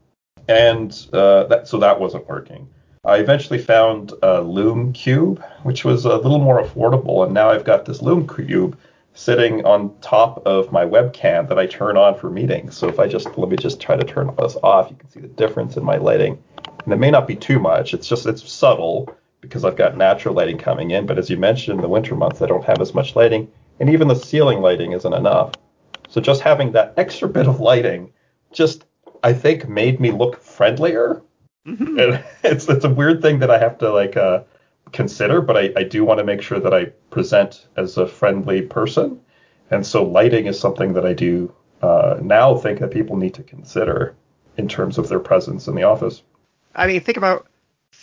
and 0.49 1.07
uh, 1.12 1.45
that 1.45 1.69
so 1.69 1.79
that 1.79 2.01
wasn't 2.01 2.29
working. 2.29 2.69
I 3.05 3.19
eventually 3.19 3.59
found 3.59 4.12
a 4.23 4.43
Lume 4.43 4.93
Cube, 4.93 5.43
which 5.62 5.85
was 5.85 6.05
a 6.05 6.17
little 6.17 6.41
more 6.41 6.62
affordable, 6.62 7.25
and 7.25 7.33
now 7.33 7.51
I've 7.51 7.64
got 7.64 7.85
this 7.85 8.03
Lume 8.03 8.27
Cube 8.27 8.77
sitting 9.14 9.64
on 9.64 9.97
top 10.01 10.45
of 10.47 10.71
my 10.73 10.85
webcam 10.85 11.49
that 11.49 11.59
I 11.59 11.67
turn 11.67 11.97
on 11.97 12.19
for 12.19 12.31
meetings. 12.31 12.77
So 12.77 12.88
if 12.88 12.99
I 12.99 13.09
just 13.09 13.38
let 13.38 13.49
me 13.49 13.57
just 13.57 13.81
try 13.81 13.97
to 13.97 14.05
turn 14.05 14.33
this 14.38 14.57
off, 14.62 14.91
you 14.91 14.97
can 14.97 15.09
see 15.09 15.21
the 15.21 15.29
difference 15.29 15.77
in 15.77 15.85
my 15.85 15.97
lighting. 15.97 16.43
And 16.85 16.93
it 16.93 16.99
may 16.99 17.11
not 17.11 17.27
be 17.27 17.35
too 17.37 17.59
much. 17.59 17.95
It's 17.95 18.09
just 18.09 18.27
it's 18.27 18.49
subtle 18.49 19.14
because 19.48 19.64
I've 19.64 19.76
got 19.76 19.96
natural 19.96 20.34
lighting 20.34 20.58
coming 20.58 20.90
in. 20.90 21.06
But 21.06 21.18
as 21.18 21.30
you 21.30 21.37
mentioned, 21.37 21.78
in 21.78 21.82
the 21.82 21.88
winter 21.88 22.14
months 22.14 22.42
I 22.42 22.46
don't 22.46 22.64
have 22.64 22.80
as 22.80 22.94
much 22.94 23.16
lighting, 23.16 23.50
and 23.80 23.88
even 23.90 24.08
the 24.08 24.14
ceiling 24.14 24.61
lighting 24.61 24.92
isn't 24.92 25.12
enough. 25.12 25.52
So 26.08 26.20
just 26.20 26.42
having 26.42 26.72
that 26.72 26.94
extra 26.96 27.28
bit 27.37 27.46
of 27.46 27.61
lighting 27.61 28.12
just 28.52 28.84
I 29.22 29.32
think 29.32 29.68
made 29.68 30.00
me 30.00 30.11
look 30.11 30.40
friendlier. 30.40 31.22
Mm-hmm. 31.66 31.98
And 31.98 32.24
it's 32.44 32.68
it's 32.68 32.84
a 32.84 32.90
weird 32.90 33.22
thing 33.22 33.38
that 33.40 33.50
I 33.50 33.58
have 33.58 33.78
to 33.78 33.90
like 33.92 34.16
uh, 34.16 34.42
consider, 34.92 35.40
but 35.40 35.56
I, 35.56 35.72
I 35.76 35.82
do 35.82 36.04
want 36.04 36.18
to 36.18 36.24
make 36.24 36.42
sure 36.42 36.61
that 36.61 36.74
I 36.74 36.87
present 37.11 37.66
as 37.76 37.96
a 37.96 38.06
friendly 38.06 38.62
person. 38.62 39.20
And 39.70 39.87
so 39.87 40.02
lighting 40.02 40.46
is 40.46 40.58
something 40.58 40.94
that 40.94 41.04
I 41.04 41.12
do 41.12 41.52
uh, 41.82 42.18
now 42.22 42.56
think 42.56 42.80
that 42.80 42.90
people 42.90 43.16
need 43.16 43.34
to 43.34 43.42
consider 43.42 44.14
in 44.56 44.66
terms 44.66 44.98
of 44.98 45.08
their 45.08 45.20
presence 45.20 45.68
in 45.68 45.74
the 45.74 45.82
office. 45.84 46.22
I 46.74 46.87
mean, 46.87 47.00
think 47.00 47.18
about 47.18 47.47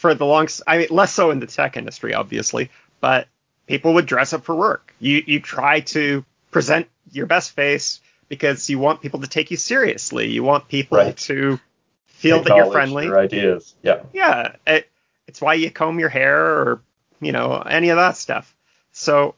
for 0.06 0.14
the 0.14 0.26
long, 0.26 0.48
I 0.68 0.78
mean, 0.78 0.88
less 0.92 1.12
so 1.12 1.32
in 1.32 1.40
the 1.40 1.48
tech 1.48 1.78
industry, 1.78 2.14
obviously, 2.14 2.70
but 3.02 3.28
people 3.66 3.96
would 3.96 4.06
dress 4.06 4.34
up 4.34 4.44
for 4.46 4.54
work. 4.54 4.94
You 5.00 5.24
you 5.26 5.40
try 5.40 5.80
to 5.80 6.24
present 6.52 6.88
your 7.12 7.26
best 7.26 7.54
face 7.54 8.02
because 8.30 8.70
you 8.70 8.78
want 8.78 9.02
people 9.02 9.22
to 9.22 9.28
take 9.28 9.50
you 9.50 9.58
seriously. 9.58 10.30
You 10.30 10.44
want 10.44 10.68
people 10.68 11.00
right. 11.00 11.18
to 11.18 11.60
feel 12.06 12.44
that 12.44 12.56
you're 12.56 12.72
friendly. 12.72 13.06
Your 13.06 13.20
ideas, 13.20 13.74
yeah. 13.82 14.04
Yeah, 14.14 14.58
it, 14.68 14.88
it's 15.28 15.42
why 15.42 15.56
you 15.56 15.72
comb 15.72 16.00
your 16.00 16.10
hair 16.10 16.40
or 16.40 16.82
you 17.20 17.32
know 17.32 17.56
any 17.56 17.90
of 17.90 17.98
that 17.98 18.16
stuff. 18.16 18.56
So 18.92 19.34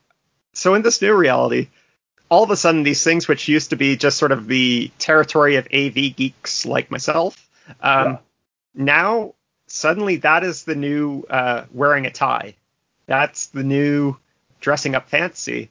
so 0.51 0.73
in 0.73 0.81
this 0.81 1.01
new 1.01 1.15
reality, 1.15 1.69
all 2.27 2.43
of 2.43 2.51
a 2.51 2.57
sudden 2.57 2.83
these 2.83 3.05
things 3.05 3.29
which 3.29 3.47
used 3.47 3.69
to 3.69 3.77
be 3.77 3.95
just 3.95 4.17
sort 4.17 4.33
of 4.33 4.47
the 4.47 4.91
territory 4.99 5.55
of 5.55 5.65
AV 5.73 6.13
geeks 6.13 6.65
like 6.65 6.91
myself, 6.91 7.49
um, 7.79 8.05
yeah. 8.05 8.17
now 8.75 9.33
suddenly 9.67 10.17
that 10.17 10.43
is 10.43 10.63
the 10.63 10.75
new 10.75 11.23
uh, 11.29 11.65
wearing 11.71 12.05
a 12.05 12.11
tie. 12.11 12.55
That's 13.05 13.47
the 13.47 13.63
new 13.63 14.17
dressing 14.59 14.95
up 14.95 15.09
fancy 15.09 15.69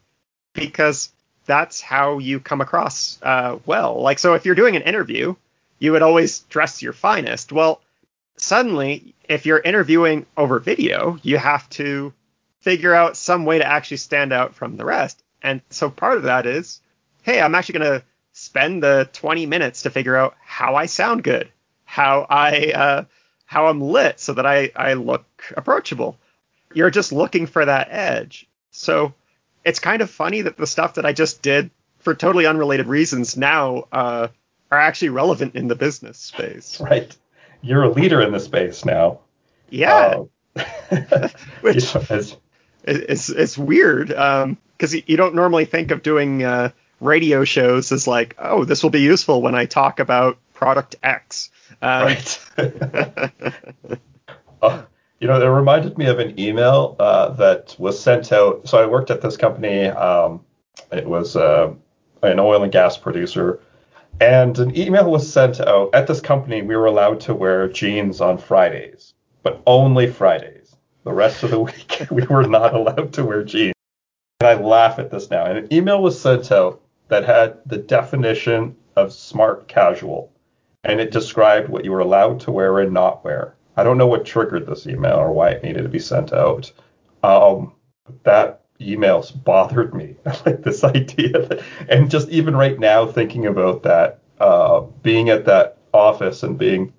because 0.52 1.10
that's 1.46 1.80
how 1.80 2.18
you 2.18 2.40
come 2.40 2.60
across 2.60 3.18
uh, 3.22 3.58
well. 3.66 4.00
Like 4.00 4.18
so, 4.18 4.34
if 4.34 4.46
you're 4.46 4.54
doing 4.54 4.76
an 4.76 4.82
interview, 4.82 5.34
you 5.78 5.92
would 5.92 6.02
always 6.02 6.40
dress 6.40 6.82
your 6.82 6.92
finest. 6.92 7.52
Well, 7.52 7.80
suddenly, 8.36 9.14
if 9.28 9.46
you're 9.46 9.58
interviewing 9.58 10.26
over 10.36 10.58
video, 10.58 11.18
you 11.22 11.38
have 11.38 11.68
to 11.70 12.12
figure 12.60 12.94
out 12.94 13.16
some 13.16 13.44
way 13.44 13.58
to 13.58 13.66
actually 13.66 13.98
stand 13.98 14.32
out 14.32 14.54
from 14.54 14.76
the 14.76 14.84
rest. 14.84 15.22
And 15.42 15.60
so 15.70 15.90
part 15.90 16.16
of 16.16 16.24
that 16.24 16.46
is, 16.46 16.80
hey, 17.22 17.40
I'm 17.40 17.54
actually 17.54 17.78
going 17.78 18.00
to 18.00 18.04
spend 18.32 18.82
the 18.82 19.08
20 19.12 19.46
minutes 19.46 19.82
to 19.82 19.90
figure 19.90 20.16
out 20.16 20.34
how 20.44 20.74
I 20.74 20.86
sound 20.86 21.22
good, 21.22 21.50
how 21.84 22.26
I 22.28 22.72
uh, 22.72 23.04
how 23.46 23.66
I'm 23.66 23.80
lit, 23.80 24.20
so 24.20 24.34
that 24.34 24.46
I 24.46 24.70
I 24.76 24.94
look 24.94 25.24
approachable. 25.56 26.18
You're 26.74 26.90
just 26.90 27.12
looking 27.12 27.46
for 27.46 27.64
that 27.64 27.88
edge. 27.90 28.46
So 28.70 29.14
it's 29.64 29.78
kind 29.78 30.02
of 30.02 30.10
funny 30.10 30.42
that 30.42 30.58
the 30.58 30.66
stuff 30.66 30.94
that 30.94 31.06
I 31.06 31.12
just 31.12 31.40
did 31.40 31.70
for 32.00 32.14
totally 32.14 32.46
unrelated 32.46 32.86
reasons 32.86 33.36
now 33.36 33.86
uh, 33.90 34.28
are 34.70 34.78
actually 34.78 35.08
relevant 35.08 35.54
in 35.54 35.68
the 35.68 35.74
business 35.74 36.18
space. 36.18 36.80
Right 36.80 37.16
you're 37.66 37.82
a 37.82 37.90
leader 37.90 38.20
in 38.20 38.32
the 38.32 38.40
space 38.40 38.84
now. 38.84 39.20
Yeah. 39.70 40.24
Uh, 40.56 40.64
Which 41.60 41.94
you 41.94 42.00
know, 42.00 42.06
as, 42.10 42.36
it's 42.84 43.28
it's 43.28 43.58
weird 43.58 44.08
because 44.08 44.94
um, 44.94 45.02
you 45.06 45.16
don't 45.16 45.34
normally 45.34 45.64
think 45.64 45.90
of 45.90 46.02
doing 46.02 46.44
uh, 46.44 46.70
radio 47.00 47.44
shows 47.44 47.90
as 47.90 48.06
like, 48.06 48.36
oh, 48.38 48.64
this 48.64 48.82
will 48.82 48.90
be 48.90 49.00
useful 49.00 49.42
when 49.42 49.54
I 49.54 49.66
talk 49.66 49.98
about 49.98 50.38
product 50.56 50.96
X. 51.02 51.50
Um, 51.80 52.04
right. 52.04 52.50
uh, 54.62 54.82
you 55.20 55.28
know, 55.28 55.40
it 55.40 55.46
reminded 55.46 55.96
me 55.96 56.06
of 56.06 56.18
an 56.18 56.38
email 56.40 56.96
uh, 56.98 57.28
that 57.34 57.76
was 57.78 58.00
sent 58.00 58.32
out. 58.32 58.68
So 58.68 58.82
I 58.82 58.86
worked 58.86 59.10
at 59.10 59.20
this 59.20 59.36
company. 59.36 59.86
Um, 59.86 60.44
it 60.90 61.06
was 61.06 61.36
uh, 61.36 61.72
an 62.22 62.40
oil 62.40 62.62
and 62.62 62.72
gas 62.72 62.96
producer 62.96 63.60
and 64.20 64.58
an 64.58 64.76
email 64.76 65.10
was 65.10 65.30
sent 65.30 65.60
out. 65.60 65.90
At 65.94 66.06
this 66.06 66.20
company, 66.20 66.62
we 66.62 66.76
were 66.76 66.86
allowed 66.86 67.20
to 67.22 67.34
wear 67.34 67.68
jeans 67.68 68.20
on 68.20 68.38
Fridays, 68.38 69.14
but 69.42 69.62
only 69.66 70.06
Fridays. 70.06 70.74
The 71.04 71.12
rest 71.12 71.42
of 71.42 71.50
the 71.50 71.60
week, 71.60 72.06
we 72.10 72.24
were 72.24 72.46
not 72.46 72.74
allowed 72.74 73.12
to 73.14 73.24
wear 73.24 73.44
jeans. 73.44 73.74
And 74.40 74.48
I 74.48 74.54
laugh 74.54 74.98
at 74.98 75.10
this 75.10 75.30
now. 75.30 75.44
And 75.44 75.58
an 75.58 75.72
email 75.72 76.02
was 76.02 76.20
sent 76.20 76.50
out 76.50 76.80
that 77.08 77.24
had 77.24 77.58
the 77.66 77.78
definition 77.78 78.76
of 78.96 79.12
smart 79.12 79.68
casual, 79.68 80.32
and 80.86 81.00
it 81.00 81.10
described 81.10 81.68
what 81.68 81.84
you 81.84 81.90
were 81.90 82.00
allowed 82.00 82.38
to 82.40 82.52
wear 82.52 82.78
and 82.78 82.92
not 82.92 83.24
wear. 83.24 83.54
I 83.76 83.82
don't 83.82 83.98
know 83.98 84.06
what 84.06 84.24
triggered 84.24 84.66
this 84.66 84.86
email 84.86 85.16
or 85.16 85.32
why 85.32 85.50
it 85.50 85.62
needed 85.62 85.82
to 85.82 85.88
be 85.88 85.98
sent 85.98 86.32
out. 86.32 86.72
Um, 87.24 87.72
that 88.22 88.62
emails 88.80 89.32
bothered 89.44 89.94
me. 89.94 90.14
like 90.46 90.62
this 90.62 90.84
idea 90.84 91.46
that, 91.46 91.62
and 91.88 92.10
just 92.10 92.28
even 92.28 92.54
right 92.54 92.78
now 92.78 93.04
thinking 93.04 93.46
about 93.46 93.82
that, 93.82 94.20
uh, 94.38 94.80
being 95.02 95.28
at 95.28 95.44
that 95.46 95.78
office 95.92 96.42
and 96.42 96.56
being 96.56 96.92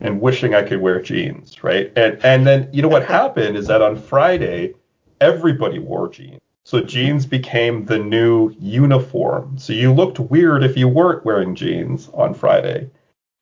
and 0.00 0.20
wishing 0.20 0.54
I 0.54 0.62
could 0.62 0.80
wear 0.80 1.02
jeans, 1.02 1.62
right? 1.64 1.92
And 1.96 2.24
and 2.24 2.46
then 2.46 2.68
you 2.72 2.80
know 2.80 2.88
what 2.88 3.04
happened 3.04 3.56
is 3.56 3.66
that 3.66 3.82
on 3.82 3.96
Friday 3.96 4.74
everybody 5.20 5.80
wore 5.80 6.08
jeans. 6.08 6.40
So 6.64 6.80
jeans 6.80 7.26
became 7.26 7.86
the 7.86 7.98
new 7.98 8.54
uniform. 8.60 9.58
So 9.58 9.72
you 9.72 9.92
looked 9.92 10.20
weird 10.20 10.62
if 10.62 10.76
you 10.76 10.86
weren't 10.86 11.24
wearing 11.24 11.56
jeans 11.56 12.08
on 12.14 12.34
Friday. 12.34 12.88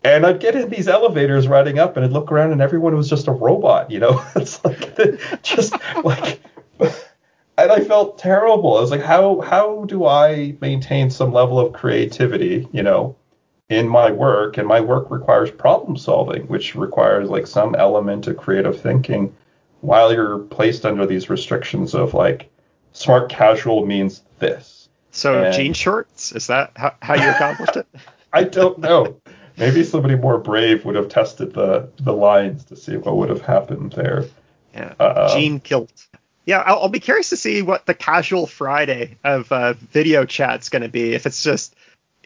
And 0.02 0.24
I'd 0.24 0.40
get 0.40 0.56
in 0.56 0.70
these 0.70 0.88
elevators 0.88 1.46
riding 1.46 1.78
up 1.78 1.96
and 1.96 2.04
I'd 2.04 2.12
look 2.12 2.32
around 2.32 2.52
and 2.52 2.62
everyone 2.62 2.96
was 2.96 3.10
just 3.10 3.28
a 3.28 3.32
robot, 3.32 3.90
you 3.90 4.00
know? 4.00 4.24
It's 4.36 4.64
like 4.64 4.96
just 5.42 5.74
like 6.04 6.40
and 6.80 7.70
I 7.70 7.80
felt 7.80 8.18
terrible. 8.18 8.78
I 8.78 8.80
was 8.80 8.90
like, 8.90 9.02
how 9.02 9.40
how 9.40 9.84
do 9.84 10.06
I 10.06 10.56
maintain 10.60 11.10
some 11.10 11.32
level 11.32 11.58
of 11.58 11.72
creativity, 11.72 12.66
you 12.72 12.82
know, 12.82 13.16
in 13.68 13.86
my 13.88 14.10
work? 14.10 14.56
And 14.56 14.66
my 14.66 14.80
work 14.80 15.10
requires 15.10 15.50
problem 15.50 15.96
solving, 15.96 16.46
which 16.46 16.74
requires 16.74 17.28
like 17.28 17.46
some 17.46 17.74
element 17.74 18.26
of 18.26 18.38
creative 18.38 18.80
thinking, 18.80 19.34
while 19.82 20.12
you're 20.12 20.38
placed 20.38 20.86
under 20.86 21.06
these 21.06 21.28
restrictions 21.28 21.94
of 21.94 22.14
like 22.14 22.50
smart 22.92 23.28
casual 23.28 23.84
means 23.84 24.22
this. 24.38 24.88
So 25.10 25.44
and, 25.44 25.54
jean 25.54 25.74
shorts 25.74 26.32
is 26.32 26.46
that 26.46 26.72
how, 26.76 26.94
how 27.02 27.14
you 27.14 27.28
accomplished 27.28 27.76
it? 27.76 27.86
I 28.32 28.44
don't 28.44 28.78
know. 28.78 29.20
Maybe 29.60 29.84
somebody 29.84 30.16
more 30.16 30.38
brave 30.38 30.84
would 30.84 30.96
have 30.96 31.08
tested 31.08 31.54
the 31.54 31.88
the 32.00 32.12
lines 32.12 32.64
to 32.64 32.76
see 32.76 32.96
what 32.96 33.16
would 33.16 33.30
have 33.30 33.42
happened 33.42 33.92
there. 33.92 34.24
Yeah, 34.74 34.94
uh, 34.98 35.34
jean 35.36 35.60
kilt 35.60 36.08
yeah, 36.50 36.58
I'll, 36.58 36.80
I'll, 36.80 36.88
be 36.88 37.00
curious 37.00 37.30
to 37.30 37.36
see 37.36 37.62
what 37.62 37.86
the 37.86 37.94
casual 37.94 38.46
Friday 38.46 39.18
of 39.22 39.52
uh, 39.52 39.74
video 39.74 40.24
chat's 40.24 40.68
going 40.68 40.82
to 40.82 40.88
be. 40.88 41.12
If 41.14 41.26
it's 41.26 41.44
just, 41.44 41.74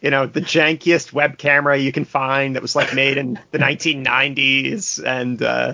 you 0.01 0.09
know, 0.09 0.25
the 0.25 0.41
jankiest 0.41 1.13
web 1.13 1.37
camera 1.37 1.77
you 1.77 1.91
can 1.91 2.05
find 2.05 2.55
that 2.55 2.61
was 2.61 2.75
like 2.75 2.95
made 2.95 3.17
in 3.17 3.39
the 3.51 3.59
1990s, 3.59 5.05
and 5.05 5.41
uh, 5.43 5.73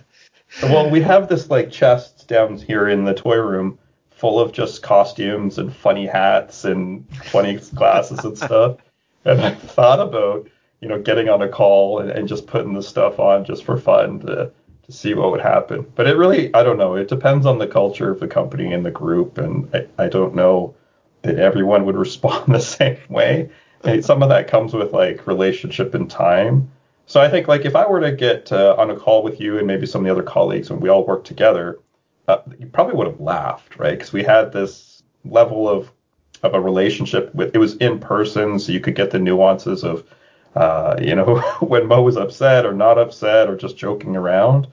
well, 0.63 0.89
we 0.89 1.01
have 1.01 1.29
this 1.29 1.49
like 1.49 1.71
chest 1.71 2.27
down 2.27 2.57
here 2.57 2.89
in 2.89 3.05
the 3.05 3.13
toy 3.13 3.37
room 3.37 3.79
full 4.09 4.39
of 4.39 4.51
just 4.51 4.83
costumes 4.83 5.57
and 5.57 5.73
funny 5.73 6.05
hats 6.05 6.65
and 6.65 7.07
funny 7.25 7.59
glasses 7.73 8.19
and 8.25 8.37
stuff. 8.37 8.77
And 9.23 9.39
I 9.39 9.51
thought 9.51 9.99
about, 9.99 10.49
you 10.81 10.87
know, 10.87 10.99
getting 10.99 11.29
on 11.29 11.41
a 11.41 11.49
call 11.49 11.99
and, 11.99 12.09
and 12.09 12.27
just 12.27 12.47
putting 12.47 12.73
the 12.73 12.83
stuff 12.83 13.19
on 13.19 13.45
just 13.45 13.63
for 13.63 13.77
fun 13.77 14.19
to 14.21 14.51
to 14.83 14.91
see 14.91 15.13
what 15.13 15.31
would 15.31 15.41
happen. 15.41 15.85
But 15.95 16.07
it 16.07 16.17
really, 16.17 16.53
I 16.53 16.63
don't 16.63 16.77
know. 16.77 16.95
It 16.95 17.07
depends 17.07 17.45
on 17.45 17.59
the 17.59 17.67
culture 17.67 18.09
of 18.09 18.19
the 18.19 18.27
company 18.27 18.73
and 18.73 18.85
the 18.85 18.91
group, 18.91 19.37
and 19.37 19.69
I, 19.73 20.05
I 20.05 20.07
don't 20.09 20.35
know 20.35 20.75
that 21.21 21.37
everyone 21.37 21.85
would 21.85 21.95
respond 22.07 22.53
the 22.53 22.59
same 22.59 22.97
way. 23.09 23.49
And 23.83 24.03
some 24.03 24.21
of 24.21 24.29
that 24.29 24.47
comes 24.47 24.73
with 24.73 24.93
like 24.93 25.25
relationship 25.27 25.93
and 25.93 26.09
time. 26.09 26.71
So 27.05 27.19
I 27.19 27.29
think 27.29 27.47
like 27.47 27.65
if 27.65 27.75
I 27.75 27.87
were 27.87 27.99
to 27.99 28.11
get 28.11 28.51
uh, 28.51 28.75
on 28.77 28.89
a 28.89 28.95
call 28.95 29.23
with 29.23 29.39
you 29.39 29.57
and 29.57 29.67
maybe 29.67 29.85
some 29.85 30.01
of 30.01 30.05
the 30.05 30.11
other 30.11 30.23
colleagues 30.23 30.69
and 30.69 30.81
we 30.81 30.89
all 30.89 31.05
worked 31.05 31.27
together, 31.27 31.79
uh, 32.27 32.37
you 32.59 32.67
probably 32.67 32.95
would 32.95 33.07
have 33.07 33.19
laughed, 33.19 33.77
right? 33.77 33.97
Because 33.97 34.13
we 34.13 34.23
had 34.23 34.51
this 34.51 35.03
level 35.25 35.67
of 35.69 35.91
of 36.43 36.55
a 36.55 36.61
relationship 36.61 37.33
with 37.35 37.53
it 37.53 37.59
was 37.59 37.75
in 37.77 37.99
person, 37.99 38.57
so 38.57 38.71
you 38.71 38.79
could 38.79 38.95
get 38.95 39.11
the 39.11 39.19
nuances 39.19 39.83
of 39.83 40.03
uh, 40.55 40.95
you 41.01 41.15
know, 41.15 41.39
when 41.59 41.87
Mo 41.87 42.01
was 42.01 42.17
upset 42.17 42.65
or 42.65 42.73
not 42.73 42.97
upset 42.97 43.49
or 43.49 43.55
just 43.55 43.77
joking 43.77 44.15
around. 44.15 44.67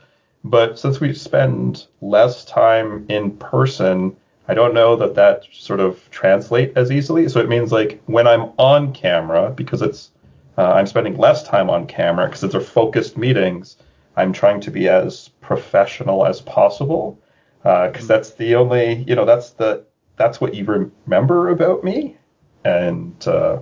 But 0.44 0.78
since 0.78 1.00
we 1.00 1.12
spend 1.14 1.86
less 2.00 2.44
time 2.44 3.06
in 3.08 3.32
person, 3.32 4.16
I 4.46 4.54
don't 4.54 4.72
know 4.72 4.96
that 4.96 5.14
that 5.16 5.44
sort 5.52 5.80
of 5.80 6.08
translate 6.10 6.72
as 6.76 6.90
easily. 6.90 7.28
So 7.28 7.40
it 7.40 7.48
means 7.48 7.72
like 7.72 8.00
when 8.06 8.26
I'm 8.26 8.52
on 8.58 8.92
camera, 8.92 9.50
because 9.50 9.82
it's 9.82 10.10
uh, 10.56 10.72
I'm 10.72 10.86
spending 10.86 11.16
less 11.16 11.42
time 11.42 11.70
on 11.70 11.86
camera 11.86 12.26
because 12.26 12.42
it's 12.42 12.54
are 12.54 12.60
focused 12.60 13.16
meetings. 13.16 13.76
I'm 14.16 14.32
trying 14.32 14.60
to 14.62 14.70
be 14.70 14.88
as 14.88 15.28
professional 15.40 16.26
as 16.26 16.40
possible 16.40 17.18
because 17.62 18.04
uh, 18.04 18.14
that's 18.14 18.30
the 18.34 18.54
only 18.54 19.04
you 19.06 19.14
know 19.14 19.24
that's 19.24 19.50
the 19.50 19.84
that's 20.16 20.40
what 20.40 20.54
you 20.54 20.64
remember 20.64 21.50
about 21.50 21.84
me 21.84 22.16
and 22.64 23.28
uh, 23.28 23.58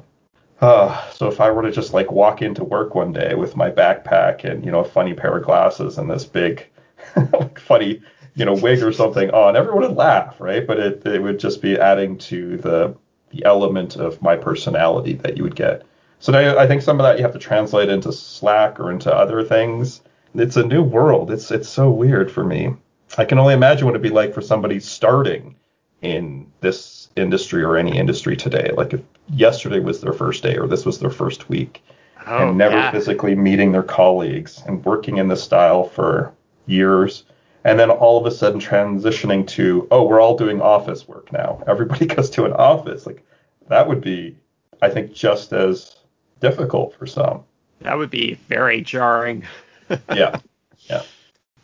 uh, 0.61 1.11
so 1.11 1.29
if 1.29 1.41
I 1.41 1.51
were 1.51 1.63
to 1.63 1.71
just 1.71 1.93
like 1.93 2.11
walk 2.11 2.43
into 2.43 2.65
work 2.65 2.95
one 2.95 3.13
day 3.13 3.35
with 3.35 3.57
my 3.57 3.71
backpack 3.71 4.45
and 4.45 4.65
you 4.65 4.71
know 4.71 4.81
a 4.81 4.89
funny 4.89 5.15
pair 5.15 5.37
of 5.37 5.45
glasses 5.45 5.99
and 5.99 6.11
this 6.11 6.25
big 6.25 6.67
funny 7.57 8.03
you 8.35 8.45
know 8.45 8.55
wig 8.55 8.83
or 8.83 8.93
something 8.93 9.31
on, 9.31 9.57
everyone 9.57 9.83
would 9.83 9.97
laugh, 9.97 10.41
right? 10.41 10.67
But 10.67 10.79
it 10.79 11.07
it 11.07 11.23
would 11.23 11.39
just 11.39 11.61
be 11.61 11.79
adding 11.79 12.19
to 12.19 12.57
the 12.59 12.97
the 13.31 13.45
element 13.45 13.97
of 13.97 14.23
my 14.23 14.37
personality 14.37 15.15
that 15.15 15.37
you 15.37 15.43
would 15.43 15.57
get. 15.57 15.85
So 16.21 16.33
now 16.33 16.57
I 16.57 16.67
think 16.67 16.83
some 16.83 17.01
of 17.01 17.05
that 17.05 17.19
you 17.19 17.23
have 17.23 17.33
to 17.33 17.39
translate 17.39 17.89
into 17.89 18.13
Slack 18.13 18.81
or 18.81 18.91
into 18.91 19.15
other 19.15 19.43
things. 19.45 20.01
It's 20.35 20.57
a 20.57 20.67
new 20.67 20.83
world. 20.83 21.31
It's 21.31 21.51
it's 21.51 21.69
so 21.69 21.91
weird 21.91 22.31
for 22.31 22.45
me. 22.45 22.75
I 23.19 23.25
can 23.25 23.39
only 23.39 23.55
imagine 23.55 23.87
what 23.87 23.93
it'd 23.93 24.03
be 24.03 24.11
like 24.11 24.35
for 24.35 24.43
somebody 24.43 24.81
starting 24.81 25.57
in 26.03 26.51
this 26.61 27.09
industry 27.17 27.63
or 27.63 27.77
any 27.77 27.97
industry 27.97 28.37
today. 28.37 28.71
Like 28.77 28.93
if 28.93 29.01
yesterday 29.29 29.81
was 29.81 30.01
their 30.01 30.13
first 30.13 30.43
day 30.43 30.57
or 30.57 30.67
this 30.67 30.85
was 30.85 30.99
their 30.99 31.11
first 31.11 31.49
week 31.49 31.83
oh, 32.27 32.49
and 32.49 32.59
never 32.59 32.77
yeah. 32.77 32.91
physically 32.91 33.35
meeting 33.35 33.73
their 33.73 33.83
colleagues 33.83 34.63
and 34.67 34.85
working 34.85 35.17
in 35.19 35.29
this 35.29 35.43
style 35.43 35.85
for 35.85 36.33
years 36.67 37.25
and 37.65 37.79
then 37.79 37.91
all 37.91 38.19
of 38.19 38.27
a 38.27 38.31
sudden 38.31 38.61
transitioning 38.61 39.47
to 39.47 39.89
oh 39.91 40.05
we're 40.05 40.21
all 40.21 40.37
doing 40.37 40.61
office 40.61 41.09
work 41.09 41.33
now. 41.33 41.63
Everybody 41.69 42.07
goes 42.07 42.31
to 42.31 42.45
an 42.45 42.53
office. 42.53 43.07
Like 43.07 43.25
that 43.69 43.89
would 43.89 44.01
be 44.01 44.37
i 44.83 44.91
think 44.91 45.13
just 45.13 45.53
as 45.53 45.97
difficult 46.41 46.95
for 46.95 47.07
some. 47.07 47.45
That 47.81 47.97
would 47.97 48.11
be 48.11 48.35
very 48.49 48.81
jarring. 48.83 49.45
Yeah 50.13 50.41
yeah. 50.89 51.03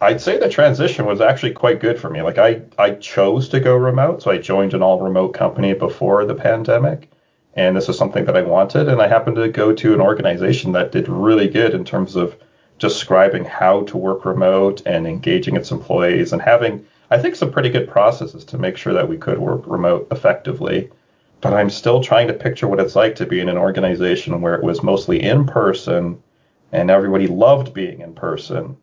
I'd 0.00 0.20
say 0.20 0.38
the 0.38 0.48
transition 0.48 1.06
was 1.06 1.20
actually 1.20 1.52
quite 1.52 1.80
good 1.80 1.98
for 1.98 2.10
me. 2.10 2.22
Like 2.22 2.38
I, 2.38 2.62
I 2.78 2.92
chose 2.92 3.48
to 3.50 3.60
go 3.60 3.76
remote, 3.76 4.22
so 4.22 4.30
I 4.30 4.38
joined 4.38 4.74
an 4.74 4.82
all 4.82 5.00
remote 5.00 5.28
company 5.28 5.74
before 5.74 6.24
the 6.24 6.34
pandemic, 6.34 7.10
and 7.54 7.76
this 7.76 7.88
was 7.88 7.98
something 7.98 8.24
that 8.24 8.36
I 8.36 8.42
wanted. 8.42 8.88
And 8.88 9.00
I 9.00 9.08
happened 9.08 9.36
to 9.36 9.48
go 9.48 9.72
to 9.74 9.94
an 9.94 10.00
organization 10.00 10.72
that 10.72 10.92
did 10.92 11.08
really 11.08 11.48
good 11.48 11.74
in 11.74 11.84
terms 11.84 12.16
of 12.16 12.36
describing 12.78 13.44
how 13.44 13.82
to 13.84 13.96
work 13.96 14.24
remote 14.24 14.82
and 14.86 15.06
engaging 15.06 15.56
its 15.56 15.70
employees 15.70 16.32
and 16.32 16.42
having, 16.42 16.84
I 17.10 17.18
think, 17.18 17.36
some 17.36 17.52
pretty 17.52 17.68
good 17.68 17.88
processes 17.88 18.44
to 18.46 18.58
make 18.58 18.76
sure 18.76 18.92
that 18.92 19.08
we 19.08 19.18
could 19.18 19.38
work 19.38 19.62
remote 19.66 20.08
effectively. 20.10 20.90
But 21.40 21.54
I'm 21.54 21.70
still 21.70 22.02
trying 22.02 22.28
to 22.28 22.34
picture 22.34 22.68
what 22.68 22.80
it's 22.80 22.96
like 22.96 23.16
to 23.16 23.26
be 23.26 23.40
in 23.40 23.48
an 23.48 23.58
organization 23.58 24.40
where 24.40 24.54
it 24.54 24.64
was 24.64 24.82
mostly 24.82 25.22
in 25.22 25.44
person 25.46 26.22
and 26.72 26.90
everybody 26.90 27.26
loved 27.26 27.74
being 27.74 28.00
in 28.00 28.14
person 28.14 28.76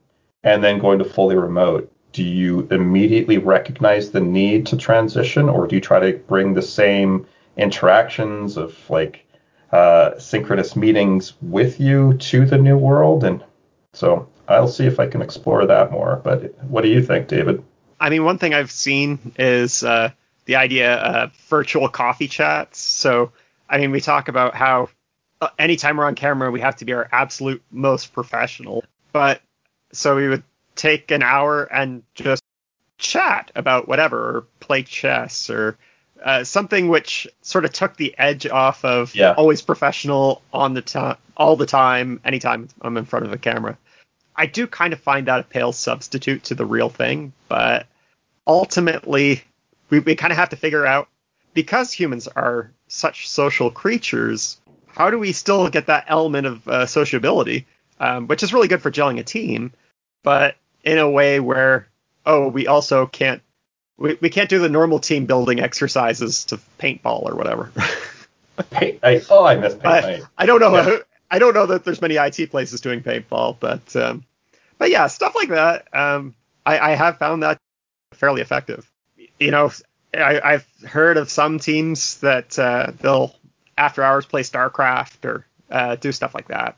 and 0.43 0.63
then 0.63 0.79
going 0.79 0.99
to 0.99 1.05
fully 1.05 1.35
remote, 1.35 1.91
do 2.13 2.23
you 2.23 2.67
immediately 2.71 3.37
recognize 3.37 4.11
the 4.11 4.21
need 4.21 4.65
to 4.67 4.77
transition, 4.77 5.49
or 5.49 5.67
do 5.67 5.75
you 5.75 5.81
try 5.81 5.99
to 5.99 6.17
bring 6.19 6.53
the 6.53 6.61
same 6.61 7.25
interactions 7.59 8.57
of 8.57 8.77
like 8.89 9.25
uh, 9.71 10.17
synchronous 10.17 10.75
meetings 10.75 11.33
with 11.41 11.79
you 11.79 12.13
to 12.15 12.45
the 12.45 12.57
new 12.57 12.77
world? 12.77 13.23
And 13.23 13.43
so 13.93 14.27
I'll 14.47 14.67
see 14.67 14.85
if 14.85 14.99
I 14.99 15.07
can 15.07 15.21
explore 15.21 15.65
that 15.65 15.91
more. 15.91 16.21
But 16.23 16.55
what 16.63 16.81
do 16.81 16.89
you 16.89 17.03
think, 17.03 17.27
David? 17.27 17.63
I 17.99 18.09
mean, 18.09 18.23
one 18.23 18.37
thing 18.37 18.53
I've 18.53 18.71
seen 18.71 19.33
is 19.37 19.83
uh, 19.83 20.11
the 20.45 20.55
idea 20.55 20.95
of 20.95 21.33
virtual 21.49 21.89
coffee 21.89 22.27
chats. 22.27 22.79
So, 22.79 23.31
I 23.69 23.77
mean, 23.77 23.91
we 23.91 24.01
talk 24.01 24.29
about 24.29 24.55
how 24.55 24.89
uh, 25.41 25.49
anytime 25.59 25.97
we're 25.97 26.05
on 26.05 26.15
camera, 26.15 26.49
we 26.49 26.61
have 26.61 26.77
to 26.77 26.85
be 26.85 26.93
our 26.93 27.07
absolute 27.11 27.61
most 27.71 28.13
professional. 28.13 28.83
But 29.11 29.41
so 29.91 30.15
we 30.15 30.27
would 30.29 30.43
take 30.75 31.11
an 31.11 31.23
hour 31.23 31.63
and 31.63 32.03
just 32.15 32.41
chat 32.97 33.51
about 33.55 33.87
whatever, 33.87 34.37
or 34.37 34.47
play 34.59 34.83
chess, 34.83 35.49
or 35.49 35.77
uh, 36.23 36.43
something 36.43 36.87
which 36.87 37.27
sort 37.41 37.65
of 37.65 37.73
took 37.73 37.95
the 37.97 38.15
edge 38.17 38.45
off 38.47 38.83
of 38.85 39.15
yeah. 39.15 39.33
always 39.33 39.61
professional 39.61 40.41
on 40.53 40.73
the 40.73 40.81
time, 40.81 41.17
all 41.37 41.55
the 41.55 41.65
time, 41.65 42.19
anytime 42.23 42.69
I'm 42.81 42.97
in 42.97 43.05
front 43.05 43.25
of 43.25 43.33
a 43.33 43.37
camera. 43.37 43.77
I 44.35 44.45
do 44.45 44.67
kind 44.67 44.93
of 44.93 44.99
find 44.99 45.27
that 45.27 45.39
a 45.41 45.43
pale 45.43 45.71
substitute 45.71 46.45
to 46.45 46.55
the 46.55 46.65
real 46.65 46.89
thing, 46.89 47.33
but 47.47 47.87
ultimately, 48.47 49.43
we, 49.89 49.99
we 49.99 50.15
kind 50.15 50.31
of 50.31 50.37
have 50.37 50.49
to 50.49 50.55
figure 50.55 50.85
out 50.85 51.09
because 51.53 51.91
humans 51.91 52.27
are 52.27 52.71
such 52.87 53.29
social 53.29 53.69
creatures, 53.69 54.59
how 54.87 55.09
do 55.09 55.19
we 55.19 55.33
still 55.33 55.69
get 55.69 55.87
that 55.87 56.05
element 56.07 56.47
of 56.47 56.67
uh, 56.67 56.85
sociability? 56.85 57.65
um, 57.99 58.27
which 58.27 58.43
is 58.43 58.53
really 58.53 58.67
good 58.67 58.81
for 58.81 58.91
gelling 58.91 59.19
a 59.19 59.23
team, 59.23 59.73
but 60.23 60.55
in 60.83 60.97
a 60.97 61.09
way 61.09 61.39
where 61.39 61.87
oh 62.25 62.47
we 62.47 62.67
also 62.67 63.05
can't 63.05 63.41
we, 63.99 64.17
we 64.21 64.29
can't 64.29 64.49
do 64.49 64.59
the 64.59 64.69
normal 64.69 64.99
team 64.99 65.25
building 65.25 65.59
exercises 65.59 66.45
to 66.45 66.59
paintball 66.79 67.23
or 67.23 67.35
whatever. 67.35 67.71
paint, 68.71 68.99
I, 69.03 69.21
oh, 69.29 69.45
I 69.45 69.55
miss 69.55 69.73
paint. 69.73 69.85
I, 69.85 70.21
I 70.37 70.45
don't 70.45 70.59
know. 70.59 70.73
Yeah. 70.75 70.97
I 71.31 71.37
don't 71.37 71.53
know 71.53 71.67
that 71.67 71.83
there's 71.83 72.01
many 72.01 72.15
IT 72.15 72.49
places 72.49 72.81
doing 72.81 73.03
paintball, 73.03 73.57
but 73.59 73.95
um, 73.95 74.23
but 74.79 74.89
yeah, 74.89 75.05
stuff 75.07 75.35
like 75.35 75.49
that. 75.49 75.93
Um, 75.93 76.33
I, 76.65 76.79
I 76.79 76.95
have 76.95 77.19
found 77.19 77.43
that 77.43 77.59
fairly 78.13 78.41
effective. 78.41 78.89
You 79.39 79.51
know, 79.51 79.71
I, 80.13 80.41
I've 80.41 80.67
heard 80.87 81.17
of 81.17 81.29
some 81.29 81.59
teams 81.59 82.19
that 82.21 82.57
uh, 82.57 82.91
they'll 82.99 83.35
after 83.77 84.01
hours 84.01 84.25
play 84.25 84.41
StarCraft 84.41 85.23
or 85.25 85.45
uh, 85.69 85.95
do 85.97 86.11
stuff 86.11 86.33
like 86.33 86.47
that 86.47 86.75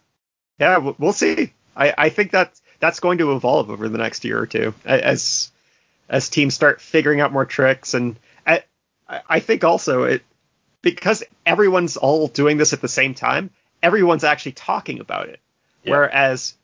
yeah, 0.62 0.78
we'll 0.78 1.12
see. 1.12 1.54
I, 1.76 1.94
I 1.98 2.10
think 2.10 2.32
that 2.32 2.54
that's 2.80 3.00
going 3.00 3.18
to 3.18 3.34
evolve 3.34 3.72
over 3.72 3.90
the 3.90 3.98
next 3.98 4.24
year 4.24 4.40
or 4.40 4.46
two 4.46 4.76
as 4.86 5.52
as 6.12 6.30
teams 6.30 6.54
start 6.54 6.80
figuring 6.82 7.22
out 7.22 7.34
more 7.34 7.46
tricks 7.46 7.96
and 7.96 8.18
I, 9.12 9.22
I 9.28 9.40
think 9.40 9.64
also 9.64 10.04
it 10.04 10.22
because 10.82 11.24
everyone's 11.46 11.98
all 11.98 12.28
doing 12.28 12.58
this 12.58 12.74
at 12.74 12.82
the 12.82 12.88
same 12.88 13.14
time, 13.14 13.50
everyone's 13.84 14.24
actually 14.24 14.54
talking 14.54 15.00
about 15.00 15.30
it. 15.30 15.40
Yeah. 15.84 15.92
Whereas 15.92 16.56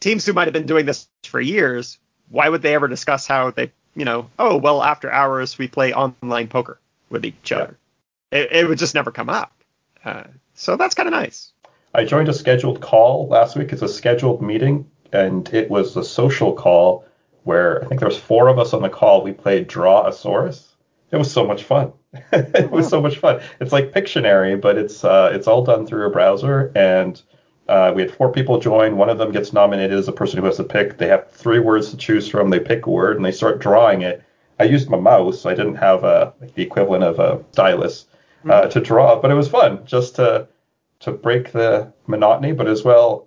teams 0.00 0.24
who 0.24 0.32
might 0.32 0.46
have 0.46 0.52
been 0.52 0.66
doing 0.66 0.86
this 0.86 1.08
for 1.24 1.40
years, 1.40 1.98
why 2.28 2.48
would 2.48 2.62
they 2.62 2.74
ever 2.74 2.88
discuss 2.88 3.26
how 3.26 3.50
they, 3.50 3.72
you 3.94 4.04
know, 4.04 4.28
oh 4.38 4.56
well, 4.56 4.82
after 4.82 5.10
hours 5.10 5.58
we 5.58 5.68
play 5.68 5.92
online 5.92 6.48
poker. 6.48 6.78
with 7.08 7.24
each 7.24 7.52
other. 7.52 7.76
It, 8.30 8.52
it 8.52 8.68
would 8.68 8.78
just 8.78 8.94
never 8.94 9.10
come 9.10 9.28
up. 9.28 9.52
Uh, 10.04 10.24
so 10.54 10.76
that's 10.76 10.94
kind 10.94 11.08
of 11.08 11.12
nice. 11.12 11.52
I 11.94 12.04
joined 12.04 12.28
a 12.28 12.34
scheduled 12.34 12.80
call 12.80 13.28
last 13.28 13.56
week. 13.56 13.72
It's 13.72 13.82
a 13.82 13.88
scheduled 13.88 14.42
meeting, 14.42 14.90
and 15.12 15.48
it 15.52 15.70
was 15.70 15.96
a 15.96 16.04
social 16.04 16.52
call 16.52 17.04
where 17.46 17.84
I 17.84 17.86
think 17.86 18.00
there 18.00 18.08
was 18.08 18.18
four 18.18 18.48
of 18.48 18.58
us 18.58 18.74
on 18.74 18.82
the 18.82 18.88
call. 18.88 19.22
We 19.22 19.32
played 19.32 19.68
Drawasaurus. 19.68 20.64
It 21.12 21.16
was 21.16 21.30
so 21.30 21.46
much 21.46 21.62
fun. 21.62 21.92
it 22.32 22.72
was 22.72 22.88
so 22.88 23.00
much 23.00 23.18
fun. 23.18 23.40
It's 23.60 23.72
like 23.72 23.92
Pictionary, 23.92 24.60
but 24.60 24.76
it's 24.76 25.04
uh, 25.04 25.30
it's 25.32 25.46
all 25.46 25.62
done 25.62 25.86
through 25.86 26.06
a 26.06 26.10
browser, 26.10 26.72
and 26.74 27.22
uh, 27.68 27.92
we 27.94 28.02
had 28.02 28.10
four 28.10 28.32
people 28.32 28.58
join. 28.58 28.96
One 28.96 29.08
of 29.08 29.18
them 29.18 29.30
gets 29.30 29.52
nominated 29.52 29.96
as 29.96 30.06
the 30.06 30.12
person 30.12 30.40
who 30.40 30.46
has 30.46 30.56
to 30.56 30.64
pick. 30.64 30.98
They 30.98 31.06
have 31.06 31.30
three 31.30 31.60
words 31.60 31.90
to 31.90 31.96
choose 31.96 32.28
from. 32.28 32.50
They 32.50 32.58
pick 32.58 32.84
a 32.84 32.90
word 32.90 33.16
and 33.16 33.24
they 33.24 33.32
start 33.32 33.60
drawing 33.60 34.02
it. 34.02 34.24
I 34.58 34.64
used 34.64 34.90
my 34.90 34.98
mouse. 34.98 35.46
I 35.46 35.54
didn't 35.54 35.76
have 35.76 36.02
a, 36.02 36.34
like 36.40 36.54
the 36.54 36.62
equivalent 36.62 37.04
of 37.04 37.20
a 37.20 37.44
stylus 37.52 38.06
uh, 38.44 38.62
mm-hmm. 38.62 38.70
to 38.70 38.80
draw, 38.80 39.20
but 39.20 39.30
it 39.30 39.34
was 39.34 39.48
fun 39.48 39.84
just 39.84 40.16
to 40.16 40.48
to 40.98 41.12
break 41.12 41.52
the 41.52 41.92
monotony, 42.08 42.52
but 42.52 42.66
as 42.66 42.82
well 42.82 43.25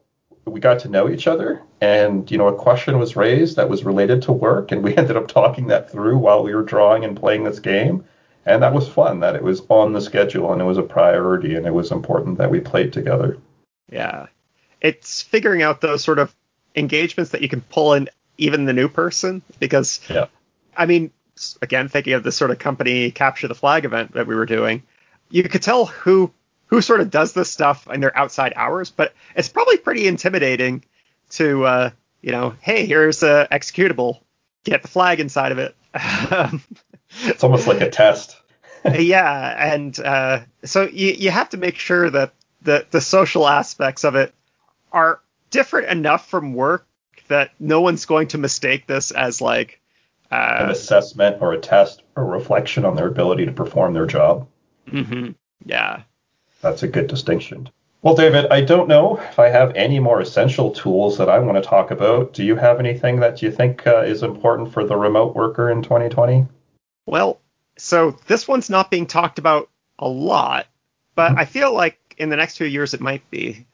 we 0.50 0.60
got 0.60 0.80
to 0.80 0.90
know 0.90 1.10
each 1.10 1.28
other. 1.28 1.62
And 1.82 2.30
you 2.30 2.38
know 2.38 2.48
a 2.48 2.56
question 2.56 3.00
was 3.00 3.16
raised 3.16 3.56
that 3.56 3.70
was 3.70 3.84
related 3.84 4.24
to 4.24 4.32
work 4.32 4.72
and 4.72 4.84
we 4.84 4.96
ended 4.98 5.18
up 5.18 5.28
talking 5.28 5.68
that 5.68 5.92
through 5.92 6.18
while 6.18 6.44
we 6.44 6.54
were 6.54 6.64
drawing 6.64 7.04
and 7.04 7.18
playing 7.18 7.44
this 7.44 7.60
game. 7.60 8.06
And 8.46 8.64
that 8.64 8.74
was 8.74 8.88
fun 8.88 9.20
that 9.20 9.36
it 9.36 9.44
was 9.44 9.62
on 9.70 9.94
the 9.94 10.02
schedule 10.02 10.52
and 10.52 10.62
it 10.62 10.66
was 10.66 10.78
a 10.78 10.84
priority 10.84 11.56
and 11.56 11.68
it 11.68 11.74
was 11.74 11.92
important 11.92 12.38
that 12.38 12.50
we 12.50 12.60
played 12.60 12.94
together. 12.94 13.38
Yeah. 13.92 14.28
It's 14.82 15.22
figuring 15.22 15.62
out 15.62 15.82
those 15.82 16.04
sort 16.04 16.20
of 16.20 16.34
engagements 16.76 17.32
that 17.32 17.42
you 17.42 17.50
can 17.50 17.62
pull 17.62 17.94
in 17.94 18.10
even 18.38 18.66
the 18.66 18.74
new 18.74 18.88
person 18.88 19.42
because 19.60 20.00
yeah. 20.10 20.28
I 20.76 20.86
mean 20.86 21.12
again 21.62 21.88
thinking 21.88 22.14
of 22.14 22.24
this 22.24 22.36
sort 22.36 22.52
of 22.52 22.60
company 22.60 23.12
capture 23.12 23.48
the 23.48 23.56
flag 23.56 23.86
event 23.86 24.14
that 24.14 24.28
we 24.28 24.36
were 24.36 24.46
doing 24.46 24.84
you 25.30 25.44
could 25.44 25.62
tell 25.62 25.86
who 25.86 26.32
who 26.70 26.82
sort 26.82 27.02
of 27.02 27.10
does 27.10 27.34
this 27.34 27.52
stuff 27.52 27.88
in 27.88 28.00
their 28.00 28.16
outside 28.18 28.54
hours, 28.56 28.92
but 28.92 29.14
it's 29.36 29.50
probably 29.50 29.78
pretty 29.78 30.08
intimidating 30.08 30.84
to, 31.32 31.66
uh, 31.66 31.90
you 32.22 32.32
know, 32.32 32.56
hey, 32.62 32.86
here's 32.86 33.24
a 33.24 33.48
executable, 33.52 34.22
get 34.64 34.82
the 34.82 34.88
flag 34.88 35.20
inside 35.20 35.52
of 35.52 35.58
it. 35.58 35.76
it's 37.24 37.44
almost 37.44 37.68
like 37.68 37.82
a 37.82 37.90
test. 37.90 38.38
yeah, 38.98 39.74
and 39.74 40.00
uh, 40.00 40.42
so 40.64 40.84
you 40.84 41.12
you 41.12 41.32
have 41.32 41.50
to 41.50 41.58
make 41.58 41.76
sure 41.76 42.10
that 42.10 42.34
the 42.62 42.86
the 42.92 43.02
social 43.02 43.48
aspects 43.48 44.06
of 44.06 44.16
it 44.16 44.34
are 44.92 45.20
different 45.50 45.90
enough 45.90 46.30
from 46.30 46.54
work 46.54 46.86
that 47.28 47.52
no 47.60 47.82
one's 47.82 48.06
going 48.06 48.28
to 48.30 48.38
mistake 48.38 48.88
this 48.88 49.12
as 49.12 49.42
like 49.42 49.82
uh, 50.32 50.58
an 50.60 50.70
assessment 50.70 51.42
or 51.42 51.54
a 51.54 51.60
test 51.60 52.04
or 52.16 52.26
reflection 52.26 52.86
on 52.86 52.96
their 52.96 53.08
ability 53.08 53.46
to 53.48 53.52
perform 53.52 53.94
their 53.94 54.06
job. 54.06 54.48
Mm-hmm. 54.88 55.32
Yeah. 55.66 56.04
That's 56.62 56.84
a 56.84 56.88
good 56.88 57.08
distinction. 57.08 57.70
Well, 58.02 58.16
David, 58.16 58.48
I 58.50 58.62
don't 58.62 58.88
know 58.88 59.18
if 59.18 59.40
I 59.40 59.50
have 59.50 59.76
any 59.76 60.00
more 60.00 60.22
essential 60.22 60.72
tools 60.72 61.18
that 61.18 61.30
I 61.30 61.40
want 61.40 61.62
to 61.62 61.70
talk 61.70 61.92
about. 61.92 62.34
Do 62.34 62.46
you 62.46 62.56
have 62.56 62.80
anything 62.80 63.20
that 63.20 63.42
you 63.42 63.52
think 63.52 63.86
uh, 63.86 64.04
is 64.04 64.24
important 64.24 64.72
for 64.72 64.86
the 64.86 64.96
remote 64.96 65.36
worker 65.36 65.70
in 65.70 65.84
2020? 65.84 66.48
Well, 67.06 67.42
so 67.78 68.12
this 68.28 68.48
one's 68.48 68.70
not 68.70 68.90
being 68.90 69.06
talked 69.06 69.38
about 69.38 69.70
a 69.98 70.08
lot, 70.08 70.68
but 71.16 71.32
mm-hmm. 71.32 71.40
I 71.40 71.46
feel 71.46 71.74
like 71.74 71.98
in 72.18 72.30
the 72.30 72.38
next 72.38 72.58
few 72.58 72.68
years 72.68 72.94
it 72.94 73.02
might 73.02 73.30
be. 73.30 73.66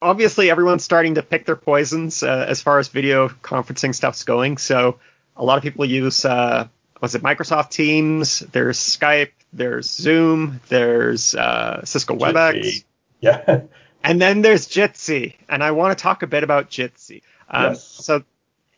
Obviously, 0.00 0.50
everyone's 0.50 0.84
starting 0.84 1.16
to 1.16 1.22
pick 1.22 1.44
their 1.44 1.56
poisons 1.56 2.22
uh, 2.22 2.46
as 2.48 2.62
far 2.62 2.78
as 2.78 2.88
video 2.88 3.28
conferencing 3.28 3.94
stuff's 3.94 4.24
going. 4.24 4.56
So 4.56 4.98
a 5.36 5.44
lot 5.44 5.58
of 5.58 5.62
people 5.62 5.84
use, 5.84 6.24
uh, 6.24 6.68
was 7.02 7.14
it 7.14 7.22
Microsoft 7.22 7.70
Teams? 7.70 8.40
There's 8.40 8.78
Skype. 8.78 9.32
There's 9.54 9.88
Zoom. 9.88 10.60
There's 10.68 11.34
uh, 11.34 11.84
Cisco 11.84 12.16
WebEx. 12.16 12.84
Yeah. 13.20 13.62
and 14.02 14.20
then 14.20 14.42
there's 14.42 14.68
Jitsi, 14.68 15.36
and 15.48 15.64
I 15.64 15.70
want 15.70 15.96
to 15.96 16.02
talk 16.02 16.22
a 16.22 16.26
bit 16.26 16.44
about 16.44 16.68
Jitsi. 16.68 17.22
Um, 17.48 17.70
yes. 17.70 17.82
So 17.82 18.22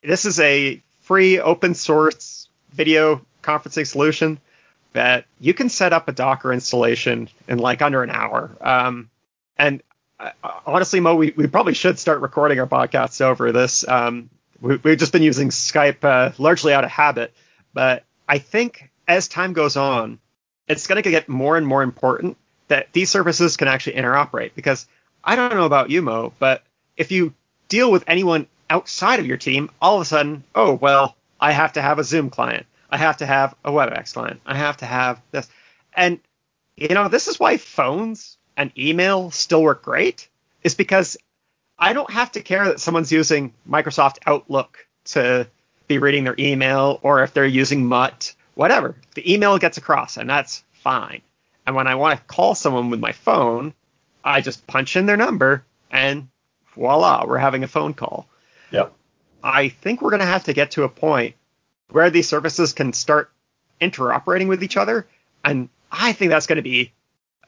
this 0.05 0.25
is 0.25 0.39
a 0.39 0.81
free 1.01 1.41
open 1.41 1.75
source 1.75 2.49
video 2.71 3.27
conferencing 3.43 3.89
solution 3.89 4.39
that 4.93 5.25
you 5.41 5.53
can 5.53 5.69
set 5.69 5.93
up 5.93 6.09
a 6.09 6.13
Docker 6.13 6.53
installation 6.53 7.29
in 7.49 7.59
like 7.59 7.83
under 7.83 8.05
an 8.05 8.11
hour. 8.11 8.51
Um, 8.61 9.11
and 9.59 9.83
uh, 10.21 10.31
honestly, 10.65 11.01
Mo, 11.01 11.17
we, 11.17 11.33
we 11.37 11.49
probably 11.49 11.75
should 11.75 11.99
start 11.99 12.21
recording 12.21 12.61
our 12.61 12.67
podcasts 12.67 13.21
over 13.21 13.51
this. 13.51 13.87
Um, 13.89 14.31
we, 14.61 14.79
have 14.85 14.99
just 14.99 15.13
been 15.13 15.23
using 15.23 15.49
Skype 15.49 16.05
uh, 16.05 16.33
largely 16.39 16.73
out 16.73 16.85
of 16.85 16.91
habit, 16.91 17.35
but 17.75 18.05
I 18.29 18.39
think 18.39 18.91
as 19.09 19.29
time 19.29 19.53
goes 19.53 19.77
on, 19.77 20.19
it's 20.69 20.87
going 20.87 21.03
to 21.03 21.11
get 21.11 21.29
more 21.29 21.57
and 21.57 21.67
more 21.67 21.83
important 21.83 22.37
that 22.69 22.93
these 22.93 23.11
services 23.11 23.57
can 23.57 23.69
actually 23.69 23.97
interoperate 23.97 24.53
because 24.55 24.87
I 25.23 25.37
don't 25.37 25.55
know 25.55 25.67
about 25.67 25.91
you, 25.91 26.03
Mo, 26.03 26.33
but 26.39 26.63
if 26.97 27.11
you 27.13 27.35
deal 27.69 27.91
with 27.91 28.05
anyone 28.07 28.47
outside 28.71 29.21
of 29.21 29.27
your 29.27 29.37
team, 29.37 29.71
all 29.81 29.97
of 29.97 30.03
a 30.03 30.05
sudden, 30.05 30.45
oh, 30.55 30.75
well, 30.75 31.17
I 31.41 31.53
have 31.53 31.75
to 31.75 31.83
have 31.83 31.99
a 31.99 32.05
Zoom 32.05 32.31
client. 32.31 32.67
I 32.91 32.97
have 32.97 33.19
to 33.19 33.27
have 33.27 33.55
a 33.65 33.71
WebEx 33.71 34.13
client. 34.13 34.41
I 34.47 34.57
have 34.57 34.79
to 34.79 34.87
have 34.87 35.21
this. 35.31 35.49
And, 35.93 36.21
you 36.77 36.89
know, 36.89 37.09
this 37.09 37.29
is 37.29 37.39
why 37.39 37.57
phones 37.57 38.39
and 38.57 38.73
email 38.79 39.31
still 39.31 39.63
work 39.63 39.83
great, 39.83 40.29
is 40.63 40.75
because 40.75 41.17
I 41.79 41.93
don't 41.93 42.11
have 42.11 42.33
to 42.33 42.41
care 42.41 42.67
that 42.67 42.81
someone's 42.81 43.13
using 43.13 43.53
Microsoft 43.69 44.19
Outlook 44.27 44.87
to 45.07 45.47
be 45.89 45.99
reading 45.99 46.25
their 46.25 46.35
email 46.39 46.99
or 47.03 47.23
if 47.23 47.33
they're 47.33 47.45
using 47.45 47.85
Mutt 47.87 48.35
whatever. 48.57 48.97
The 49.15 49.33
email 49.33 49.59
gets 49.59 49.79
across, 49.79 50.17
and 50.17 50.29
that's 50.29 50.65
fine. 50.73 51.21
And 51.67 51.77
when 51.77 51.87
I 51.87 51.95
want 51.95 52.19
to 52.19 52.25
call 52.27 52.57
someone 52.57 52.91
with 52.91 52.99
my 52.99 53.13
phone, 53.13 53.75
I 54.25 54.41
just 54.41 54.67
punch 54.67 54.97
in 54.97 55.07
their 55.07 55.17
number, 55.17 55.65
and 55.93 56.29
voila, 56.75 57.25
we're 57.27 57.39
having 57.39 57.63
a 57.63 57.69
phone 57.69 57.95
call. 57.95 58.27
Yeah. 58.73 58.89
I 59.43 59.69
think 59.69 60.03
we're 60.03 60.11
going 60.11 60.21
to 60.21 60.27
have 60.27 60.45
to 60.45 60.53
get 60.53 60.73
to 60.73 60.83
a 60.83 60.89
point 60.89 61.37
where 61.91 62.11
these 62.11 62.29
services 62.29 62.73
can 62.73 62.93
start 62.93 63.31
interoperating 63.81 64.49
with 64.49 64.65
each 64.65 64.77
other, 64.77 65.07
and 65.45 65.69
I 65.93 66.13
think 66.13 66.31
that's 66.31 66.47
going 66.47 66.57
to 66.57 66.63
be 66.63 66.93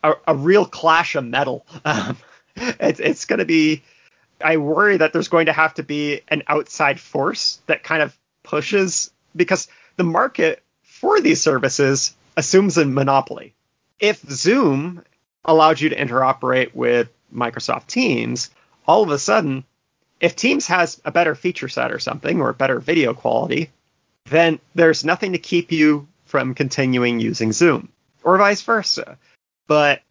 a, 0.04 0.12
a, 0.26 0.34
real 0.34 0.64
clash 0.64 1.16
of 1.16 1.24
metal. 1.24 1.66
Um, 1.84 2.16
it's, 2.56 2.98
it's 2.98 3.24
going 3.24 3.38
to 3.38 3.44
be. 3.44 3.82
I 4.42 4.56
worry 4.56 4.96
that 4.96 5.12
there's 5.12 5.28
going 5.28 5.46
to 5.46 5.52
have 5.52 5.74
to 5.74 5.84
be 5.84 6.22
an 6.26 6.42
outside 6.48 6.98
force 6.98 7.60
that 7.66 7.84
kind 7.84 8.02
of 8.02 8.16
pushes 8.42 9.12
because 9.34 9.68
the 9.96 10.04
market 10.04 10.62
for 10.98 11.20
these 11.20 11.40
services 11.40 12.14
assumes 12.36 12.76
a 12.76 12.84
monopoly. 12.84 13.54
If 14.00 14.20
Zoom 14.28 15.04
allowed 15.44 15.80
you 15.80 15.88
to 15.90 15.96
interoperate 15.96 16.74
with 16.74 17.08
Microsoft 17.34 17.86
Teams, 17.86 18.50
all 18.86 19.02
of 19.02 19.10
a 19.10 19.18
sudden, 19.18 19.64
if 20.20 20.34
Teams 20.34 20.66
has 20.66 21.00
a 21.04 21.12
better 21.12 21.34
feature 21.34 21.68
set 21.68 21.92
or 21.92 21.98
something 21.98 22.40
or 22.40 22.52
better 22.52 22.80
video 22.80 23.14
quality, 23.14 23.70
then 24.26 24.58
there's 24.74 25.04
nothing 25.04 25.32
to 25.32 25.38
keep 25.38 25.70
you 25.70 26.08
from 26.26 26.54
continuing 26.54 27.20
using 27.20 27.52
Zoom 27.52 27.90
or 28.24 28.36
vice 28.36 28.62
versa. 28.62 29.16
But 29.66 30.02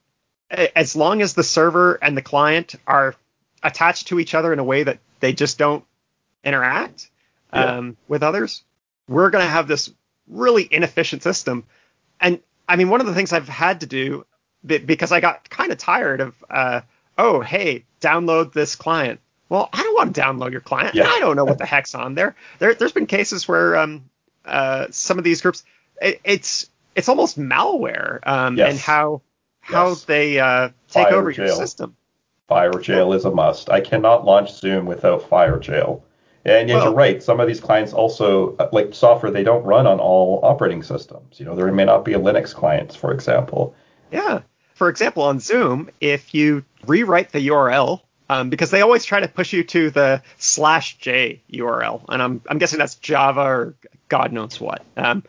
as 0.49 0.95
long 0.95 1.21
as 1.21 1.33
the 1.33 1.43
server 1.43 1.95
and 1.95 2.15
the 2.15 2.21
client 2.21 2.75
are 2.87 3.15
attached 3.61 4.07
to 4.07 4.19
each 4.19 4.33
other 4.33 4.53
in 4.53 4.59
a 4.59 4.63
way 4.63 4.83
that 4.83 4.99
they 5.19 5.33
just 5.33 5.57
don't 5.57 5.83
interact 6.43 7.09
yeah. 7.53 7.77
um, 7.77 7.97
with 8.07 8.23
others, 8.23 8.63
we're 9.09 9.29
going 9.29 9.43
to 9.43 9.49
have 9.49 9.67
this 9.67 9.91
really 10.27 10.67
inefficient 10.69 11.23
system. 11.23 11.63
And 12.19 12.39
I 12.67 12.75
mean, 12.75 12.89
one 12.89 13.01
of 13.01 13.07
the 13.07 13.13
things 13.13 13.33
I've 13.33 13.47
had 13.47 13.81
to 13.81 13.85
do 13.85 14.25
because 14.65 15.11
I 15.11 15.19
got 15.19 15.49
kind 15.49 15.71
of 15.71 15.77
tired 15.77 16.19
of, 16.19 16.35
uh, 16.49 16.81
oh, 17.17 17.41
hey, 17.41 17.85
download 18.01 18.53
this 18.53 18.75
client. 18.75 19.19
Well, 19.49 19.69
I 19.71 19.81
don't 19.81 19.95
want 19.95 20.15
to 20.15 20.21
download 20.21 20.51
your 20.51 20.61
client. 20.61 20.95
Yeah. 20.95 21.07
I 21.07 21.19
don't 21.19 21.35
know 21.35 21.45
what 21.45 21.57
the 21.57 21.65
heck's 21.65 21.95
on 21.95 22.15
there. 22.15 22.35
There, 22.59 22.73
has 22.73 22.91
been 22.91 23.05
cases 23.05 23.47
where 23.47 23.77
um, 23.77 24.09
uh, 24.45 24.87
some 24.91 25.17
of 25.17 25.23
these 25.23 25.41
groups, 25.41 25.63
it, 26.01 26.19
it's 26.23 26.69
it's 26.95 27.07
almost 27.07 27.39
malware, 27.39 28.19
um, 28.27 28.57
yes. 28.57 28.71
and 28.71 28.79
how 28.79 29.21
how 29.61 29.89
yes. 29.89 30.03
they 30.03 30.39
uh, 30.39 30.69
take 30.89 31.07
Fire 31.07 31.15
over 31.15 31.31
jail. 31.31 31.47
your 31.47 31.55
system. 31.55 31.95
Firejail 32.49 33.15
is 33.15 33.25
a 33.25 33.31
must. 33.31 33.69
I 33.69 33.81
cannot 33.81 34.25
launch 34.25 34.53
Zoom 34.53 34.85
without 34.85 35.29
FireJail. 35.29 36.01
And 36.47 36.69
well, 36.69 36.85
you're 36.85 36.93
right. 36.93 37.21
Some 37.21 37.41
of 37.41 37.47
these 37.47 37.59
clients 37.59 37.91
also, 37.91 38.55
uh, 38.55 38.69
like 38.71 38.95
software, 38.95 39.31
they 39.31 39.43
don't 39.43 39.63
run 39.63 39.85
on 39.85 39.99
all 39.99 40.39
operating 40.43 40.81
systems. 40.81 41.39
You 41.39 41.45
know, 41.45 41.55
there 41.55 41.69
may 41.73 41.83
not 41.83 42.05
be 42.05 42.13
a 42.13 42.19
Linux 42.19 42.53
client, 42.53 42.95
for 42.95 43.11
example. 43.11 43.75
Yeah. 44.11 44.41
For 44.73 44.87
example, 44.87 45.23
on 45.23 45.41
Zoom, 45.41 45.89
if 45.99 46.33
you 46.33 46.63
rewrite 46.85 47.33
the 47.33 47.45
URL, 47.49 48.01
um, 48.29 48.49
because 48.49 48.71
they 48.71 48.81
always 48.81 49.03
try 49.03 49.19
to 49.19 49.27
push 49.27 49.51
you 49.51 49.63
to 49.65 49.89
the 49.89 50.21
slash 50.37 50.97
J 50.99 51.41
URL, 51.51 52.03
and 52.09 52.21
I'm 52.21 52.41
I'm 52.47 52.57
guessing 52.57 52.79
that's 52.79 52.95
Java 52.95 53.41
or 53.41 53.75
God 54.07 54.31
knows 54.31 54.59
what. 54.59 54.83
Um, 54.95 55.23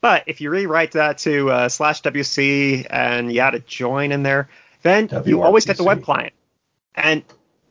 but 0.00 0.24
if 0.26 0.40
you 0.40 0.50
rewrite 0.50 0.92
that 0.92 1.18
to 1.18 1.50
uh, 1.50 1.68
slash 1.68 2.02
WC 2.02 2.86
and 2.90 3.32
you 3.32 3.40
add 3.40 3.54
a 3.54 3.60
join 3.60 4.12
in 4.12 4.22
there, 4.22 4.48
then 4.82 5.08
WRPC. 5.08 5.26
you 5.26 5.42
always 5.42 5.64
get 5.64 5.76
the 5.76 5.84
web 5.84 6.02
client. 6.02 6.32
And 6.94 7.24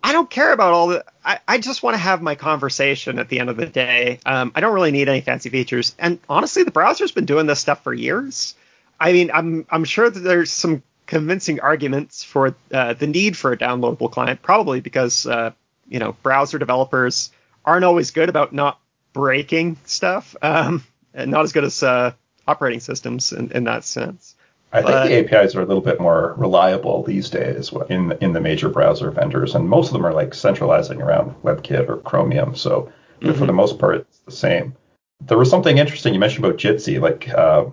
I 0.03 0.11
don't 0.11 0.29
care 0.29 0.51
about 0.51 0.73
all 0.73 0.87
the. 0.87 1.05
I, 1.23 1.39
I 1.47 1.57
just 1.59 1.81
want 1.81 1.93
to 1.93 1.97
have 1.97 2.21
my 2.21 2.35
conversation 2.35 3.19
at 3.19 3.29
the 3.29 3.39
end 3.39 3.49
of 3.49 3.55
the 3.55 3.65
day. 3.65 4.19
Um, 4.25 4.51
I 4.53 4.59
don't 4.59 4.73
really 4.73 4.91
need 4.91 5.07
any 5.07 5.21
fancy 5.21 5.49
features. 5.49 5.95
And 5.97 6.19
honestly, 6.27 6.63
the 6.63 6.71
browser's 6.71 7.13
been 7.13 7.25
doing 7.25 7.45
this 7.47 7.61
stuff 7.61 7.83
for 7.83 7.93
years. 7.93 8.55
I 8.99 9.13
mean, 9.13 9.31
I'm 9.33 9.65
I'm 9.69 9.85
sure 9.85 10.09
that 10.09 10.19
there's 10.19 10.51
some 10.51 10.83
convincing 11.05 11.61
arguments 11.61 12.23
for 12.23 12.53
uh, 12.73 12.93
the 12.93 13.07
need 13.07 13.37
for 13.37 13.53
a 13.53 13.57
downloadable 13.57 14.11
client, 14.11 14.41
probably 14.41 14.81
because 14.81 15.25
uh, 15.25 15.51
you 15.87 15.99
know 15.99 16.17
browser 16.21 16.59
developers 16.59 17.31
aren't 17.63 17.85
always 17.85 18.11
good 18.11 18.27
about 18.27 18.51
not 18.51 18.79
breaking 19.13 19.77
stuff, 19.85 20.35
um, 20.41 20.83
and 21.13 21.31
not 21.31 21.45
as 21.45 21.53
good 21.53 21.63
as 21.63 21.81
uh, 21.81 22.11
operating 22.45 22.81
systems 22.81 23.31
in, 23.31 23.51
in 23.51 23.63
that 23.63 23.85
sense. 23.85 24.35
I 24.73 24.81
but, 24.81 25.07
think 25.07 25.29
the 25.29 25.35
APIs 25.35 25.55
are 25.55 25.61
a 25.61 25.65
little 25.65 25.83
bit 25.83 26.01
more 26.01 26.33
reliable 26.37 27.03
these 27.03 27.29
days 27.29 27.71
in 27.89 28.17
in 28.21 28.33
the 28.33 28.41
major 28.41 28.69
browser 28.69 29.11
vendors, 29.11 29.53
and 29.53 29.69
most 29.69 29.87
of 29.87 29.93
them 29.93 30.05
are 30.05 30.13
like 30.13 30.33
centralizing 30.33 31.01
around 31.01 31.35
WebKit 31.43 31.87
or 31.87 31.97
Chromium. 31.97 32.55
So 32.55 32.91
mm-hmm. 33.21 33.37
for 33.37 33.45
the 33.45 33.53
most 33.53 33.77
part, 33.77 33.97
it's 33.97 34.19
the 34.19 34.31
same. 34.31 34.75
There 35.21 35.37
was 35.37 35.49
something 35.49 35.77
interesting 35.77 36.13
you 36.13 36.19
mentioned 36.19 36.43
about 36.43 36.57
Jitsi. 36.57 36.99
Like 36.99 37.29
uh, 37.29 37.65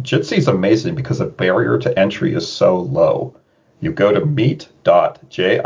Jitsi 0.00 0.38
is 0.38 0.48
amazing 0.48 0.94
because 0.94 1.18
the 1.18 1.26
barrier 1.26 1.78
to 1.78 1.96
entry 1.98 2.34
is 2.34 2.50
so 2.50 2.78
low. 2.78 3.36
You 3.80 3.92
go 3.92 4.10
to 4.10 4.24
meet.jit.si 4.24 5.60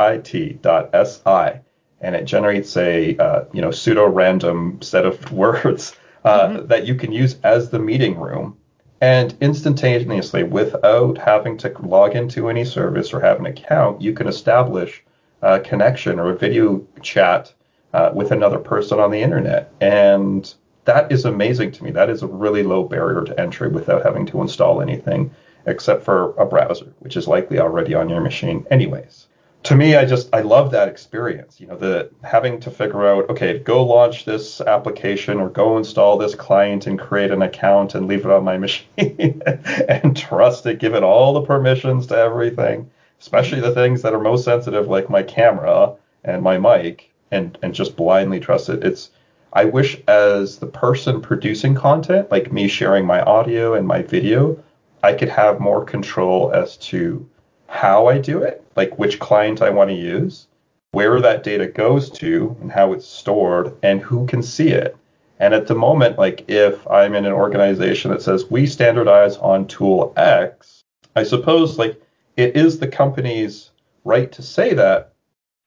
and 2.00 2.14
it 2.14 2.24
generates 2.24 2.76
a 2.76 3.16
uh, 3.16 3.44
you 3.52 3.60
know 3.62 3.70
pseudo 3.70 4.08
random 4.08 4.82
set 4.82 5.06
of 5.06 5.32
words 5.44 5.94
uh, 6.24 6.48
mm-hmm. 6.48 6.66
that 6.66 6.86
you 6.86 6.96
can 6.96 7.12
use 7.12 7.36
as 7.44 7.70
the 7.70 7.78
meeting 7.78 8.18
room 8.18 8.56
and 9.00 9.34
instantaneously, 9.40 10.42
without 10.42 11.16
having 11.18 11.56
to 11.58 11.74
log 11.80 12.14
into 12.14 12.48
any 12.48 12.64
service 12.64 13.12
or 13.12 13.20
have 13.20 13.38
an 13.38 13.46
account, 13.46 14.02
you 14.02 14.12
can 14.12 14.26
establish 14.26 15.02
a 15.42 15.58
connection 15.60 16.18
or 16.18 16.30
a 16.30 16.36
video 16.36 16.86
chat 17.02 17.52
uh, 17.94 18.10
with 18.14 18.30
another 18.30 18.58
person 18.58 19.00
on 19.00 19.10
the 19.10 19.22
internet. 19.22 19.72
And 19.80 20.52
that 20.84 21.10
is 21.10 21.24
amazing 21.24 21.72
to 21.72 21.84
me. 21.84 21.90
That 21.90 22.10
is 22.10 22.22
a 22.22 22.26
really 22.26 22.62
low 22.62 22.84
barrier 22.84 23.24
to 23.24 23.40
entry 23.40 23.68
without 23.68 24.02
having 24.02 24.26
to 24.26 24.40
install 24.42 24.82
anything 24.82 25.30
except 25.66 26.04
for 26.04 26.32
a 26.36 26.46
browser, 26.46 26.92
which 27.00 27.16
is 27.16 27.28
likely 27.28 27.58
already 27.58 27.94
on 27.94 28.08
your 28.08 28.20
machine 28.20 28.66
anyways 28.70 29.26
to 29.62 29.76
me, 29.76 29.94
I 29.94 30.06
just 30.06 30.34
I 30.34 30.40
love 30.40 30.70
that 30.70 30.88
experience. 30.88 31.60
You 31.60 31.66
know, 31.66 31.76
the 31.76 32.10
having 32.22 32.60
to 32.60 32.70
figure 32.70 33.06
out, 33.06 33.28
okay, 33.30 33.58
go 33.58 33.84
launch 33.84 34.24
this 34.24 34.60
application 34.60 35.38
or 35.38 35.50
go 35.50 35.76
install 35.76 36.16
this 36.16 36.34
client 36.34 36.86
and 36.86 36.98
create 36.98 37.30
an 37.30 37.42
account 37.42 37.94
and 37.94 38.06
leave 38.06 38.24
it 38.24 38.30
on 38.30 38.42
my 38.42 38.56
machine 38.66 39.42
and 39.46 40.16
trust 40.16 40.64
it, 40.66 40.78
give 40.78 40.94
it 40.94 41.02
all 41.02 41.34
the 41.34 41.42
permissions 41.42 42.06
to 42.06 42.16
everything, 42.16 42.90
especially 43.20 43.60
the 43.60 43.74
things 43.74 44.02
that 44.02 44.14
are 44.14 44.20
most 44.20 44.44
sensitive, 44.44 44.88
like 44.88 45.10
my 45.10 45.22
camera 45.22 45.94
and 46.24 46.42
my 46.42 46.56
mic, 46.58 47.10
and 47.30 47.58
and 47.62 47.74
just 47.74 47.96
blindly 47.96 48.40
trust 48.40 48.70
it. 48.70 48.82
It's 48.82 49.10
I 49.52 49.66
wish 49.66 50.00
as 50.08 50.58
the 50.58 50.66
person 50.66 51.20
producing 51.20 51.74
content, 51.74 52.30
like 52.30 52.52
me 52.52 52.66
sharing 52.66 53.04
my 53.04 53.20
audio 53.20 53.74
and 53.74 53.86
my 53.86 54.02
video, 54.02 54.62
I 55.02 55.12
could 55.12 55.28
have 55.28 55.60
more 55.60 55.84
control 55.84 56.52
as 56.52 56.76
to 56.78 57.28
how 57.70 58.08
I 58.08 58.18
do 58.18 58.42
it, 58.42 58.64
like 58.74 58.98
which 58.98 59.20
client 59.20 59.62
I 59.62 59.70
want 59.70 59.90
to 59.90 59.96
use, 59.96 60.48
where 60.90 61.20
that 61.20 61.44
data 61.44 61.68
goes 61.68 62.10
to, 62.10 62.56
and 62.60 62.70
how 62.70 62.92
it's 62.92 63.06
stored, 63.06 63.76
and 63.84 64.00
who 64.00 64.26
can 64.26 64.42
see 64.42 64.70
it. 64.70 64.96
And 65.38 65.54
at 65.54 65.68
the 65.68 65.76
moment, 65.76 66.18
like 66.18 66.44
if 66.50 66.86
I'm 66.90 67.14
in 67.14 67.24
an 67.24 67.32
organization 67.32 68.10
that 68.10 68.22
says 68.22 68.50
we 68.50 68.66
standardize 68.66 69.36
on 69.36 69.68
tool 69.68 70.12
X, 70.16 70.82
I 71.14 71.22
suppose 71.22 71.78
like 71.78 72.02
it 72.36 72.56
is 72.56 72.80
the 72.80 72.88
company's 72.88 73.70
right 74.04 74.30
to 74.32 74.42
say 74.42 74.74
that. 74.74 75.12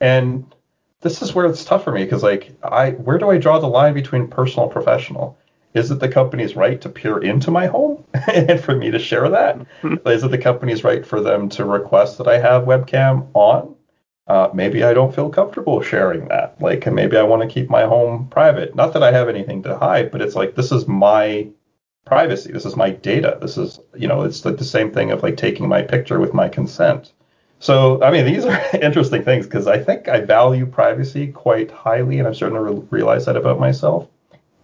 And 0.01 0.53
this 0.99 1.21
is 1.21 1.33
where 1.33 1.45
it's 1.45 1.63
tough 1.63 1.85
for 1.85 1.93
me 1.93 2.03
because 2.03 2.21
like 2.21 2.51
I 2.63 2.91
where 2.91 3.17
do 3.17 3.31
I 3.31 3.37
draw 3.37 3.59
the 3.59 3.67
line 3.67 3.93
between 3.93 4.27
personal 4.27 4.65
and 4.65 4.73
professional? 4.73 5.37
Is 5.73 5.89
it 5.89 5.99
the 5.99 6.07
company's 6.07 6.55
right 6.55 6.79
to 6.81 6.89
peer 6.89 7.17
into 7.17 7.51
my 7.51 7.65
home 7.65 8.03
and 8.33 8.59
for 8.59 8.75
me 8.75 8.91
to 8.91 8.99
share 8.99 9.29
that? 9.29 9.57
Mm-hmm. 9.81 10.07
It 10.07 10.31
the 10.31 10.37
company's 10.37 10.83
right 10.83 11.05
for 11.05 11.19
them 11.21 11.49
to 11.49 11.65
request 11.65 12.17
that 12.19 12.27
I 12.27 12.39
have 12.39 12.63
webcam 12.63 13.27
on? 13.33 13.75
Uh, 14.25 14.49
maybe 14.53 14.83
I 14.83 14.93
don't 14.93 15.13
feel 15.13 15.29
comfortable 15.29 15.81
sharing 15.81 16.29
that. 16.29 16.61
Like 16.61 16.85
maybe 16.91 17.17
I 17.17 17.23
want 17.23 17.41
to 17.41 17.47
keep 17.47 17.69
my 17.69 17.83
home 17.83 18.27
private. 18.29 18.75
Not 18.75 18.93
that 18.93 19.03
I 19.03 19.11
have 19.11 19.27
anything 19.27 19.63
to 19.63 19.77
hide, 19.77 20.11
but 20.11 20.21
it's 20.21 20.35
like 20.35 20.55
this 20.55 20.71
is 20.71 20.87
my 20.87 21.47
privacy. 22.05 22.51
This 22.51 22.65
is 22.65 22.75
my 22.75 22.91
data. 22.91 23.37
This 23.41 23.57
is 23.57 23.79
you 23.95 24.07
know 24.07 24.21
it's 24.21 24.45
like 24.45 24.57
the 24.57 24.63
same 24.63 24.91
thing 24.91 25.11
of 25.11 25.23
like 25.23 25.35
taking 25.35 25.67
my 25.67 25.81
picture 25.81 26.19
with 26.19 26.33
my 26.33 26.47
consent. 26.47 27.11
So 27.59 28.01
I 28.01 28.11
mean 28.11 28.25
these 28.25 28.45
are 28.45 28.61
interesting 28.81 29.23
things 29.23 29.45
because 29.45 29.67
I 29.67 29.83
think 29.83 30.07
I 30.07 30.21
value 30.21 30.67
privacy 30.67 31.27
quite 31.27 31.71
highly, 31.71 32.19
and 32.19 32.27
I'm 32.27 32.33
starting 32.33 32.57
to 32.57 32.63
re- 32.63 32.87
realize 32.91 33.25
that 33.25 33.35
about 33.35 33.59
myself 33.59 34.07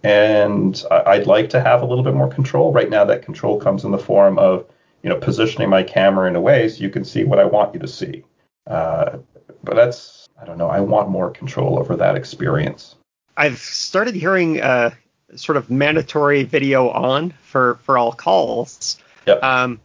and 0.02 0.82
I'd 0.90 1.26
like 1.26 1.50
to 1.50 1.60
have 1.60 1.82
a 1.82 1.86
little 1.86 2.04
bit 2.04 2.14
more 2.14 2.28
control. 2.28 2.72
Right 2.72 2.88
now, 2.88 3.04
that 3.04 3.22
control 3.22 3.60
comes 3.60 3.84
in 3.84 3.90
the 3.90 3.98
form 3.98 4.38
of 4.38 4.66
you 5.02 5.10
know 5.10 5.16
positioning 5.16 5.68
my 5.68 5.82
camera 5.82 6.28
in 6.28 6.36
a 6.36 6.40
way 6.40 6.68
so 6.68 6.82
you 6.82 6.90
can 6.90 7.04
see 7.04 7.24
what 7.24 7.38
I 7.38 7.44
want 7.44 7.74
you 7.74 7.80
to 7.80 7.88
see. 7.88 8.24
Uh, 8.66 9.18
but 9.62 9.76
that's 9.76 10.28
I 10.40 10.46
don't 10.46 10.58
know. 10.58 10.68
I 10.68 10.80
want 10.80 11.08
more 11.08 11.30
control 11.30 11.78
over 11.78 11.96
that 11.96 12.16
experience. 12.16 12.96
I've 13.36 13.58
started 13.58 14.14
hearing 14.14 14.60
uh, 14.60 14.90
sort 15.36 15.56
of 15.56 15.70
mandatory 15.70 16.44
video 16.44 16.88
on 16.88 17.34
for 17.42 17.76
for 17.82 17.98
all 17.98 18.12
calls. 18.12 18.98
Yep. 19.26 19.42
Um, 19.42 19.80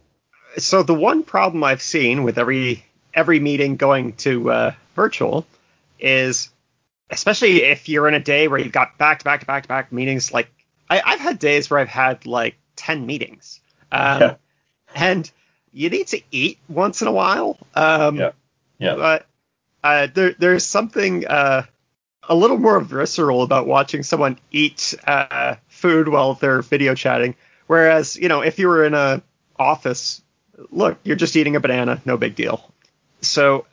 so 0.58 0.82
the 0.82 0.94
one 0.94 1.22
problem 1.22 1.62
I've 1.62 1.82
seen 1.82 2.22
with 2.22 2.38
every 2.38 2.84
every 3.12 3.40
meeting 3.40 3.76
going 3.76 4.14
to 4.14 4.50
uh, 4.50 4.72
virtual 4.94 5.46
is 5.98 6.50
especially 7.10 7.62
if 7.62 7.88
you're 7.88 8.08
in 8.08 8.14
a 8.14 8.20
day 8.20 8.48
where 8.48 8.58
you've 8.58 8.72
got 8.72 8.98
back 8.98 9.20
to 9.20 9.24
back 9.24 9.40
to 9.40 9.46
back 9.46 9.62
to 9.62 9.68
back 9.68 9.92
meetings. 9.92 10.32
Like 10.32 10.50
I, 10.88 11.02
have 11.04 11.20
had 11.20 11.38
days 11.38 11.70
where 11.70 11.80
I've 11.80 11.88
had 11.88 12.26
like 12.26 12.56
ten 12.76 13.06
meetings, 13.06 13.60
um, 13.92 14.20
yeah. 14.20 14.34
and 14.94 15.30
you 15.72 15.90
need 15.90 16.08
to 16.08 16.20
eat 16.30 16.58
once 16.68 17.02
in 17.02 17.08
a 17.08 17.12
while. 17.12 17.58
Um, 17.74 18.16
yeah, 18.16 18.32
yeah. 18.78 18.94
But 18.94 19.26
uh, 19.82 20.08
there, 20.12 20.34
there's 20.38 20.64
something 20.64 21.26
uh, 21.26 21.64
a 22.28 22.34
little 22.34 22.58
more 22.58 22.80
visceral 22.80 23.42
about 23.42 23.66
watching 23.66 24.02
someone 24.02 24.38
eat 24.50 24.94
uh, 25.06 25.56
food 25.68 26.08
while 26.08 26.34
they're 26.34 26.62
video 26.62 26.94
chatting. 26.94 27.36
Whereas, 27.66 28.16
you 28.16 28.28
know, 28.28 28.42
if 28.42 28.58
you 28.58 28.68
were 28.68 28.84
in 28.84 28.94
a 28.94 29.22
office, 29.56 30.22
look, 30.70 30.98
you're 31.04 31.16
just 31.16 31.36
eating 31.36 31.56
a 31.56 31.60
banana, 31.60 32.00
no 32.04 32.16
big 32.16 32.34
deal. 32.34 32.72
So 33.20 33.66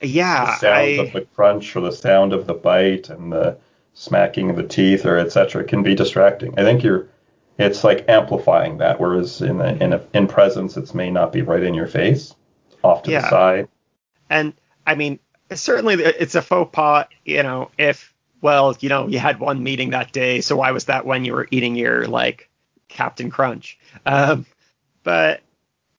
yeah, 0.00 0.46
the 0.46 0.56
sound 0.56 0.74
I, 0.74 0.82
of 0.82 1.12
the 1.12 1.20
crunch 1.22 1.76
or 1.76 1.80
the 1.80 1.92
sound 1.92 2.32
of 2.32 2.46
the 2.46 2.54
bite 2.54 3.10
and 3.10 3.32
the 3.32 3.58
smacking 3.94 4.50
of 4.50 4.56
the 4.56 4.62
teeth 4.62 5.04
or 5.04 5.18
etc. 5.18 5.64
can 5.64 5.82
be 5.82 5.94
distracting. 5.94 6.58
I 6.58 6.62
think 6.62 6.82
you're 6.82 7.08
it's 7.58 7.84
like 7.84 8.08
amplifying 8.08 8.78
that, 8.78 8.98
whereas 8.98 9.42
in 9.42 9.60
a, 9.60 9.74
in 9.74 9.92
a, 9.92 10.02
in 10.14 10.26
presence, 10.26 10.76
it 10.76 10.94
may 10.94 11.10
not 11.10 11.32
be 11.32 11.42
right 11.42 11.62
in 11.62 11.74
your 11.74 11.86
face, 11.86 12.34
off 12.82 13.02
to 13.02 13.10
yeah. 13.10 13.20
the 13.20 13.28
side. 13.28 13.68
And 14.30 14.54
I 14.86 14.94
mean, 14.94 15.18
certainly 15.52 15.94
it's 15.94 16.34
a 16.34 16.42
faux 16.42 16.70
pas, 16.72 17.06
you 17.24 17.42
know, 17.42 17.70
if 17.76 18.14
well, 18.40 18.74
you 18.80 18.88
know, 18.88 19.08
you 19.08 19.18
had 19.18 19.38
one 19.38 19.62
meeting 19.62 19.90
that 19.90 20.12
day, 20.12 20.40
so 20.40 20.56
why 20.56 20.70
was 20.70 20.86
that 20.86 21.04
when 21.04 21.26
you 21.26 21.34
were 21.34 21.46
eating 21.50 21.76
your 21.76 22.06
like 22.06 22.48
Captain 22.88 23.30
Crunch? 23.30 23.78
Um, 24.06 24.46
but 25.02 25.42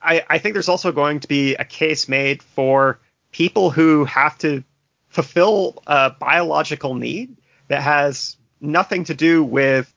I, 0.02 0.24
I 0.28 0.38
think 0.40 0.54
there's 0.54 0.70
also 0.70 0.92
going 0.92 1.20
to 1.20 1.28
be 1.28 1.54
a 1.56 1.66
case 1.66 2.10
made 2.10 2.42
for 2.42 3.00
people 3.32 3.70
who 3.70 4.06
have 4.06 4.38
to 4.40 4.64
fulfill 5.10 5.82
a 5.88 6.10
biological 6.10 6.96
need 6.96 7.36
that 7.68 7.82
has 7.82 8.38
nothing 8.60 9.06
to 9.06 9.14
do 9.14 9.44
with 9.44 9.94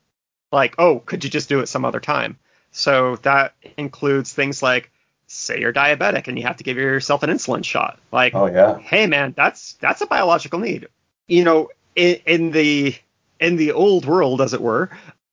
like, 0.53 0.75
oh, 0.79 1.01
could 1.01 1.25
you 1.25 1.31
just 1.31 1.49
do 1.49 1.61
it 1.61 1.69
some 1.69 1.85
other 1.85 2.01
time? 2.01 2.39
So 2.71 3.17
that 3.17 3.55
includes 3.77 4.33
things 4.33 4.63
like 4.63 4.91
say 5.27 5.61
you're 5.61 5.73
diabetic 5.73 6.29
and 6.29 6.39
you 6.39 6.45
have 6.45 6.57
to 6.59 6.65
give 6.65 6.77
yourself 6.77 7.23
an 7.23 7.31
insulin 7.31 7.65
shot. 7.65 7.99
Like, 8.13 8.35
oh 8.35 8.47
yeah, 8.47 8.79
hey 8.79 9.07
man, 9.07 9.35
that's 9.37 9.75
that's 9.75 10.01
a 10.01 10.07
biological 10.07 10.59
need. 10.59 10.89
You 11.27 11.45
know, 11.45 11.69
in, 11.97 12.21
in 12.27 12.51
the 12.51 12.95
in 13.41 13.57
the 13.57 13.73
old 13.73 14.07
world, 14.07 14.41
as 14.41 14.55
it 14.55 14.61
were, 14.61 14.91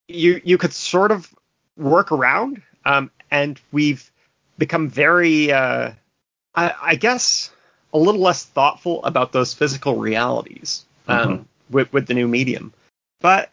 you 0.08 0.42
you 0.44 0.58
could 0.58 0.74
sort 0.74 1.12
of 1.12 1.34
work 1.78 2.12
around, 2.12 2.62
um, 2.86 3.12
and 3.30 3.60
we've 3.72 4.12
become 4.58 4.90
very, 4.90 5.52
uh, 5.52 5.92
I, 6.54 6.74
I 6.82 6.96
guess, 6.96 7.52
a 7.94 7.98
little 7.98 8.22
less 8.22 8.46
thoughtful 8.46 9.04
about 9.04 9.32
those 9.32 9.54
physical 9.54 9.98
realities 9.98 10.86
um, 11.08 11.20
mm-hmm. 11.20 11.44
with 11.70 11.92
with 11.94 12.08
the 12.08 12.14
new 12.14 12.28
medium. 12.28 12.74
But 13.20 13.52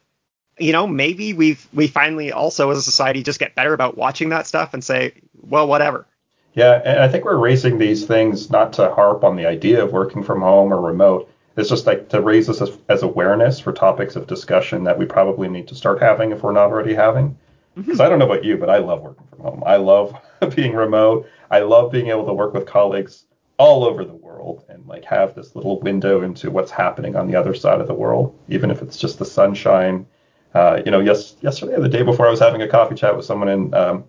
you 0.58 0.72
know, 0.72 0.86
maybe 0.86 1.32
we've 1.32 1.66
we 1.72 1.86
finally 1.86 2.32
also 2.32 2.70
as 2.70 2.78
a 2.78 2.82
society 2.82 3.22
just 3.22 3.38
get 3.38 3.54
better 3.54 3.72
about 3.72 3.96
watching 3.96 4.30
that 4.30 4.46
stuff 4.46 4.74
and 4.74 4.82
say, 4.82 5.12
well, 5.40 5.66
whatever. 5.66 6.06
Yeah, 6.54 6.82
and 6.84 7.00
I 7.00 7.08
think 7.08 7.24
we're 7.24 7.36
raising 7.36 7.78
these 7.78 8.06
things 8.06 8.50
not 8.50 8.72
to 8.74 8.92
harp 8.92 9.22
on 9.22 9.36
the 9.36 9.46
idea 9.46 9.84
of 9.84 9.92
working 9.92 10.24
from 10.24 10.40
home 10.40 10.72
or 10.72 10.80
remote. 10.80 11.30
It's 11.56 11.68
just 11.68 11.86
like 11.86 12.08
to 12.10 12.20
raise 12.20 12.46
this 12.46 12.60
as, 12.60 12.76
as 12.88 13.02
awareness 13.02 13.60
for 13.60 13.72
topics 13.72 14.16
of 14.16 14.26
discussion 14.26 14.84
that 14.84 14.98
we 14.98 15.04
probably 15.04 15.48
need 15.48 15.68
to 15.68 15.74
start 15.74 16.00
having 16.00 16.32
if 16.32 16.42
we're 16.42 16.52
not 16.52 16.70
already 16.70 16.94
having. 16.94 17.36
Because 17.76 17.94
mm-hmm. 17.94 18.02
I 18.02 18.08
don't 18.08 18.18
know 18.18 18.24
about 18.24 18.44
you, 18.44 18.56
but 18.56 18.70
I 18.70 18.78
love 18.78 19.02
working 19.02 19.26
from 19.28 19.40
home. 19.40 19.62
I 19.66 19.76
love 19.76 20.16
being 20.56 20.74
remote. 20.74 21.28
I 21.50 21.60
love 21.60 21.92
being 21.92 22.08
able 22.08 22.26
to 22.26 22.32
work 22.32 22.54
with 22.54 22.66
colleagues 22.66 23.24
all 23.56 23.84
over 23.84 24.04
the 24.04 24.14
world 24.14 24.27
and 24.68 24.86
like 24.86 25.04
have 25.04 25.34
this 25.34 25.54
little 25.54 25.80
window 25.80 26.22
into 26.22 26.50
what's 26.50 26.70
happening 26.70 27.16
on 27.16 27.26
the 27.26 27.36
other 27.36 27.54
side 27.54 27.80
of 27.80 27.86
the 27.86 27.94
world, 27.94 28.38
even 28.48 28.70
if 28.70 28.82
it's 28.82 28.96
just 28.96 29.18
the 29.18 29.24
sunshine. 29.24 30.06
Uh, 30.54 30.80
you 30.84 30.90
know, 30.90 31.00
yes, 31.00 31.36
yesterday 31.40 31.74
or 31.74 31.80
the 31.80 31.88
day 31.88 32.02
before, 32.02 32.26
I 32.26 32.30
was 32.30 32.40
having 32.40 32.62
a 32.62 32.68
coffee 32.68 32.94
chat 32.94 33.16
with 33.16 33.26
someone 33.26 33.48
in 33.48 33.74
um, 33.74 34.04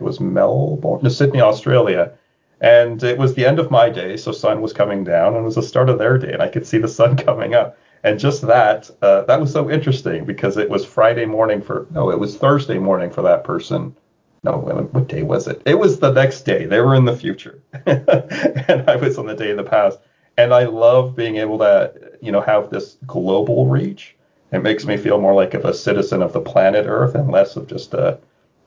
it 0.00 0.04
was 0.04 0.18
Melbourne, 0.18 1.00
no, 1.02 1.08
Sydney, 1.08 1.40
Australia. 1.40 2.12
And 2.60 3.02
it 3.02 3.18
was 3.18 3.34
the 3.34 3.46
end 3.46 3.58
of 3.58 3.70
my 3.70 3.88
day, 3.88 4.16
so 4.16 4.32
sun 4.32 4.60
was 4.60 4.72
coming 4.72 5.04
down, 5.04 5.34
and 5.34 5.42
it 5.42 5.46
was 5.46 5.54
the 5.54 5.62
start 5.62 5.88
of 5.88 5.98
their 5.98 6.18
day, 6.18 6.32
and 6.32 6.42
I 6.42 6.48
could 6.48 6.66
see 6.66 6.78
the 6.78 6.88
sun 6.88 7.16
coming 7.28 7.54
up. 7.54 7.78
And 8.02 8.18
just 8.18 8.42
that, 8.42 8.90
uh, 9.02 9.22
that 9.22 9.40
was 9.40 9.52
so 9.52 9.70
interesting 9.70 10.24
because 10.24 10.56
it 10.56 10.70
was 10.70 10.84
Friday 10.84 11.26
morning 11.26 11.60
for, 11.60 11.86
no, 11.90 12.10
it 12.10 12.18
was 12.18 12.36
Thursday 12.36 12.78
morning 12.78 13.10
for 13.10 13.22
that 13.22 13.44
person. 13.44 13.94
No, 14.42 14.52
what 14.56 15.08
day 15.08 15.22
was 15.22 15.46
it? 15.48 15.60
It 15.66 15.78
was 15.78 15.98
the 15.98 16.12
next 16.12 16.42
day. 16.42 16.64
They 16.64 16.80
were 16.80 16.94
in 16.94 17.04
the 17.04 17.16
future, 17.16 17.60
and 17.86 18.88
I 18.88 18.96
was 18.96 19.18
on 19.18 19.26
the 19.26 19.34
day 19.34 19.50
in 19.50 19.56
the 19.56 19.62
past. 19.62 19.98
And 20.38 20.54
I 20.54 20.64
love 20.64 21.14
being 21.14 21.36
able 21.36 21.58
to, 21.58 21.92
you 22.22 22.32
know, 22.32 22.40
have 22.40 22.70
this 22.70 22.96
global 23.06 23.66
reach. 23.66 24.16
It 24.52 24.62
makes 24.62 24.86
me 24.86 24.96
feel 24.96 25.20
more 25.20 25.34
like 25.34 25.52
of 25.52 25.66
a 25.66 25.74
citizen 25.74 26.22
of 26.22 26.32
the 26.32 26.40
planet 26.40 26.86
Earth 26.88 27.14
and 27.14 27.30
less 27.30 27.56
of 27.56 27.66
just 27.66 27.92
a, 27.92 28.18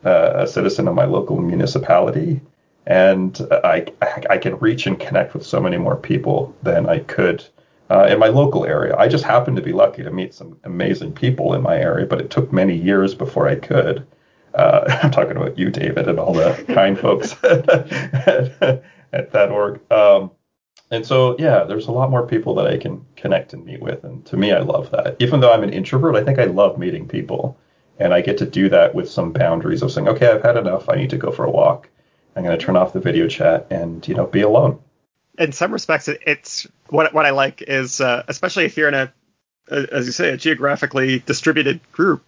a 0.03 0.45
citizen 0.45 0.88
of 0.88 0.93
my 0.93 1.05
local 1.05 1.41
municipality. 1.41 2.41
And 2.86 3.39
I, 3.51 3.86
I 4.30 4.38
can 4.38 4.57
reach 4.57 4.86
and 4.86 4.99
connect 4.99 5.34
with 5.34 5.45
so 5.45 5.59
many 5.59 5.78
more 5.78 5.95
people 5.95 6.55
than 6.61 6.88
I 6.88 6.99
could 6.99 7.43
uh, 7.89 8.07
in 8.09 8.19
my 8.19 8.28
local 8.28 8.65
area. 8.65 8.95
I 8.97 9.07
just 9.07 9.24
happened 9.24 9.57
to 9.57 9.63
be 9.63 9.74
lucky 9.74 10.03
to 10.03 10.11
meet 10.11 10.34
some 10.34 10.57
amazing 10.63 11.13
people 11.13 11.53
in 11.53 11.61
my 11.61 11.78
area, 11.78 12.05
but 12.05 12.21
it 12.21 12.30
took 12.30 12.51
many 12.53 12.76
years 12.76 13.15
before 13.15 13.47
I 13.47 13.55
could. 13.55 14.05
Uh, 14.54 14.99
I'm 15.04 15.12
talking 15.12 15.38
about 15.38 15.58
you, 15.58 15.70
David, 15.70 16.08
and 16.08 16.20
all 16.20 16.34
the 16.34 16.64
kind 16.74 16.97
folks 16.97 17.36
at, 17.43 17.70
at, 19.14 19.32
that 19.32 19.51
org. 19.51 19.80
Um, 19.91 20.32
and 20.91 21.06
so, 21.06 21.36
yeah, 21.39 21.64
there's 21.64 21.88
a 21.88 21.91
lot 21.91 22.12
more 22.12 22.26
people 22.28 22.56
that 22.56 22.68
I 22.68 22.78
can 22.78 23.06
connect 23.16 23.54
and 23.54 23.66
meet 23.66 23.82
with. 23.82 24.04
And 24.04 24.26
to 24.28 24.38
me, 24.38 24.51
I 24.51 24.60
love 24.60 24.91
that. 24.91 25.16
Even 25.20 25.39
though 25.39 25.51
I'm 25.51 25.64
an 25.64 25.74
introvert, 25.74 26.16
I 26.16 26.24
think 26.24 26.39
I 26.39 26.45
love 26.45 26.78
meeting 26.78 27.08
people. 27.08 27.58
And 27.99 28.14
I 28.14 28.22
get 28.22 28.38
to 28.39 28.45
do 28.45 28.70
that 28.70 28.93
with 28.93 29.10
some 29.10 29.32
boundaries 29.32 29.82
of 29.82 29.91
saying, 29.91 30.08
okay, 30.08 30.28
I've 30.28 30.43
had 30.43 30.58
enough. 30.58 30.89
I 30.89 30.95
need 30.95 31.10
to 31.12 31.18
go 31.18 31.32
for 31.32 31.45
a 31.45 31.51
walk. 31.51 31.89
I'm 32.36 32.43
going 32.43 32.58
to 32.58 32.64
turn 32.64 32.76
off 32.76 32.93
the 32.93 32.99
video 32.99 33.28
chat 33.28 33.68
and, 33.70 34.08
you 34.08 34.16
know, 34.16 34.26
be 34.26 34.41
alone 34.41 34.80
in 35.38 35.51
some 35.51 35.72
respects, 35.72 36.08
it's 36.08 36.68
what 36.89 37.14
what 37.14 37.26
I 37.26 37.32
like 37.32 37.62
is 37.62 38.01
uh, 38.01 38.24
especially 38.28 38.66
if 38.66 38.78
you're 38.78 38.88
in 38.88 38.93
a, 38.93 39.14
a, 39.70 39.93
as 39.93 40.06
you 40.06 40.12
say 40.12 40.30
a 40.30 40.38
geographically 40.38 41.20
distributed 41.20 41.80
group, 41.91 42.24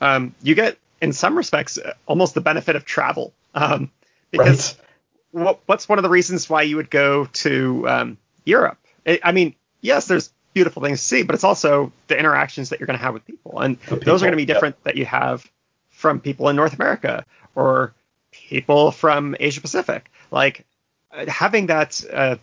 um, 0.00 0.34
you 0.42 0.54
get 0.54 0.78
in 1.00 1.12
some 1.12 1.36
respects 1.36 1.78
almost 2.06 2.34
the 2.34 2.40
benefit 2.40 2.76
of 2.76 2.84
travel 2.84 3.32
um, 3.54 3.90
because 4.30 4.76
right. 5.32 5.44
what, 5.44 5.60
what's 5.66 5.88
one 5.88 5.98
of 5.98 6.02
the 6.02 6.10
reasons 6.10 6.48
why 6.48 6.62
you 6.62 6.76
would 6.76 6.90
go 6.90 7.26
to 7.26 7.88
um, 7.88 8.18
Europe? 8.44 8.78
It, 9.04 9.20
I 9.24 9.32
mean, 9.32 9.54
yes, 9.80 10.06
there's 10.06 10.30
beautiful 10.52 10.82
things 10.82 11.00
to 11.00 11.04
see, 11.04 11.22
but 11.22 11.34
it's 11.34 11.44
also 11.44 11.92
the 12.08 12.18
interactions 12.18 12.70
that 12.70 12.80
you're 12.80 12.86
going 12.86 12.98
to 12.98 13.04
have 13.04 13.14
with 13.14 13.24
people, 13.26 13.60
and 13.60 13.80
people, 13.80 13.98
those 13.98 14.22
are 14.22 14.26
going 14.26 14.32
to 14.32 14.36
be 14.36 14.46
different 14.46 14.76
yep. 14.78 14.84
that 14.84 14.96
you 14.96 15.06
have 15.06 15.48
from 15.90 16.20
people 16.20 16.48
in 16.48 16.56
North 16.56 16.74
America 16.74 17.24
or 17.54 17.94
people 18.30 18.90
from 18.90 19.36
Asia 19.38 19.60
Pacific. 19.60 20.10
Like 20.30 20.66
having 21.10 21.66
that 21.66 22.02
uh, 22.12 22.36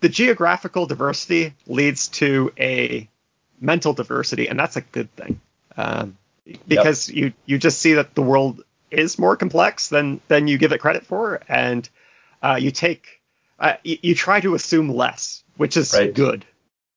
the 0.00 0.08
geographical 0.08 0.86
diversity 0.86 1.54
leads 1.66 2.08
to 2.08 2.52
a 2.58 3.08
mental 3.60 3.92
diversity, 3.92 4.48
and 4.48 4.58
that's 4.58 4.76
a 4.76 4.80
good 4.80 5.14
thing. 5.16 5.40
Um, 5.76 6.16
because 6.66 7.08
yep. 7.08 7.16
you 7.16 7.32
you 7.46 7.58
just 7.58 7.80
see 7.80 7.94
that 7.94 8.14
the 8.14 8.22
world 8.22 8.62
is 8.90 9.18
more 9.18 9.36
complex 9.36 9.88
than 9.88 10.20
than 10.28 10.48
you 10.48 10.58
give 10.58 10.72
it 10.72 10.78
credit 10.80 11.06
for, 11.06 11.40
and 11.48 11.88
uh, 12.42 12.58
you 12.60 12.70
take 12.70 13.20
uh, 13.58 13.74
you, 13.84 13.98
you, 14.02 14.14
try 14.14 14.40
to 14.40 14.54
assume 14.54 14.88
less, 14.88 15.44
which 15.56 15.76
is 15.76 15.94
right. 15.94 16.14
good. 16.14 16.44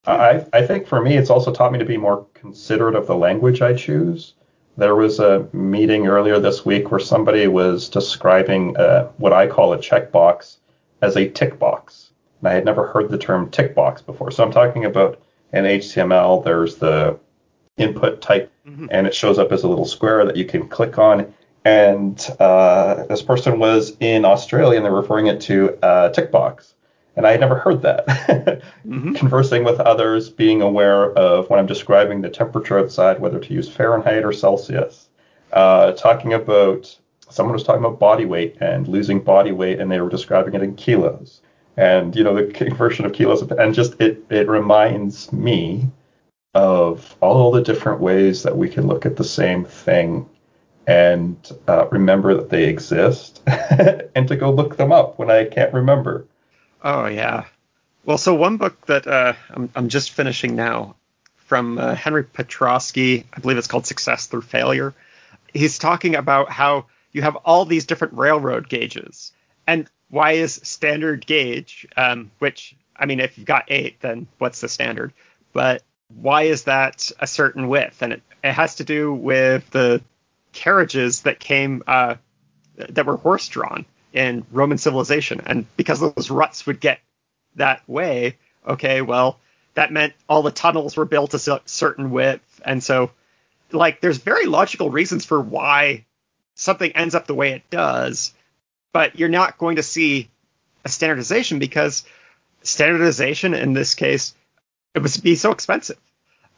I 0.06 0.44
I 0.52 0.66
think 0.66 0.86
for 0.86 1.00
me, 1.00 1.16
it's 1.16 1.30
also 1.30 1.52
taught 1.52 1.72
me 1.72 1.78
to 1.78 1.84
be 1.84 1.96
more 1.96 2.26
considerate 2.34 2.94
of 2.94 3.06
the 3.06 3.16
language 3.16 3.62
I 3.62 3.74
choose. 3.74 4.34
There 4.76 4.96
was 4.96 5.20
a 5.20 5.48
meeting 5.52 6.06
earlier 6.06 6.40
this 6.40 6.64
week 6.64 6.90
where 6.90 7.00
somebody 7.00 7.46
was 7.46 7.88
describing 7.88 8.76
uh, 8.76 9.08
what 9.18 9.32
I 9.32 9.46
call 9.46 9.72
a 9.72 9.78
checkbox 9.78 10.56
as 11.00 11.16
a 11.16 11.28
tick 11.28 11.58
box. 11.58 12.10
And 12.40 12.48
I 12.48 12.54
had 12.54 12.64
never 12.64 12.88
heard 12.88 13.08
the 13.08 13.18
term 13.18 13.50
tick 13.50 13.74
box 13.74 14.02
before. 14.02 14.32
So 14.32 14.42
I'm 14.42 14.50
talking 14.50 14.84
about 14.84 15.22
in 15.52 15.64
HTML, 15.64 16.42
there's 16.42 16.76
the 16.76 17.18
input 17.76 18.20
type, 18.20 18.52
mm-hmm. 18.66 18.86
and 18.90 19.06
it 19.06 19.14
shows 19.14 19.38
up 19.38 19.52
as 19.52 19.62
a 19.62 19.68
little 19.68 19.84
square 19.84 20.24
that 20.24 20.36
you 20.36 20.44
can 20.44 20.68
click 20.68 20.98
on. 20.98 21.32
And 21.64 22.18
uh, 22.38 23.06
this 23.06 23.22
person 23.22 23.58
was 23.58 23.96
in 24.00 24.24
Australia, 24.24 24.76
and 24.76 24.84
they're 24.84 24.92
referring 24.92 25.26
it 25.26 25.40
to 25.42 25.78
a 25.82 26.10
tick 26.14 26.30
box. 26.30 26.74
And 27.16 27.26
I 27.26 27.30
had 27.30 27.40
never 27.40 27.54
heard 27.54 27.82
that. 27.82 28.06
mm-hmm. 28.86 29.14
Conversing 29.14 29.64
with 29.64 29.80
others, 29.80 30.28
being 30.28 30.62
aware 30.62 31.12
of 31.12 31.48
when 31.48 31.58
I'm 31.58 31.66
describing 31.66 32.20
the 32.20 32.28
temperature 32.28 32.78
outside, 32.78 33.20
whether 33.20 33.38
to 33.38 33.54
use 33.54 33.68
Fahrenheit 33.68 34.24
or 34.24 34.32
Celsius. 34.32 35.08
Uh, 35.52 35.92
talking 35.92 36.32
about 36.32 36.96
someone 37.30 37.52
was 37.52 37.62
talking 37.62 37.84
about 37.84 37.98
body 37.98 38.24
weight 38.24 38.56
and 38.60 38.88
losing 38.88 39.20
body 39.20 39.52
weight, 39.52 39.80
and 39.80 39.90
they 39.90 40.00
were 40.00 40.08
describing 40.08 40.54
it 40.54 40.62
in 40.62 40.74
kilos. 40.74 41.40
And 41.76 42.14
you 42.14 42.22
know 42.22 42.34
the 42.34 42.52
conversion 42.52 43.04
of 43.04 43.12
kilos, 43.12 43.42
and 43.42 43.74
just 43.74 44.00
it 44.00 44.24
it 44.30 44.48
reminds 44.48 45.32
me 45.32 45.88
of 46.54 47.16
all 47.20 47.50
the 47.50 47.62
different 47.62 48.00
ways 48.00 48.42
that 48.44 48.56
we 48.56 48.68
can 48.68 48.86
look 48.86 49.06
at 49.06 49.16
the 49.16 49.24
same 49.24 49.64
thing 49.64 50.28
and 50.86 51.50
uh, 51.66 51.88
remember 51.90 52.34
that 52.34 52.50
they 52.50 52.64
exist, 52.64 53.42
and 53.46 54.28
to 54.28 54.36
go 54.36 54.52
look 54.52 54.76
them 54.76 54.92
up 54.92 55.18
when 55.18 55.30
I 55.30 55.44
can't 55.44 55.72
remember. 55.72 56.26
Oh 56.82 57.06
yeah. 57.06 57.44
Well, 58.04 58.18
so 58.18 58.34
one 58.34 58.58
book 58.58 58.84
that 58.86 59.06
uh, 59.06 59.32
I'm 59.50 59.70
I'm 59.74 59.88
just 59.88 60.10
finishing 60.10 60.56
now 60.56 60.96
from 61.36 61.78
uh, 61.78 61.94
Henry 61.94 62.24
Petroski, 62.24 63.24
I 63.32 63.40
believe 63.40 63.58
it's 63.58 63.66
called 63.66 63.86
Success 63.86 64.26
Through 64.26 64.42
Failure. 64.42 64.94
He's 65.52 65.78
talking 65.78 66.16
about 66.16 66.50
how 66.50 66.86
you 67.12 67.22
have 67.22 67.36
all 67.36 67.64
these 67.64 67.86
different 67.86 68.14
railroad 68.14 68.68
gauges. 68.68 69.32
And 69.66 69.88
why 70.10 70.32
is 70.32 70.60
standard 70.62 71.26
gauge, 71.26 71.86
um, 71.96 72.30
which, 72.38 72.74
I 72.96 73.06
mean, 73.06 73.20
if 73.20 73.38
you've 73.38 73.46
got 73.46 73.64
eight, 73.68 74.00
then 74.00 74.26
what's 74.38 74.60
the 74.60 74.68
standard? 74.68 75.12
But 75.52 75.82
why 76.08 76.42
is 76.42 76.64
that 76.64 77.10
a 77.18 77.26
certain 77.26 77.68
width? 77.68 78.02
And 78.02 78.14
it, 78.14 78.22
it 78.42 78.52
has 78.52 78.76
to 78.76 78.84
do 78.84 79.12
with 79.12 79.68
the 79.70 80.02
carriages 80.52 81.22
that 81.22 81.38
came, 81.40 81.82
uh, 81.86 82.16
that 82.76 83.06
were 83.06 83.16
horse 83.16 83.48
drawn 83.48 83.86
in 84.12 84.46
Roman 84.52 84.78
civilization. 84.78 85.42
And 85.46 85.66
because 85.76 86.00
those 86.00 86.30
ruts 86.30 86.66
would 86.66 86.80
get 86.80 87.00
that 87.56 87.86
way, 87.88 88.36
okay, 88.66 89.00
well, 89.02 89.38
that 89.74 89.92
meant 89.92 90.14
all 90.28 90.42
the 90.42 90.50
tunnels 90.50 90.96
were 90.96 91.04
built 91.04 91.34
a 91.34 91.60
certain 91.66 92.10
width. 92.10 92.60
And 92.64 92.82
so, 92.82 93.10
like, 93.72 94.00
there's 94.00 94.18
very 94.18 94.46
logical 94.46 94.90
reasons 94.90 95.24
for 95.24 95.40
why 95.40 96.04
something 96.54 96.92
ends 96.92 97.14
up 97.14 97.26
the 97.26 97.34
way 97.34 97.52
it 97.52 97.68
does, 97.70 98.32
but 98.92 99.18
you're 99.18 99.28
not 99.28 99.58
going 99.58 99.76
to 99.76 99.82
see 99.82 100.30
a 100.84 100.88
standardization 100.88 101.58
because 101.58 102.04
standardization 102.62 103.54
in 103.54 103.72
this 103.72 103.94
case 103.94 104.34
it 104.94 105.02
would 105.02 105.22
be 105.22 105.36
so 105.36 105.52
expensive. 105.52 105.98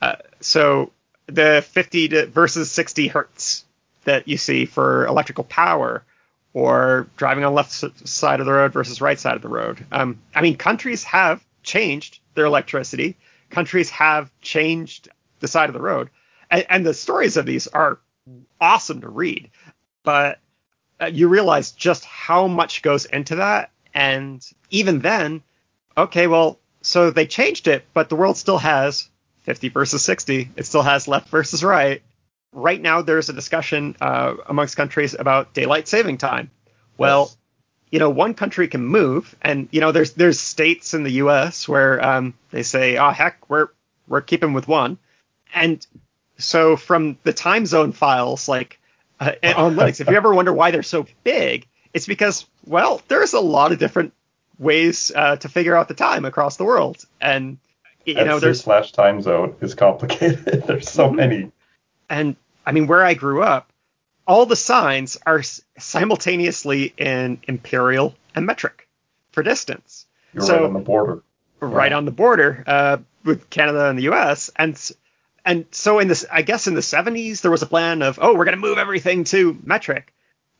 Uh, 0.00 0.16
so 0.40 0.92
the 1.26 1.64
50 1.68 2.08
to 2.08 2.26
versus 2.26 2.70
60 2.70 3.08
hertz 3.08 3.64
that 4.04 4.28
you 4.28 4.36
see 4.36 4.66
for 4.66 5.06
electrical 5.06 5.44
power 5.44 6.04
or 6.52 7.08
driving 7.16 7.44
on 7.44 7.54
left 7.54 7.72
side 8.08 8.40
of 8.40 8.46
the 8.46 8.52
road 8.52 8.72
versus 8.72 9.00
right 9.00 9.18
side 9.18 9.36
of 9.36 9.42
the 9.42 9.48
road. 9.48 9.84
Um, 9.90 10.20
I 10.34 10.42
mean, 10.42 10.56
countries 10.56 11.02
have 11.04 11.44
changed 11.62 12.20
their 12.34 12.44
electricity. 12.46 13.16
Countries 13.50 13.90
have 13.90 14.30
changed 14.40 15.08
the 15.40 15.48
side 15.48 15.68
of 15.68 15.74
the 15.74 15.80
road, 15.80 16.08
and, 16.50 16.64
and 16.68 16.86
the 16.86 16.94
stories 16.94 17.36
of 17.36 17.46
these 17.46 17.66
are 17.66 17.98
awesome 18.60 19.02
to 19.02 19.08
read 19.08 19.50
but 20.06 20.38
uh, 21.02 21.06
you 21.06 21.28
realize 21.28 21.72
just 21.72 22.06
how 22.06 22.46
much 22.46 22.80
goes 22.80 23.04
into 23.04 23.34
that. 23.34 23.70
And 23.92 24.42
even 24.70 25.00
then, 25.00 25.42
okay, 25.98 26.28
well, 26.28 26.60
so 26.86 27.10
they 27.10 27.26
changed 27.26 27.66
it, 27.66 27.84
but 27.94 28.08
the 28.08 28.14
world 28.14 28.36
still 28.36 28.58
has 28.58 29.08
50 29.42 29.70
versus 29.70 30.04
60. 30.04 30.50
It 30.54 30.66
still 30.66 30.82
has 30.82 31.08
left 31.08 31.28
versus 31.30 31.64
right. 31.64 32.00
Right 32.52 32.80
now, 32.80 33.02
there's 33.02 33.28
a 33.28 33.32
discussion 33.32 33.96
uh, 34.00 34.34
amongst 34.46 34.76
countries 34.76 35.16
about 35.18 35.52
daylight 35.52 35.88
saving 35.88 36.18
time. 36.18 36.48
Well, 36.96 37.22
yes. 37.22 37.36
you 37.90 37.98
know, 37.98 38.10
one 38.10 38.34
country 38.34 38.68
can 38.68 38.84
move, 38.84 39.34
and 39.42 39.68
you 39.72 39.80
know, 39.80 39.90
there's 39.90 40.12
there's 40.12 40.38
states 40.38 40.94
in 40.94 41.02
the 41.02 41.10
U.S. 41.24 41.68
where 41.68 42.02
um, 42.02 42.34
they 42.52 42.62
say, 42.62 42.96
"Oh 42.96 43.10
heck, 43.10 43.50
we're 43.50 43.68
we're 44.06 44.20
keeping 44.20 44.52
with 44.52 44.68
one," 44.68 44.96
and 45.52 45.84
so 46.38 46.76
from 46.76 47.18
the 47.24 47.32
time 47.32 47.66
zone 47.66 47.90
files, 47.90 48.48
like 48.48 48.78
uh, 49.18 49.32
on 49.56 49.74
Linux. 49.74 50.00
if 50.00 50.08
you 50.08 50.16
ever 50.16 50.32
wonder 50.32 50.52
why 50.52 50.70
they're 50.70 50.84
so 50.84 51.04
big, 51.24 51.66
it's 51.92 52.06
because 52.06 52.46
well, 52.64 53.02
there's 53.08 53.32
a 53.32 53.40
lot 53.40 53.72
of 53.72 53.80
different 53.80 54.12
ways 54.58 55.12
uh, 55.14 55.36
to 55.36 55.48
figure 55.48 55.76
out 55.76 55.88
the 55.88 55.94
time 55.94 56.24
across 56.24 56.56
the 56.56 56.64
world, 56.64 57.04
and 57.20 57.58
you 58.04 58.14
know, 58.14 58.38
there's 58.38 58.60
slash 58.60 58.92
time 58.92 59.20
zone 59.20 59.56
is 59.60 59.74
complicated. 59.74 60.44
there's 60.66 60.90
so 60.90 61.06
mm-hmm. 61.06 61.16
many. 61.16 61.52
And 62.08 62.36
I 62.64 62.72
mean, 62.72 62.86
where 62.86 63.04
I 63.04 63.14
grew 63.14 63.42
up, 63.42 63.72
all 64.26 64.46
the 64.46 64.56
signs 64.56 65.16
are 65.26 65.42
simultaneously 65.78 66.94
in 66.96 67.40
imperial 67.48 68.14
and 68.34 68.46
metric 68.46 68.88
for 69.32 69.42
distance. 69.42 70.06
You're 70.32 70.44
so, 70.44 70.54
right 70.54 70.64
on 70.64 70.72
the 70.72 70.80
border. 70.80 71.22
Right 71.60 71.90
yeah. 71.90 71.96
on 71.96 72.04
the 72.04 72.10
border 72.10 72.64
uh, 72.66 72.98
with 73.24 73.48
Canada 73.50 73.88
and 73.88 73.98
the 73.98 74.04
U.S. 74.04 74.50
and 74.56 74.78
and 75.44 75.64
so 75.70 76.00
in 76.00 76.08
this, 76.08 76.26
I 76.30 76.42
guess 76.42 76.66
in 76.66 76.74
the 76.74 76.80
70s, 76.80 77.40
there 77.40 77.52
was 77.52 77.62
a 77.62 77.66
plan 77.66 78.02
of, 78.02 78.18
oh, 78.20 78.34
we're 78.34 78.44
going 78.44 78.56
to 78.56 78.60
move 78.60 78.78
everything 78.78 79.22
to 79.24 79.56
metric. 79.62 80.12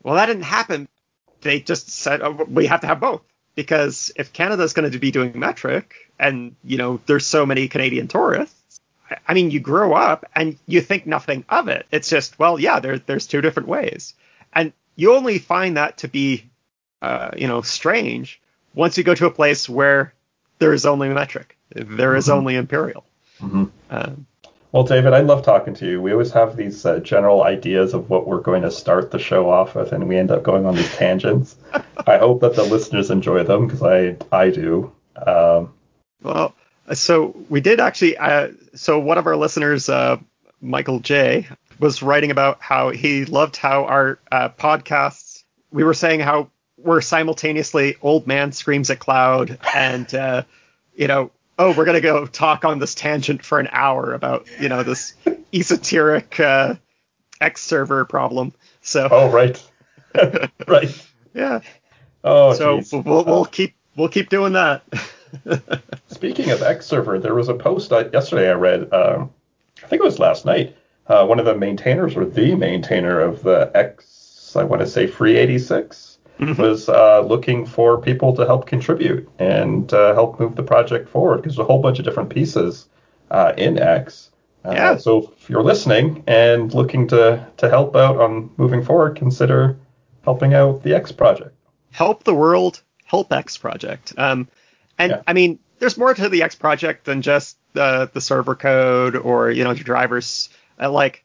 Well, 0.04 0.14
that 0.14 0.26
didn't 0.26 0.44
happen 0.44 0.88
they 1.46 1.60
just 1.60 1.88
said 1.88 2.22
oh, 2.22 2.44
we 2.48 2.66
have 2.66 2.80
to 2.80 2.86
have 2.86 3.00
both 3.00 3.22
because 3.56 4.12
if 4.14 4.32
Canada's 4.32 4.72
going 4.74 4.90
to 4.90 4.98
be 4.98 5.10
doing 5.10 5.38
metric 5.38 5.94
and 6.18 6.54
you 6.62 6.78
know 6.78 7.00
there's 7.06 7.26
so 7.26 7.44
many 7.44 7.66
Canadian 7.66 8.06
tourists, 8.06 8.80
I 9.26 9.34
mean 9.34 9.50
you 9.50 9.58
grow 9.58 9.94
up 9.94 10.24
and 10.36 10.56
you 10.66 10.80
think 10.80 11.06
nothing 11.06 11.44
of 11.48 11.66
it. 11.68 11.86
It's 11.90 12.08
just 12.08 12.38
well 12.38 12.60
yeah 12.60 12.78
there, 12.78 12.98
there's 12.98 13.26
two 13.26 13.40
different 13.40 13.68
ways, 13.68 14.14
and 14.52 14.72
you 14.94 15.14
only 15.16 15.38
find 15.38 15.76
that 15.76 15.98
to 15.98 16.08
be 16.08 16.44
uh, 17.02 17.30
you 17.36 17.48
know 17.48 17.62
strange 17.62 18.40
once 18.74 18.96
you 18.98 19.04
go 19.04 19.14
to 19.14 19.26
a 19.26 19.30
place 19.30 19.68
where 19.68 20.12
there 20.58 20.72
is 20.72 20.86
only 20.86 21.08
metric, 21.08 21.56
there 21.70 22.14
is 22.14 22.28
Mhm. 22.28 22.32
only 22.32 22.56
imperial. 22.56 23.04
Mm-hmm. 23.40 23.64
Um, 23.90 24.26
Well, 24.72 24.82
David, 24.82 25.12
I 25.12 25.20
love 25.20 25.44
talking 25.44 25.74
to 25.74 25.86
you. 25.86 26.02
We 26.02 26.12
always 26.12 26.32
have 26.32 26.56
these 26.56 26.84
uh, 26.84 26.98
general 26.98 27.44
ideas 27.44 27.94
of 27.94 28.10
what 28.10 28.26
we're 28.26 28.40
going 28.40 28.62
to 28.62 28.70
start 28.70 29.10
the 29.10 29.18
show 29.18 29.48
off 29.48 29.74
with, 29.74 29.92
and 29.92 30.08
we 30.08 30.16
end 30.16 30.30
up 30.30 30.42
going 30.42 30.66
on 30.66 30.74
these 30.74 30.94
tangents. 30.96 31.56
I 32.06 32.18
hope 32.18 32.40
that 32.40 32.56
the 32.56 32.64
listeners 32.64 33.10
enjoy 33.10 33.44
them 33.44 33.66
because 33.66 33.82
I 33.82 34.16
I 34.32 34.50
do. 34.50 34.92
Um, 35.24 35.72
Well, 36.22 36.54
so 36.92 37.34
we 37.48 37.60
did 37.60 37.80
actually. 37.80 38.16
Uh, 38.16 38.48
so 38.74 38.98
one 38.98 39.18
of 39.18 39.26
our 39.26 39.36
listeners, 39.36 39.88
uh, 39.88 40.18
Michael 40.60 41.00
J, 41.00 41.46
was 41.78 42.02
writing 42.02 42.30
about 42.30 42.60
how 42.60 42.90
he 42.90 43.24
loved 43.24 43.56
how 43.56 43.84
our 43.84 44.18
uh, 44.30 44.48
podcasts. 44.50 45.44
We 45.70 45.84
were 45.84 45.94
saying 45.94 46.20
how 46.20 46.50
we're 46.76 47.00
simultaneously 47.00 47.96
old 48.02 48.26
man 48.26 48.52
screams 48.52 48.90
at 48.90 48.98
cloud 48.98 49.58
and 49.74 50.12
uh, 50.14 50.42
you 50.94 51.06
know 51.06 51.30
oh 51.58 51.74
we're 51.76 51.84
gonna 51.84 52.00
go 52.00 52.26
talk 52.26 52.64
on 52.64 52.78
this 52.78 52.94
tangent 52.94 53.44
for 53.44 53.58
an 53.60 53.68
hour 53.72 54.12
about 54.14 54.46
you 54.60 54.68
know 54.68 54.82
this 54.82 55.14
esoteric 55.52 56.38
uh, 56.40 56.74
X 57.40 57.62
server 57.62 58.04
problem. 58.04 58.52
So 58.82 59.08
oh, 59.10 59.30
right, 59.30 59.62
right. 60.68 61.06
yeah, 61.34 61.60
Oh, 62.24 62.54
so 62.54 62.78
geez. 62.78 62.92
we'll, 62.92 63.02
we'll 63.24 63.42
Uh, 63.42 63.44
keep 63.44 63.74
we'll 63.96 64.08
keep 64.08 64.28
doing 64.28 64.52
that. 64.54 64.82
Speaking 66.08 66.50
of 66.50 66.62
X 66.62 66.86
server, 66.86 67.18
there 67.18 67.34
was 67.34 67.48
a 67.48 67.54
post 67.54 67.92
I, 67.92 68.06
yesterday 68.08 68.48
I 68.50 68.54
read. 68.54 68.92
Um, 68.92 69.30
I 69.82 69.86
think 69.88 70.00
it 70.00 70.04
was 70.04 70.18
last 70.18 70.44
night. 70.44 70.76
Uh, 71.06 71.24
one 71.26 71.38
of 71.38 71.44
the 71.44 71.54
maintainers, 71.56 72.16
or 72.16 72.24
the 72.24 72.54
maintainer 72.56 73.20
of 73.20 73.42
the 73.42 73.70
X, 73.74 74.54
I 74.56 74.64
want 74.64 74.80
to 74.80 74.86
say 74.88 75.06
Free 75.06 75.36
86, 75.36 76.15
Mhm. 76.38 76.58
was 76.70 76.88
uh, 76.88 77.20
looking 77.20 77.64
for 77.66 78.00
people 78.00 78.34
to 78.36 78.44
help 78.46 78.66
contribute 78.66 79.28
and 79.38 79.92
uh, 79.92 80.12
help 80.14 80.38
move 80.38 80.54
the 80.56 80.62
project 80.62 81.08
forward 81.08 81.38
because 81.38 81.56
there's 81.56 81.64
a 81.64 81.68
whole 81.68 81.80
bunch 81.80 81.98
of 81.98 82.04
different 82.04 82.30
pieces 82.30 82.88
uh, 83.30 83.52
in 83.56 83.78
X. 83.78 84.30
Uh, 84.64 84.72
Yeah. 84.74 84.96
So 84.98 85.32
if 85.36 85.48
you're 85.48 85.62
listening 85.62 86.24
and 86.26 86.72
looking 86.74 87.08
to 87.08 87.46
to 87.56 87.68
help 87.70 87.96
out 87.96 88.16
on 88.18 88.50
moving 88.56 88.82
forward, 88.84 89.16
consider 89.16 89.76
helping 90.24 90.54
out 90.54 90.82
the 90.82 90.94
X 90.94 91.12
project. 91.12 91.54
help 91.92 92.24
the 92.24 92.34
world 92.34 92.82
help 93.04 93.32
X 93.32 93.56
project. 93.56 94.12
Um, 94.18 94.48
and 94.98 95.10
Yeah. 95.12 95.22
I 95.26 95.32
mean, 95.32 95.58
there's 95.78 95.96
more 95.96 96.12
to 96.12 96.28
the 96.28 96.42
X 96.42 96.54
project 96.54 97.04
than 97.04 97.22
just 97.22 97.56
the 97.72 98.10
the 98.12 98.20
server 98.20 98.54
code 98.56 99.16
or 99.16 99.50
you 99.50 99.64
know 99.64 99.70
your 99.72 99.84
drivers. 99.84 100.48
Uh, 100.80 100.90
like 100.90 101.24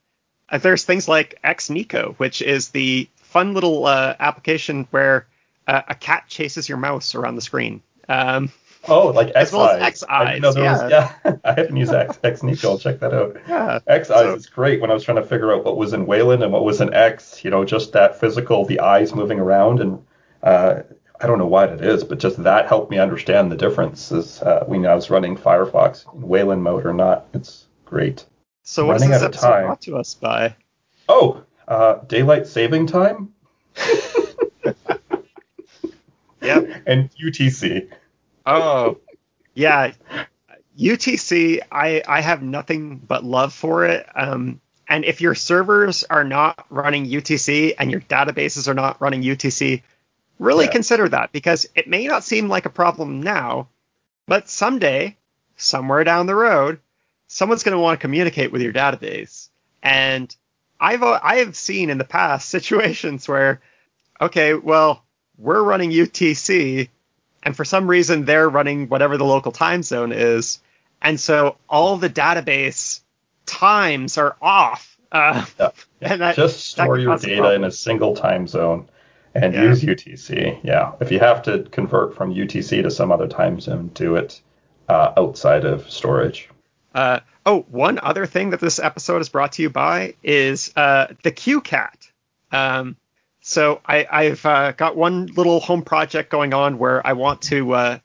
uh, 0.49 0.57
there's 0.59 0.85
things 0.85 1.07
like 1.07 1.35
X 1.43 1.69
Neko, 1.69 2.15
which 2.15 2.41
is 2.41 2.69
the 2.69 3.09
fun 3.31 3.53
little 3.53 3.85
uh, 3.85 4.15
application 4.19 4.87
where 4.91 5.27
uh, 5.67 5.81
a 5.87 5.95
cat 5.95 6.25
chases 6.27 6.67
your 6.67 6.77
mouse 6.77 7.15
around 7.15 7.35
the 7.35 7.41
screen. 7.41 7.81
Um, 8.09 8.51
Oh, 8.87 9.09
like 9.09 9.27
X 9.27 9.35
As 9.35 9.53
well 9.53 9.69
as 9.69 9.75
eyes. 9.79 9.87
X 9.89 10.03
I 10.09 10.33
didn't 10.33 10.41
know 10.55 10.65
eyes, 10.65 10.81
was- 10.81 10.91
yeah. 10.91 11.13
I 11.45 11.53
haven't 11.53 11.75
used 11.77 11.93
X 11.93 12.17
X 12.23 12.41
Neko. 12.41 12.65
I'll 12.65 12.77
check 12.79 12.99
that 13.01 13.13
out. 13.13 13.37
yeah, 13.47 13.77
X 13.85 14.09
eyes 14.09 14.23
So- 14.25 14.33
is 14.35 14.47
great 14.47 14.81
when 14.81 14.89
I 14.89 14.95
was 14.95 15.03
trying 15.03 15.17
to 15.17 15.23
figure 15.23 15.53
out 15.53 15.63
what 15.63 15.77
was 15.77 15.93
in 15.93 16.07
Wayland 16.07 16.41
and 16.41 16.51
what 16.51 16.63
was 16.65 16.81
in 16.81 16.91
X. 16.91 17.43
You 17.45 17.51
know, 17.51 17.63
just 17.63 17.93
that 17.93 18.19
physical, 18.19 18.65
the 18.65 18.79
eyes 18.79 19.13
moving 19.13 19.39
around, 19.39 19.81
and 19.81 20.03
uh, 20.41 20.81
I 21.19 21.27
don't 21.27 21.37
know 21.37 21.45
what 21.45 21.69
it 21.69 21.81
is, 21.81 22.03
but 22.03 22.17
just 22.17 22.41
that 22.41 22.67
helped 22.69 22.89
me 22.89 22.97
understand 22.97 23.51
the 23.51 23.55
differences 23.55 24.41
uh, 24.41 24.63
when 24.65 24.83
I 24.87 24.95
was 24.95 25.11
running 25.11 25.37
Firefox 25.37 26.11
in 26.15 26.27
Wayland 26.27 26.63
mode 26.63 26.83
or 26.87 26.93
not. 26.93 27.27
It's 27.35 27.67
great. 27.85 28.25
So 28.63 28.87
what 28.87 28.95
is 28.95 29.03
Running 29.03 29.11
this 29.13 29.21
out 29.21 29.27
episode 29.27 29.65
brought 29.67 29.81
to 29.81 29.97
us 29.97 30.15
by? 30.15 30.55
Oh, 31.07 31.43
uh, 31.71 31.99
daylight 32.07 32.45
saving 32.47 32.85
time 32.85 33.33
Yep. 36.41 36.83
and 36.87 37.09
UTC. 37.15 37.89
Oh, 38.45 38.97
yeah. 39.53 39.93
UTC, 40.77 41.59
I 41.71 42.01
I 42.07 42.21
have 42.21 42.41
nothing 42.41 42.97
but 42.97 43.23
love 43.23 43.53
for 43.53 43.85
it. 43.85 44.07
Um, 44.15 44.59
and 44.87 45.05
if 45.05 45.21
your 45.21 45.35
servers 45.35 46.03
are 46.03 46.23
not 46.23 46.65
running 46.69 47.05
UTC 47.05 47.75
and 47.77 47.91
your 47.91 48.01
databases 48.01 48.67
are 48.67 48.73
not 48.73 48.99
running 48.99 49.21
UTC, 49.21 49.83
really 50.39 50.65
Yeah. 50.65 50.71
consider 50.71 51.07
that 51.09 51.31
because 51.31 51.67
it 51.75 51.87
may 51.87 52.07
not 52.07 52.23
seem 52.23 52.49
like 52.49 52.65
a 52.65 52.69
problem 52.71 53.21
now, 53.21 53.67
but 54.27 54.49
someday, 54.49 55.15
somewhere 55.57 56.03
down 56.03 56.25
the 56.25 56.35
road, 56.35 56.79
someone's 57.27 57.63
going 57.63 57.73
to 57.77 57.79
want 57.79 57.99
to 57.99 58.01
communicate 58.01 58.51
with 58.51 58.61
your 58.63 58.73
database. 58.73 59.49
And 59.83 60.35
I've 60.81 61.03
I 61.03 61.37
have 61.37 61.55
seen 61.55 61.89
in 61.91 61.97
the 61.99 62.03
past 62.03 62.49
situations 62.57 63.27
where, 63.27 63.61
okay, 64.19 64.55
well, 64.55 65.05
we're 65.37 65.63
running 65.63 65.91
UTC, 65.91 66.89
and 67.43 67.55
for 67.55 67.63
some 67.63 67.87
reason 67.87 68.25
they're 68.25 68.49
running 68.49 68.89
whatever 68.89 69.17
the 69.17 69.25
local 69.25 69.51
time 69.51 69.83
zone 69.83 70.11
is, 70.11 70.59
and 71.01 71.19
so 71.19 71.57
all 71.69 71.97
the 71.97 72.09
database 72.09 73.01
times 73.45 74.17
are 74.17 74.35
off. 74.41 74.97
Uh, 75.11 75.45
Yeah. 75.59 75.69
and 76.01 76.21
that, 76.21 76.35
Just 76.35 76.67
store 76.67 76.97
your 76.97 77.17
data 77.17 77.53
in 77.53 77.63
a 77.63 77.71
single 77.71 78.15
time 78.15 78.47
zone 78.47 78.89
and 79.35 79.53
Yeah. 79.53 79.63
use 79.63 79.83
UTC. 79.83 80.59
Yeah. 80.63 80.93
If 80.99 81.11
you 81.11 81.19
have 81.19 81.43
to 81.43 81.63
convert 81.63 82.15
from 82.15 82.33
UTC 82.33 82.81
to 82.83 82.91
some 82.91 83.11
other 83.11 83.27
time 83.27 83.59
zone, 83.59 83.91
do 83.93 84.15
it 84.15 84.41
uh, 84.89 85.13
outside 85.17 85.65
of 85.65 85.89
storage. 85.89 86.49
Uh, 86.93 87.19
oh, 87.45 87.61
one 87.69 87.99
other 88.01 88.25
thing 88.25 88.51
that 88.51 88.59
this 88.59 88.79
episode 88.79 89.21
is 89.21 89.29
brought 89.29 89.53
to 89.53 89.61
you 89.61 89.69
by 89.69 90.15
is 90.23 90.71
uh, 90.75 91.07
the 91.23 91.31
CueCat. 91.31 92.09
Um, 92.51 92.97
so 93.41 93.81
I, 93.85 94.07
I've 94.11 94.45
uh, 94.45 94.71
got 94.73 94.95
one 94.95 95.27
little 95.27 95.59
home 95.59 95.81
project 95.81 96.29
going 96.29 96.53
on 96.53 96.77
where 96.77 97.05
I 97.05 97.13
want 97.13 97.41
to, 97.43 97.73
uh, 97.73 97.99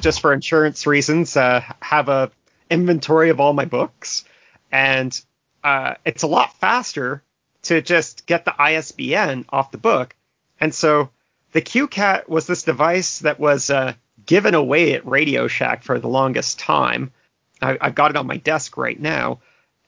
just 0.00 0.20
for 0.20 0.32
insurance 0.32 0.86
reasons, 0.86 1.36
uh, 1.36 1.62
have 1.80 2.08
a 2.08 2.30
inventory 2.70 3.30
of 3.30 3.40
all 3.40 3.52
my 3.52 3.64
books, 3.64 4.24
and 4.70 5.18
uh, 5.64 5.94
it's 6.04 6.22
a 6.22 6.26
lot 6.26 6.54
faster 6.58 7.22
to 7.62 7.82
just 7.82 8.26
get 8.26 8.44
the 8.44 8.54
ISBN 8.60 9.46
off 9.50 9.70
the 9.70 9.78
book. 9.78 10.14
And 10.60 10.74
so 10.74 11.10
the 11.52 11.62
CueCat 11.62 12.28
was 12.28 12.46
this 12.46 12.62
device 12.62 13.20
that 13.20 13.40
was 13.40 13.70
uh, 13.70 13.94
given 14.24 14.54
away 14.54 14.94
at 14.94 15.06
Radio 15.06 15.48
Shack 15.48 15.82
for 15.82 15.98
the 15.98 16.08
longest 16.08 16.58
time. 16.58 17.12
I, 17.60 17.78
I've 17.80 17.94
got 17.94 18.10
it 18.10 18.16
on 18.16 18.26
my 18.26 18.36
desk 18.36 18.76
right 18.76 18.98
now, 18.98 19.40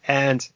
and 0.07 0.47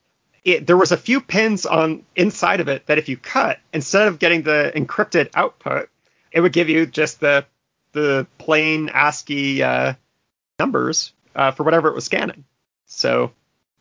it, 0.44 0.66
there 0.66 0.76
was 0.76 0.92
a 0.92 0.96
few 0.96 1.20
pins 1.20 1.66
on 1.66 2.04
inside 2.16 2.60
of 2.60 2.68
it 2.68 2.86
that 2.86 2.98
if 2.98 3.08
you 3.08 3.16
cut, 3.16 3.58
instead 3.72 4.08
of 4.08 4.18
getting 4.18 4.42
the 4.42 4.72
encrypted 4.74 5.30
output, 5.34 5.88
it 6.32 6.40
would 6.40 6.52
give 6.52 6.68
you 6.68 6.86
just 6.86 7.20
the 7.20 7.46
the 7.92 8.26
plain 8.38 8.90
ASCII 8.92 9.62
uh, 9.62 9.94
numbers 10.58 11.12
uh, 11.34 11.52
for 11.52 11.62
whatever 11.62 11.88
it 11.88 11.94
was 11.94 12.04
scanning. 12.04 12.44
So 12.86 13.32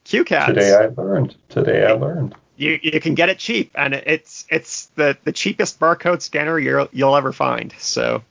CueCats, 0.06 0.48
Today 0.48 0.74
I 0.76 0.88
learned. 0.88 1.36
Today 1.50 1.86
I 1.86 1.94
learned. 1.94 2.36
you 2.56 2.80
you 2.82 3.00
can 3.00 3.16
get 3.16 3.30
it 3.30 3.40
cheap, 3.40 3.72
and 3.76 3.94
it's 3.94 4.46
it's 4.50 4.86
the 4.96 5.18
the 5.24 5.32
cheapest 5.32 5.80
barcode 5.80 6.22
scanner 6.22 6.60
you'll 6.60 6.90
you'll 6.92 7.16
ever 7.16 7.34
find. 7.34 7.74
So 7.80 8.24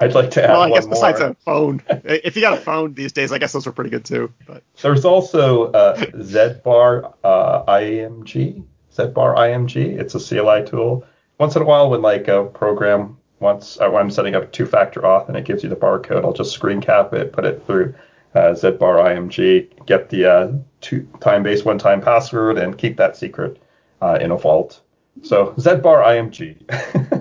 I'd 0.00 0.14
like 0.14 0.30
to 0.32 0.44
add 0.44 0.50
more. 0.50 0.58
well, 0.58 0.66
I 0.66 0.70
guess 0.70 0.84
more. 0.84 0.94
besides 0.94 1.20
a 1.20 1.34
phone, 1.44 1.82
if 1.88 2.36
you 2.36 2.42
got 2.42 2.58
a 2.58 2.60
phone 2.60 2.94
these 2.94 3.12
days, 3.12 3.32
I 3.32 3.38
guess 3.38 3.52
those 3.52 3.66
are 3.66 3.72
pretty 3.72 3.90
good 3.90 4.04
too. 4.04 4.32
But 4.46 4.62
There's 4.80 5.04
also 5.04 5.72
uh, 5.72 5.96
ZBar 5.96 7.14
uh, 7.24 7.64
IMG. 7.64 8.64
ZBar 8.94 9.36
IMG. 9.36 9.98
It's 9.98 10.14
a 10.14 10.20
CLI 10.20 10.66
tool. 10.66 11.04
Once 11.38 11.56
in 11.56 11.62
a 11.62 11.64
while, 11.64 11.90
when 11.90 12.02
like 12.02 12.28
a 12.28 12.44
program 12.44 13.16
wants, 13.40 13.78
uh, 13.80 13.88
when 13.88 14.02
I'm 14.02 14.10
setting 14.10 14.34
up 14.34 14.50
two-factor 14.52 15.00
auth 15.02 15.28
and 15.28 15.36
it 15.36 15.44
gives 15.44 15.62
you 15.62 15.68
the 15.68 15.76
barcode, 15.76 16.24
I'll 16.24 16.32
just 16.32 16.52
screen 16.52 16.80
cap 16.80 17.12
it, 17.12 17.32
put 17.32 17.44
it 17.44 17.64
through 17.66 17.94
uh, 18.34 18.50
ZBar 18.50 18.78
IMG, 18.78 19.86
get 19.86 20.10
the 20.10 20.26
uh, 20.26 20.52
two 20.80 21.08
time-based 21.20 21.64
one-time 21.64 22.00
password, 22.00 22.58
and 22.58 22.76
keep 22.76 22.96
that 22.96 23.16
secret 23.16 23.60
uh, 24.02 24.18
in 24.20 24.30
a 24.30 24.36
vault. 24.36 24.80
So 25.22 25.54
ZBar 25.58 26.04
IMG. 26.04 27.14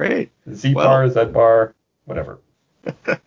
great. 0.00 0.30
ZBar, 0.48 1.14
Well- 1.14 1.26
bar, 1.26 1.74
whatever. 2.04 2.40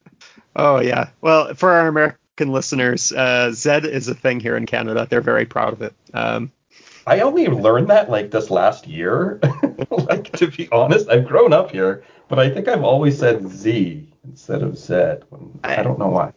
Oh 0.56 0.80
yeah. 0.80 1.10
Well, 1.22 1.56
for 1.56 1.72
our 1.72 1.88
American 1.88 2.52
listeners, 2.52 3.12
uh, 3.12 3.52
Zed 3.54 3.86
is 3.86 4.08
a 4.08 4.14
thing 4.14 4.40
here 4.40 4.56
in 4.56 4.66
Canada. 4.68 5.08
They're 5.10 5.22
very 5.22 5.46
proud 5.46 5.74
of 5.74 5.82
it. 5.82 5.96
Um, 6.14 6.52
I 7.08 7.22
only 7.22 7.48
learned 7.48 7.90
that 7.90 8.10
like 8.10 8.32
this 8.32 8.50
last 8.52 8.88
year. 8.88 9.40
like 9.90 10.32
to 10.34 10.48
be 10.48 10.70
honest, 10.72 11.10
I've 11.10 11.26
grown 11.26 11.54
up 11.54 11.72
here, 11.72 12.04
but 12.28 12.38
I 12.40 12.50
think 12.50 12.68
I've 12.68 12.84
always 12.84 13.18
said 13.18 13.48
Z 13.50 14.08
instead 14.24 14.62
of 14.62 14.78
Z. 14.78 14.94
When, 15.30 15.60
I 15.64 15.82
don't 15.82 15.98
know 15.98 16.10
why. 16.10 16.34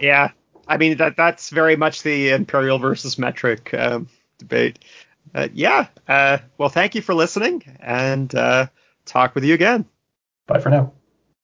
yeah. 0.00 0.30
I 0.68 0.76
mean 0.76 0.98
that 0.98 1.16
that's 1.16 1.50
very 1.50 1.74
much 1.76 2.02
the 2.04 2.30
imperial 2.30 2.78
versus 2.78 3.18
metric 3.18 3.74
um, 3.74 4.08
debate. 4.38 4.78
Uh, 5.34 5.48
yeah. 5.52 5.88
Uh, 6.06 6.38
well, 6.58 6.68
thank 6.68 6.94
you 6.94 7.02
for 7.02 7.14
listening, 7.14 7.64
and 7.80 8.32
uh, 8.34 8.66
talk 9.08 9.34
with 9.34 9.44
you 9.44 9.54
again. 9.54 9.86
Bye 10.46 10.60
for 10.60 10.70
now. 10.70 10.92